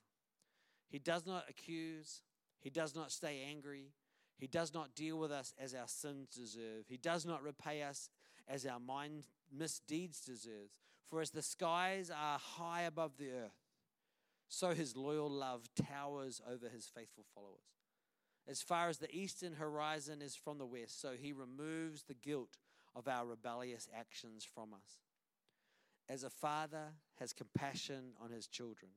He 0.88 0.98
does 0.98 1.26
not 1.26 1.44
accuse, 1.48 2.22
he 2.60 2.70
does 2.70 2.94
not 2.94 3.10
stay 3.10 3.42
angry, 3.48 3.92
he 4.38 4.46
does 4.46 4.72
not 4.72 4.94
deal 4.94 5.18
with 5.18 5.32
us 5.32 5.52
as 5.58 5.74
our 5.74 5.88
sins 5.88 6.28
deserve, 6.28 6.84
he 6.88 6.96
does 6.96 7.26
not 7.26 7.42
repay 7.42 7.82
us 7.82 8.08
as 8.48 8.64
our 8.64 8.78
mind 8.78 9.26
misdeeds 9.52 10.20
deserve. 10.20 10.70
For 11.08 11.20
as 11.20 11.30
the 11.30 11.42
skies 11.42 12.10
are 12.10 12.38
high 12.38 12.82
above 12.82 13.16
the 13.18 13.30
earth, 13.30 13.58
so 14.48 14.70
his 14.70 14.96
loyal 14.96 15.30
love 15.30 15.68
towers 15.74 16.40
over 16.48 16.68
his 16.68 16.86
faithful 16.86 17.24
followers. 17.34 17.83
As 18.48 18.60
far 18.60 18.88
as 18.88 18.98
the 18.98 19.14
eastern 19.14 19.54
horizon 19.54 20.20
is 20.20 20.36
from 20.36 20.58
the 20.58 20.66
west, 20.66 21.00
so 21.00 21.12
he 21.18 21.32
removes 21.32 22.02
the 22.02 22.14
guilt 22.14 22.58
of 22.94 23.08
our 23.08 23.26
rebellious 23.26 23.88
actions 23.96 24.44
from 24.44 24.74
us. 24.74 25.00
As 26.08 26.24
a 26.24 26.30
father 26.30 26.92
has 27.18 27.32
compassion 27.32 28.12
on 28.22 28.30
his 28.30 28.46
children, 28.46 28.90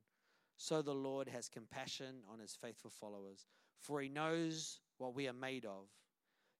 so 0.58 0.82
the 0.82 0.94
Lord 0.94 1.30
has 1.30 1.48
compassion 1.48 2.24
on 2.32 2.40
his 2.40 2.58
faithful 2.60 2.92
followers. 2.92 3.46
For 3.80 4.02
he 4.02 4.10
knows 4.10 4.80
what 4.98 5.16
we 5.16 5.28
are 5.28 5.34
made 5.34 5.66
of, 5.66 5.86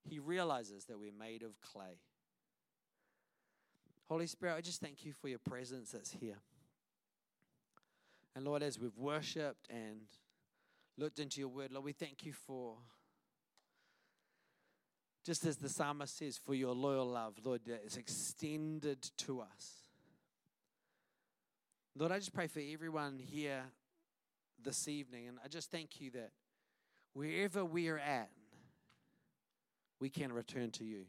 he 0.04 0.20
realizes 0.20 0.86
that 0.86 1.00
we're 1.00 1.12
made 1.12 1.44
of 1.44 1.60
clay. 1.60 2.00
Holy 4.08 4.28
Spirit, 4.28 4.56
I 4.56 4.62
just 4.62 4.80
thank 4.80 5.04
you 5.04 5.12
for 5.12 5.28
your 5.28 5.40
presence 5.40 5.92
that's 5.92 6.12
here. 6.12 6.38
And 8.36 8.46
Lord, 8.46 8.64
as 8.64 8.80
we've 8.80 8.98
worshiped 8.98 9.68
and 9.70 10.02
looked 10.98 11.20
into 11.20 11.40
your 11.40 11.50
word, 11.50 11.72
Lord, 11.72 11.86
we 11.86 11.92
thank 11.94 12.26
you 12.26 12.34
for, 12.34 12.76
just 15.26 15.46
as 15.46 15.58
the 15.58 15.70
psalmist 15.70 16.18
says, 16.18 16.38
for 16.38 16.56
your 16.56 16.74
loyal 16.74 17.06
love, 17.06 17.36
Lord, 17.44 17.62
that 17.68 17.84
is 17.86 17.98
extended 17.98 19.02
to 19.18 19.42
us. 19.42 19.74
Lord, 21.96 22.12
I 22.12 22.18
just 22.18 22.34
pray 22.34 22.48
for 22.48 22.62
everyone 22.72 23.20
here 23.20 23.64
this 24.64 24.88
evening, 24.88 25.28
and 25.28 25.38
I 25.44 25.48
just 25.48 25.72
thank 25.72 26.02
you 26.02 26.12
that 26.12 26.32
wherever 27.14 27.64
we 27.64 27.90
are 27.90 28.00
at, 28.00 28.30
we 30.00 30.10
can 30.10 30.32
return 30.32 30.72
to 30.72 30.84
you. 30.84 31.06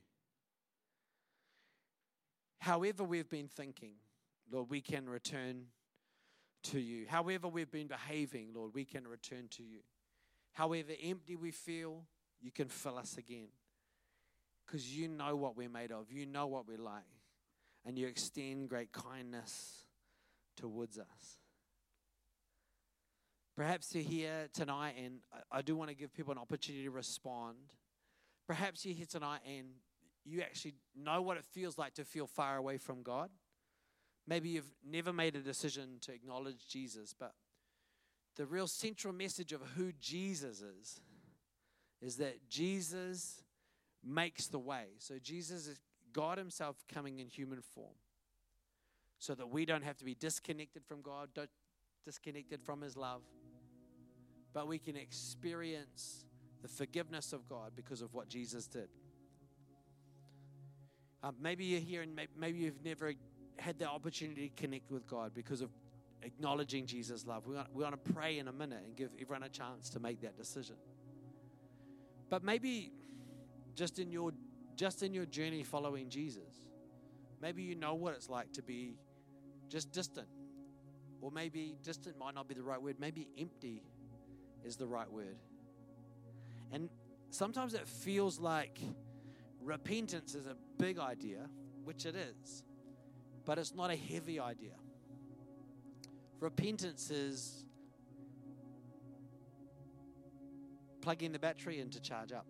However, 2.58 3.04
we've 3.04 3.28
been 3.28 3.48
thinking, 3.48 3.92
Lord, 4.50 4.70
we 4.70 4.80
can 4.80 5.08
return 5.08 5.66
to 6.64 6.80
you. 6.80 7.06
However, 7.08 7.48
we've 7.48 7.70
been 7.70 7.86
behaving, 7.86 8.48
Lord, 8.54 8.72
we 8.74 8.84
can 8.84 9.06
return 9.06 9.48
to 9.52 9.62
you. 9.62 9.80
However 10.52 10.92
empty 11.02 11.36
we 11.36 11.50
feel, 11.50 12.04
you 12.40 12.50
can 12.50 12.68
fill 12.68 12.98
us 12.98 13.16
again. 13.16 13.48
Because 14.66 14.94
you 14.94 15.08
know 15.08 15.36
what 15.36 15.56
we're 15.56 15.68
made 15.68 15.92
of, 15.92 16.10
you 16.10 16.26
know 16.26 16.46
what 16.46 16.68
we're 16.68 16.76
like, 16.76 17.04
and 17.86 17.96
you 17.96 18.06
extend 18.06 18.68
great 18.68 18.92
kindness 18.92 19.84
towards 20.56 20.98
us. 20.98 21.38
Perhaps 23.56 23.94
you're 23.94 24.04
here 24.04 24.48
tonight, 24.52 24.94
and 25.02 25.20
I 25.50 25.62
do 25.62 25.74
want 25.74 25.90
to 25.90 25.96
give 25.96 26.12
people 26.12 26.32
an 26.32 26.38
opportunity 26.38 26.84
to 26.84 26.90
respond. 26.90 27.56
Perhaps 28.46 28.84
you're 28.84 28.94
here 28.94 29.06
tonight 29.06 29.40
and 29.46 29.66
you 30.24 30.42
actually 30.42 30.74
know 30.96 31.22
what 31.22 31.36
it 31.36 31.44
feels 31.44 31.76
like 31.76 31.94
to 31.94 32.04
feel 32.04 32.26
far 32.26 32.56
away 32.56 32.78
from 32.78 33.02
God. 33.02 33.30
Maybe 34.28 34.50
you've 34.50 34.70
never 34.86 35.10
made 35.10 35.36
a 35.36 35.40
decision 35.40 35.98
to 36.02 36.12
acknowledge 36.12 36.68
Jesus, 36.68 37.14
but 37.18 37.32
the 38.36 38.44
real 38.44 38.66
central 38.66 39.14
message 39.14 39.54
of 39.54 39.62
who 39.74 39.90
Jesus 39.98 40.60
is 40.60 41.00
is 42.02 42.16
that 42.18 42.46
Jesus 42.50 43.42
makes 44.04 44.48
the 44.48 44.58
way. 44.58 44.84
So 44.98 45.14
Jesus 45.20 45.66
is 45.66 45.80
God 46.12 46.36
Himself 46.36 46.76
coming 46.92 47.20
in 47.20 47.26
human 47.26 47.62
form 47.74 47.94
so 49.18 49.34
that 49.34 49.48
we 49.48 49.64
don't 49.64 49.82
have 49.82 49.96
to 49.96 50.04
be 50.04 50.14
disconnected 50.14 50.84
from 50.84 51.00
God, 51.00 51.30
disconnected 52.04 52.62
from 52.62 52.82
His 52.82 52.98
love, 52.98 53.22
but 54.52 54.68
we 54.68 54.78
can 54.78 54.94
experience 54.94 56.26
the 56.60 56.68
forgiveness 56.68 57.32
of 57.32 57.48
God 57.48 57.72
because 57.74 58.02
of 58.02 58.12
what 58.12 58.28
Jesus 58.28 58.66
did. 58.66 58.88
Um, 61.22 61.34
maybe 61.40 61.64
you're 61.64 61.80
here 61.80 62.02
and 62.02 62.18
maybe 62.36 62.58
you've 62.58 62.84
never 62.84 63.14
had 63.60 63.78
the 63.78 63.86
opportunity 63.86 64.48
to 64.48 64.62
connect 64.62 64.90
with 64.90 65.06
God 65.06 65.32
because 65.34 65.60
of 65.60 65.70
acknowledging 66.22 66.86
Jesus' 66.86 67.26
love. 67.26 67.46
We 67.46 67.54
want, 67.54 67.68
we 67.74 67.82
want 67.82 68.04
to 68.04 68.12
pray 68.12 68.38
in 68.38 68.48
a 68.48 68.52
minute 68.52 68.80
and 68.84 68.96
give 68.96 69.10
everyone 69.20 69.42
a 69.44 69.48
chance 69.48 69.88
to 69.90 70.00
make 70.00 70.20
that 70.22 70.36
decision. 70.36 70.76
But 72.30 72.42
maybe 72.44 72.92
just 73.74 73.98
in 73.98 74.10
your 74.10 74.32
just 74.76 75.02
in 75.02 75.12
your 75.12 75.26
journey 75.26 75.64
following 75.64 76.08
Jesus, 76.08 76.68
maybe 77.42 77.62
you 77.62 77.74
know 77.74 77.94
what 77.94 78.14
it's 78.14 78.28
like 78.28 78.52
to 78.52 78.62
be 78.62 78.96
just 79.68 79.90
distant. 79.92 80.28
Or 81.20 81.32
maybe 81.32 81.74
distant 81.82 82.16
might 82.16 82.36
not 82.36 82.46
be 82.46 82.54
the 82.54 82.62
right 82.62 82.80
word. 82.80 82.96
Maybe 83.00 83.28
empty 83.36 83.82
is 84.64 84.76
the 84.76 84.86
right 84.86 85.10
word. 85.10 85.36
And 86.70 86.88
sometimes 87.30 87.74
it 87.74 87.88
feels 87.88 88.38
like 88.38 88.78
repentance 89.60 90.36
is 90.36 90.46
a 90.46 90.54
big 90.78 91.00
idea, 91.00 91.48
which 91.82 92.06
it 92.06 92.14
is 92.14 92.62
but 93.48 93.56
it's 93.56 93.74
not 93.74 93.90
a 93.90 93.96
heavy 93.96 94.38
idea. 94.38 94.74
Repentance 96.38 97.10
is 97.10 97.64
plugging 101.00 101.32
the 101.32 101.38
battery 101.38 101.80
in 101.80 101.88
to 101.88 101.98
charge 101.98 102.30
up. 102.30 102.44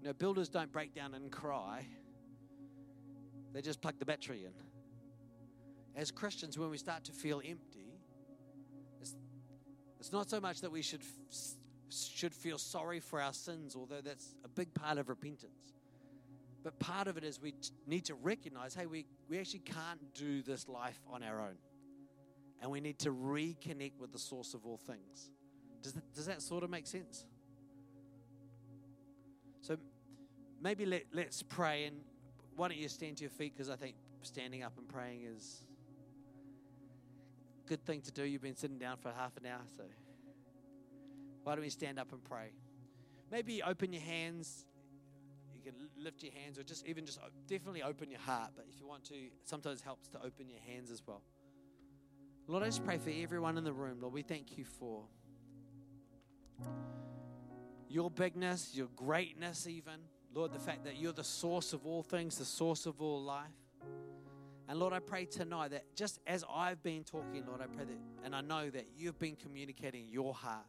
You 0.00 0.08
know, 0.08 0.14
builders 0.14 0.48
don't 0.48 0.72
break 0.72 0.92
down 0.96 1.14
and 1.14 1.30
cry, 1.30 1.86
they 3.52 3.62
just 3.62 3.80
plug 3.80 4.00
the 4.00 4.04
battery 4.04 4.44
in. 4.44 4.52
As 5.94 6.10
Christians, 6.10 6.58
when 6.58 6.68
we 6.68 6.76
start 6.76 7.04
to 7.04 7.12
feel 7.12 7.40
empty, 7.46 8.00
it's, 9.00 9.14
it's 10.00 10.10
not 10.10 10.28
so 10.28 10.40
much 10.40 10.60
that 10.62 10.72
we 10.72 10.82
should, 10.82 11.02
should 11.88 12.34
feel 12.34 12.58
sorry 12.58 12.98
for 12.98 13.20
our 13.20 13.32
sins, 13.32 13.76
although 13.76 14.00
that's 14.02 14.34
a 14.44 14.48
big 14.48 14.74
part 14.74 14.98
of 14.98 15.08
repentance. 15.08 15.75
But 16.66 16.80
part 16.80 17.06
of 17.06 17.16
it 17.16 17.22
is 17.22 17.40
we 17.40 17.54
need 17.86 18.06
to 18.06 18.16
recognize 18.16 18.74
hey, 18.74 18.86
we, 18.86 19.06
we 19.28 19.38
actually 19.38 19.60
can't 19.60 20.00
do 20.14 20.42
this 20.42 20.66
life 20.68 21.00
on 21.08 21.22
our 21.22 21.40
own. 21.40 21.54
And 22.60 22.72
we 22.72 22.80
need 22.80 22.98
to 23.00 23.12
reconnect 23.12 24.00
with 24.00 24.10
the 24.10 24.18
source 24.18 24.52
of 24.52 24.66
all 24.66 24.76
things. 24.76 25.30
Does 25.80 25.92
that, 25.92 26.12
does 26.12 26.26
that 26.26 26.42
sort 26.42 26.64
of 26.64 26.70
make 26.70 26.88
sense? 26.88 27.24
So 29.60 29.76
maybe 30.60 30.86
let, 30.86 31.04
let's 31.12 31.40
pray. 31.40 31.84
And 31.84 31.98
why 32.56 32.66
don't 32.66 32.78
you 32.78 32.88
stand 32.88 33.18
to 33.18 33.22
your 33.22 33.30
feet? 33.30 33.52
Because 33.56 33.70
I 33.70 33.76
think 33.76 33.94
standing 34.22 34.64
up 34.64 34.72
and 34.76 34.88
praying 34.88 35.20
is 35.22 35.62
a 37.64 37.68
good 37.68 37.86
thing 37.86 38.00
to 38.00 38.10
do. 38.10 38.24
You've 38.24 38.42
been 38.42 38.56
sitting 38.56 38.78
down 38.78 38.96
for 38.96 39.12
half 39.16 39.36
an 39.36 39.46
hour, 39.46 39.62
so 39.76 39.84
why 41.44 41.54
don't 41.54 41.62
we 41.62 41.70
stand 41.70 42.00
up 42.00 42.12
and 42.12 42.24
pray? 42.24 42.50
Maybe 43.30 43.62
open 43.62 43.92
your 43.92 44.02
hands 44.02 44.66
can 45.66 45.74
lift 45.96 46.22
your 46.22 46.32
hands 46.32 46.58
or 46.58 46.62
just 46.62 46.86
even 46.86 47.04
just 47.04 47.18
uh, 47.18 47.28
definitely 47.48 47.82
open 47.82 48.10
your 48.10 48.20
heart. 48.20 48.52
But 48.54 48.66
if 48.72 48.80
you 48.80 48.86
want 48.86 49.04
to, 49.06 49.14
sometimes 49.44 49.80
helps 49.80 50.08
to 50.08 50.18
open 50.18 50.48
your 50.48 50.60
hands 50.60 50.90
as 50.90 51.02
well. 51.04 51.22
Lord, 52.46 52.62
I 52.62 52.66
just 52.66 52.84
pray 52.84 52.98
for 52.98 53.10
everyone 53.10 53.58
in 53.58 53.64
the 53.64 53.72
room. 53.72 53.98
Lord, 54.00 54.14
we 54.14 54.22
thank 54.22 54.56
you 54.56 54.64
for 54.64 55.02
your 57.88 58.10
bigness, 58.10 58.70
your 58.74 58.86
greatness, 58.94 59.66
even. 59.66 59.94
Lord, 60.32 60.52
the 60.52 60.60
fact 60.60 60.84
that 60.84 60.96
you're 60.96 61.12
the 61.12 61.24
source 61.24 61.72
of 61.72 61.84
all 61.84 62.04
things, 62.04 62.38
the 62.38 62.44
source 62.44 62.86
of 62.86 63.00
all 63.00 63.20
life. 63.22 63.46
And 64.68 64.78
Lord, 64.78 64.92
I 64.92 65.00
pray 65.00 65.24
tonight 65.24 65.72
that 65.72 65.96
just 65.96 66.20
as 66.26 66.44
I've 66.52 66.82
been 66.82 67.02
talking, 67.02 67.44
Lord, 67.46 67.60
I 67.60 67.66
pray 67.66 67.84
that, 67.84 67.98
and 68.24 68.34
I 68.34 68.40
know 68.40 68.70
that 68.70 68.86
you've 68.96 69.18
been 69.18 69.36
communicating 69.36 70.06
your 70.08 70.34
heart, 70.34 70.66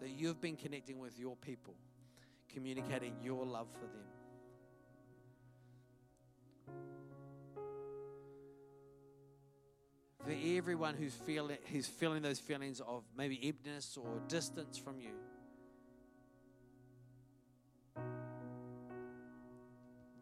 that 0.00 0.10
you've 0.10 0.40
been 0.40 0.56
connecting 0.56 0.98
with 0.98 1.18
your 1.18 1.36
people 1.36 1.74
communicating 2.52 3.14
your 3.22 3.44
love 3.44 3.68
for 3.72 3.86
them. 3.86 4.02
For 10.24 10.34
everyone 10.56 10.94
who's 10.94 11.14
feeling, 11.14 11.58
who's 11.72 11.88
feeling 11.88 12.22
those 12.22 12.38
feelings 12.38 12.80
of 12.80 13.02
maybe 13.16 13.40
emptiness 13.42 13.98
or 14.00 14.20
distance 14.28 14.78
from 14.78 15.00
you, 15.00 15.14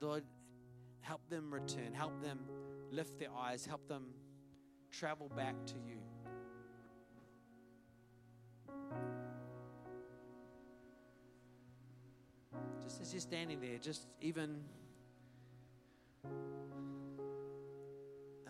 Lord, 0.01 0.25
help 1.03 1.21
them 1.29 1.53
return, 1.53 1.93
help 1.93 2.23
them 2.23 2.41
lift 2.91 3.19
their 3.19 3.29
eyes, 3.39 3.67
help 3.67 3.87
them 3.89 4.07
travel 4.91 5.29
back 5.29 5.55
to 5.67 5.75
you. 5.75 5.99
Just 12.91 13.03
as 13.03 13.13
you're 13.13 13.21
standing 13.21 13.61
there, 13.61 13.79
just 13.81 14.09
even, 14.21 14.57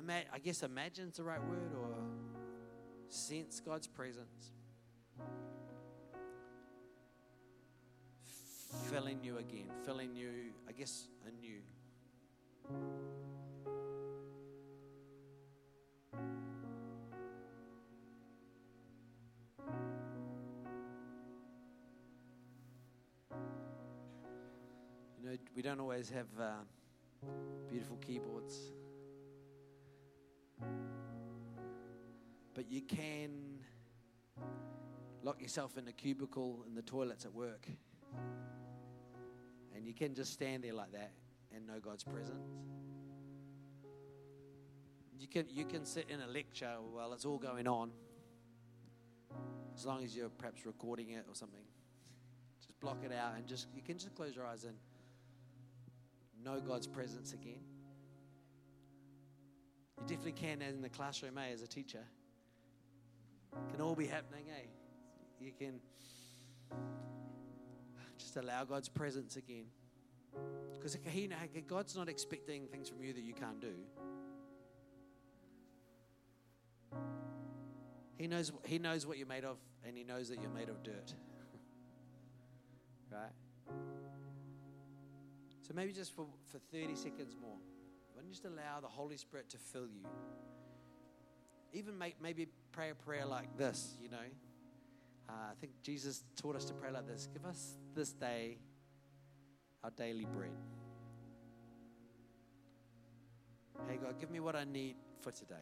I 0.08 0.38
guess 0.42 0.62
imagine's 0.62 1.18
the 1.18 1.24
right 1.24 1.42
word, 1.46 1.72
or 1.78 1.94
sense 3.10 3.60
God's 3.60 3.86
presence. 3.86 4.52
Filling 8.88 9.22
you 9.22 9.36
again, 9.36 9.68
filling 9.84 10.16
you, 10.16 10.54
I 10.66 10.72
guess, 10.72 11.08
anew. 11.28 11.60
Know, 25.30 25.36
we 25.54 25.62
don't 25.62 25.80
always 25.80 26.10
have 26.10 26.26
uh, 26.40 26.50
beautiful 27.68 27.96
keyboards, 27.96 28.72
but 32.54 32.70
you 32.70 32.82
can 32.82 33.30
lock 35.22 35.40
yourself 35.40 35.78
in 35.78 35.86
a 35.88 35.92
cubicle 35.92 36.64
in 36.66 36.74
the 36.74 36.82
toilets 36.82 37.24
at 37.24 37.32
work, 37.32 37.66
and 39.74 39.86
you 39.86 39.94
can 39.94 40.14
just 40.14 40.32
stand 40.32 40.64
there 40.64 40.74
like 40.74 40.92
that 40.92 41.12
and 41.54 41.66
know 41.66 41.78
God's 41.80 42.04
presence. 42.04 42.48
You 45.18 45.28
can 45.28 45.46
you 45.50 45.64
can 45.64 45.84
sit 45.84 46.06
in 46.08 46.20
a 46.20 46.26
lecture 46.26 46.74
while 46.92 47.12
it's 47.12 47.24
all 47.24 47.38
going 47.38 47.68
on, 47.68 47.90
as 49.76 49.86
long 49.86 50.02
as 50.02 50.16
you're 50.16 50.30
perhaps 50.30 50.66
recording 50.66 51.10
it 51.10 51.24
or 51.28 51.34
something. 51.34 51.62
Just 52.58 52.80
block 52.80 52.98
it 53.04 53.12
out 53.12 53.34
and 53.36 53.46
just 53.46 53.68
you 53.74 53.82
can 53.82 53.96
just 53.96 54.14
close 54.14 54.34
your 54.34 54.46
eyes 54.46 54.64
and 54.64 54.74
know 56.44 56.60
God's 56.60 56.86
presence 56.86 57.32
again. 57.32 57.60
You 59.98 60.02
definitely 60.06 60.32
can 60.32 60.62
in 60.62 60.80
the 60.80 60.88
classroom, 60.88 61.38
eh, 61.38 61.52
as 61.52 61.62
a 61.62 61.66
teacher. 61.66 62.04
Can 63.72 63.80
all 63.80 63.94
be 63.94 64.06
happening, 64.06 64.44
eh? 64.48 64.66
You 65.40 65.52
can 65.58 65.80
just 68.18 68.36
allow 68.36 68.64
God's 68.64 68.88
presence 68.88 69.36
again. 69.36 69.66
Because 70.74 70.96
God's 71.66 71.96
not 71.96 72.08
expecting 72.08 72.66
things 72.66 72.88
from 72.88 73.02
you 73.02 73.12
that 73.12 73.22
you 73.22 73.34
can't 73.34 73.60
do. 73.60 73.74
He 78.16 78.26
knows, 78.26 78.52
he 78.64 78.78
knows 78.78 79.06
what 79.06 79.16
you're 79.16 79.26
made 79.26 79.44
of, 79.44 79.56
and 79.84 79.96
He 79.96 80.04
knows 80.04 80.28
that 80.28 80.42
you're 80.42 80.50
made 80.50 80.68
of 80.68 80.82
dirt. 80.82 81.14
right? 83.10 83.32
So 85.70 85.76
maybe 85.76 85.92
just 85.92 86.16
for, 86.16 86.26
for 86.50 86.58
30 86.72 86.96
seconds 86.96 87.36
more, 87.40 87.54
why 88.12 88.22
don't 88.22 88.24
you 88.24 88.32
just 88.32 88.44
allow 88.44 88.80
the 88.80 88.88
Holy 88.88 89.16
Spirit 89.16 89.48
to 89.50 89.56
fill 89.56 89.86
you? 89.86 90.04
Even 91.72 91.94
maybe 92.20 92.48
pray 92.72 92.90
a 92.90 92.94
prayer 92.96 93.24
like 93.24 93.56
this, 93.56 93.94
you 94.02 94.08
know. 94.08 94.16
Uh, 95.28 95.32
I 95.32 95.54
think 95.60 95.70
Jesus 95.80 96.24
taught 96.34 96.56
us 96.56 96.64
to 96.64 96.74
pray 96.74 96.90
like 96.90 97.06
this 97.06 97.28
Give 97.32 97.46
us 97.46 97.76
this 97.94 98.10
day 98.10 98.58
our 99.84 99.92
daily 99.92 100.24
bread. 100.24 100.50
Hey, 103.88 103.96
God, 104.02 104.18
give 104.18 104.32
me 104.32 104.40
what 104.40 104.56
I 104.56 104.64
need 104.64 104.96
for 105.20 105.30
today. 105.30 105.54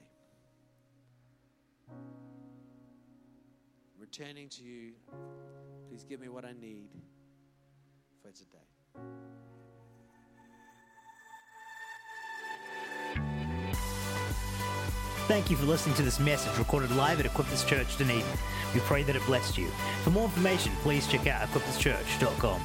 Returning 3.99 4.49
to 4.49 4.63
you, 4.63 4.93
please 5.87 6.03
give 6.05 6.19
me 6.19 6.31
what 6.31 6.47
I 6.47 6.55
need 6.59 6.89
for 8.23 8.31
today. 8.31 9.48
Thank 15.29 15.51
you 15.51 15.59
for 15.59 15.67
listening 15.67 15.95
to 15.97 16.03
this 16.03 16.19
message 16.19 16.59
recorded 16.59 16.91
live 16.93 17.21
at 17.21 17.27
Equippers 17.27 17.67
Church 17.67 17.99
Dunedin. 17.99 18.25
We 18.73 18.81
pray 18.81 19.03
that 19.03 19.15
it 19.15 19.23
blessed 19.27 19.59
you. 19.59 19.69
For 20.03 20.09
more 20.09 20.25
information, 20.25 20.73
please 20.81 21.07
check 21.07 21.27
out 21.27 21.47
equipperschurch.com. 21.49 22.63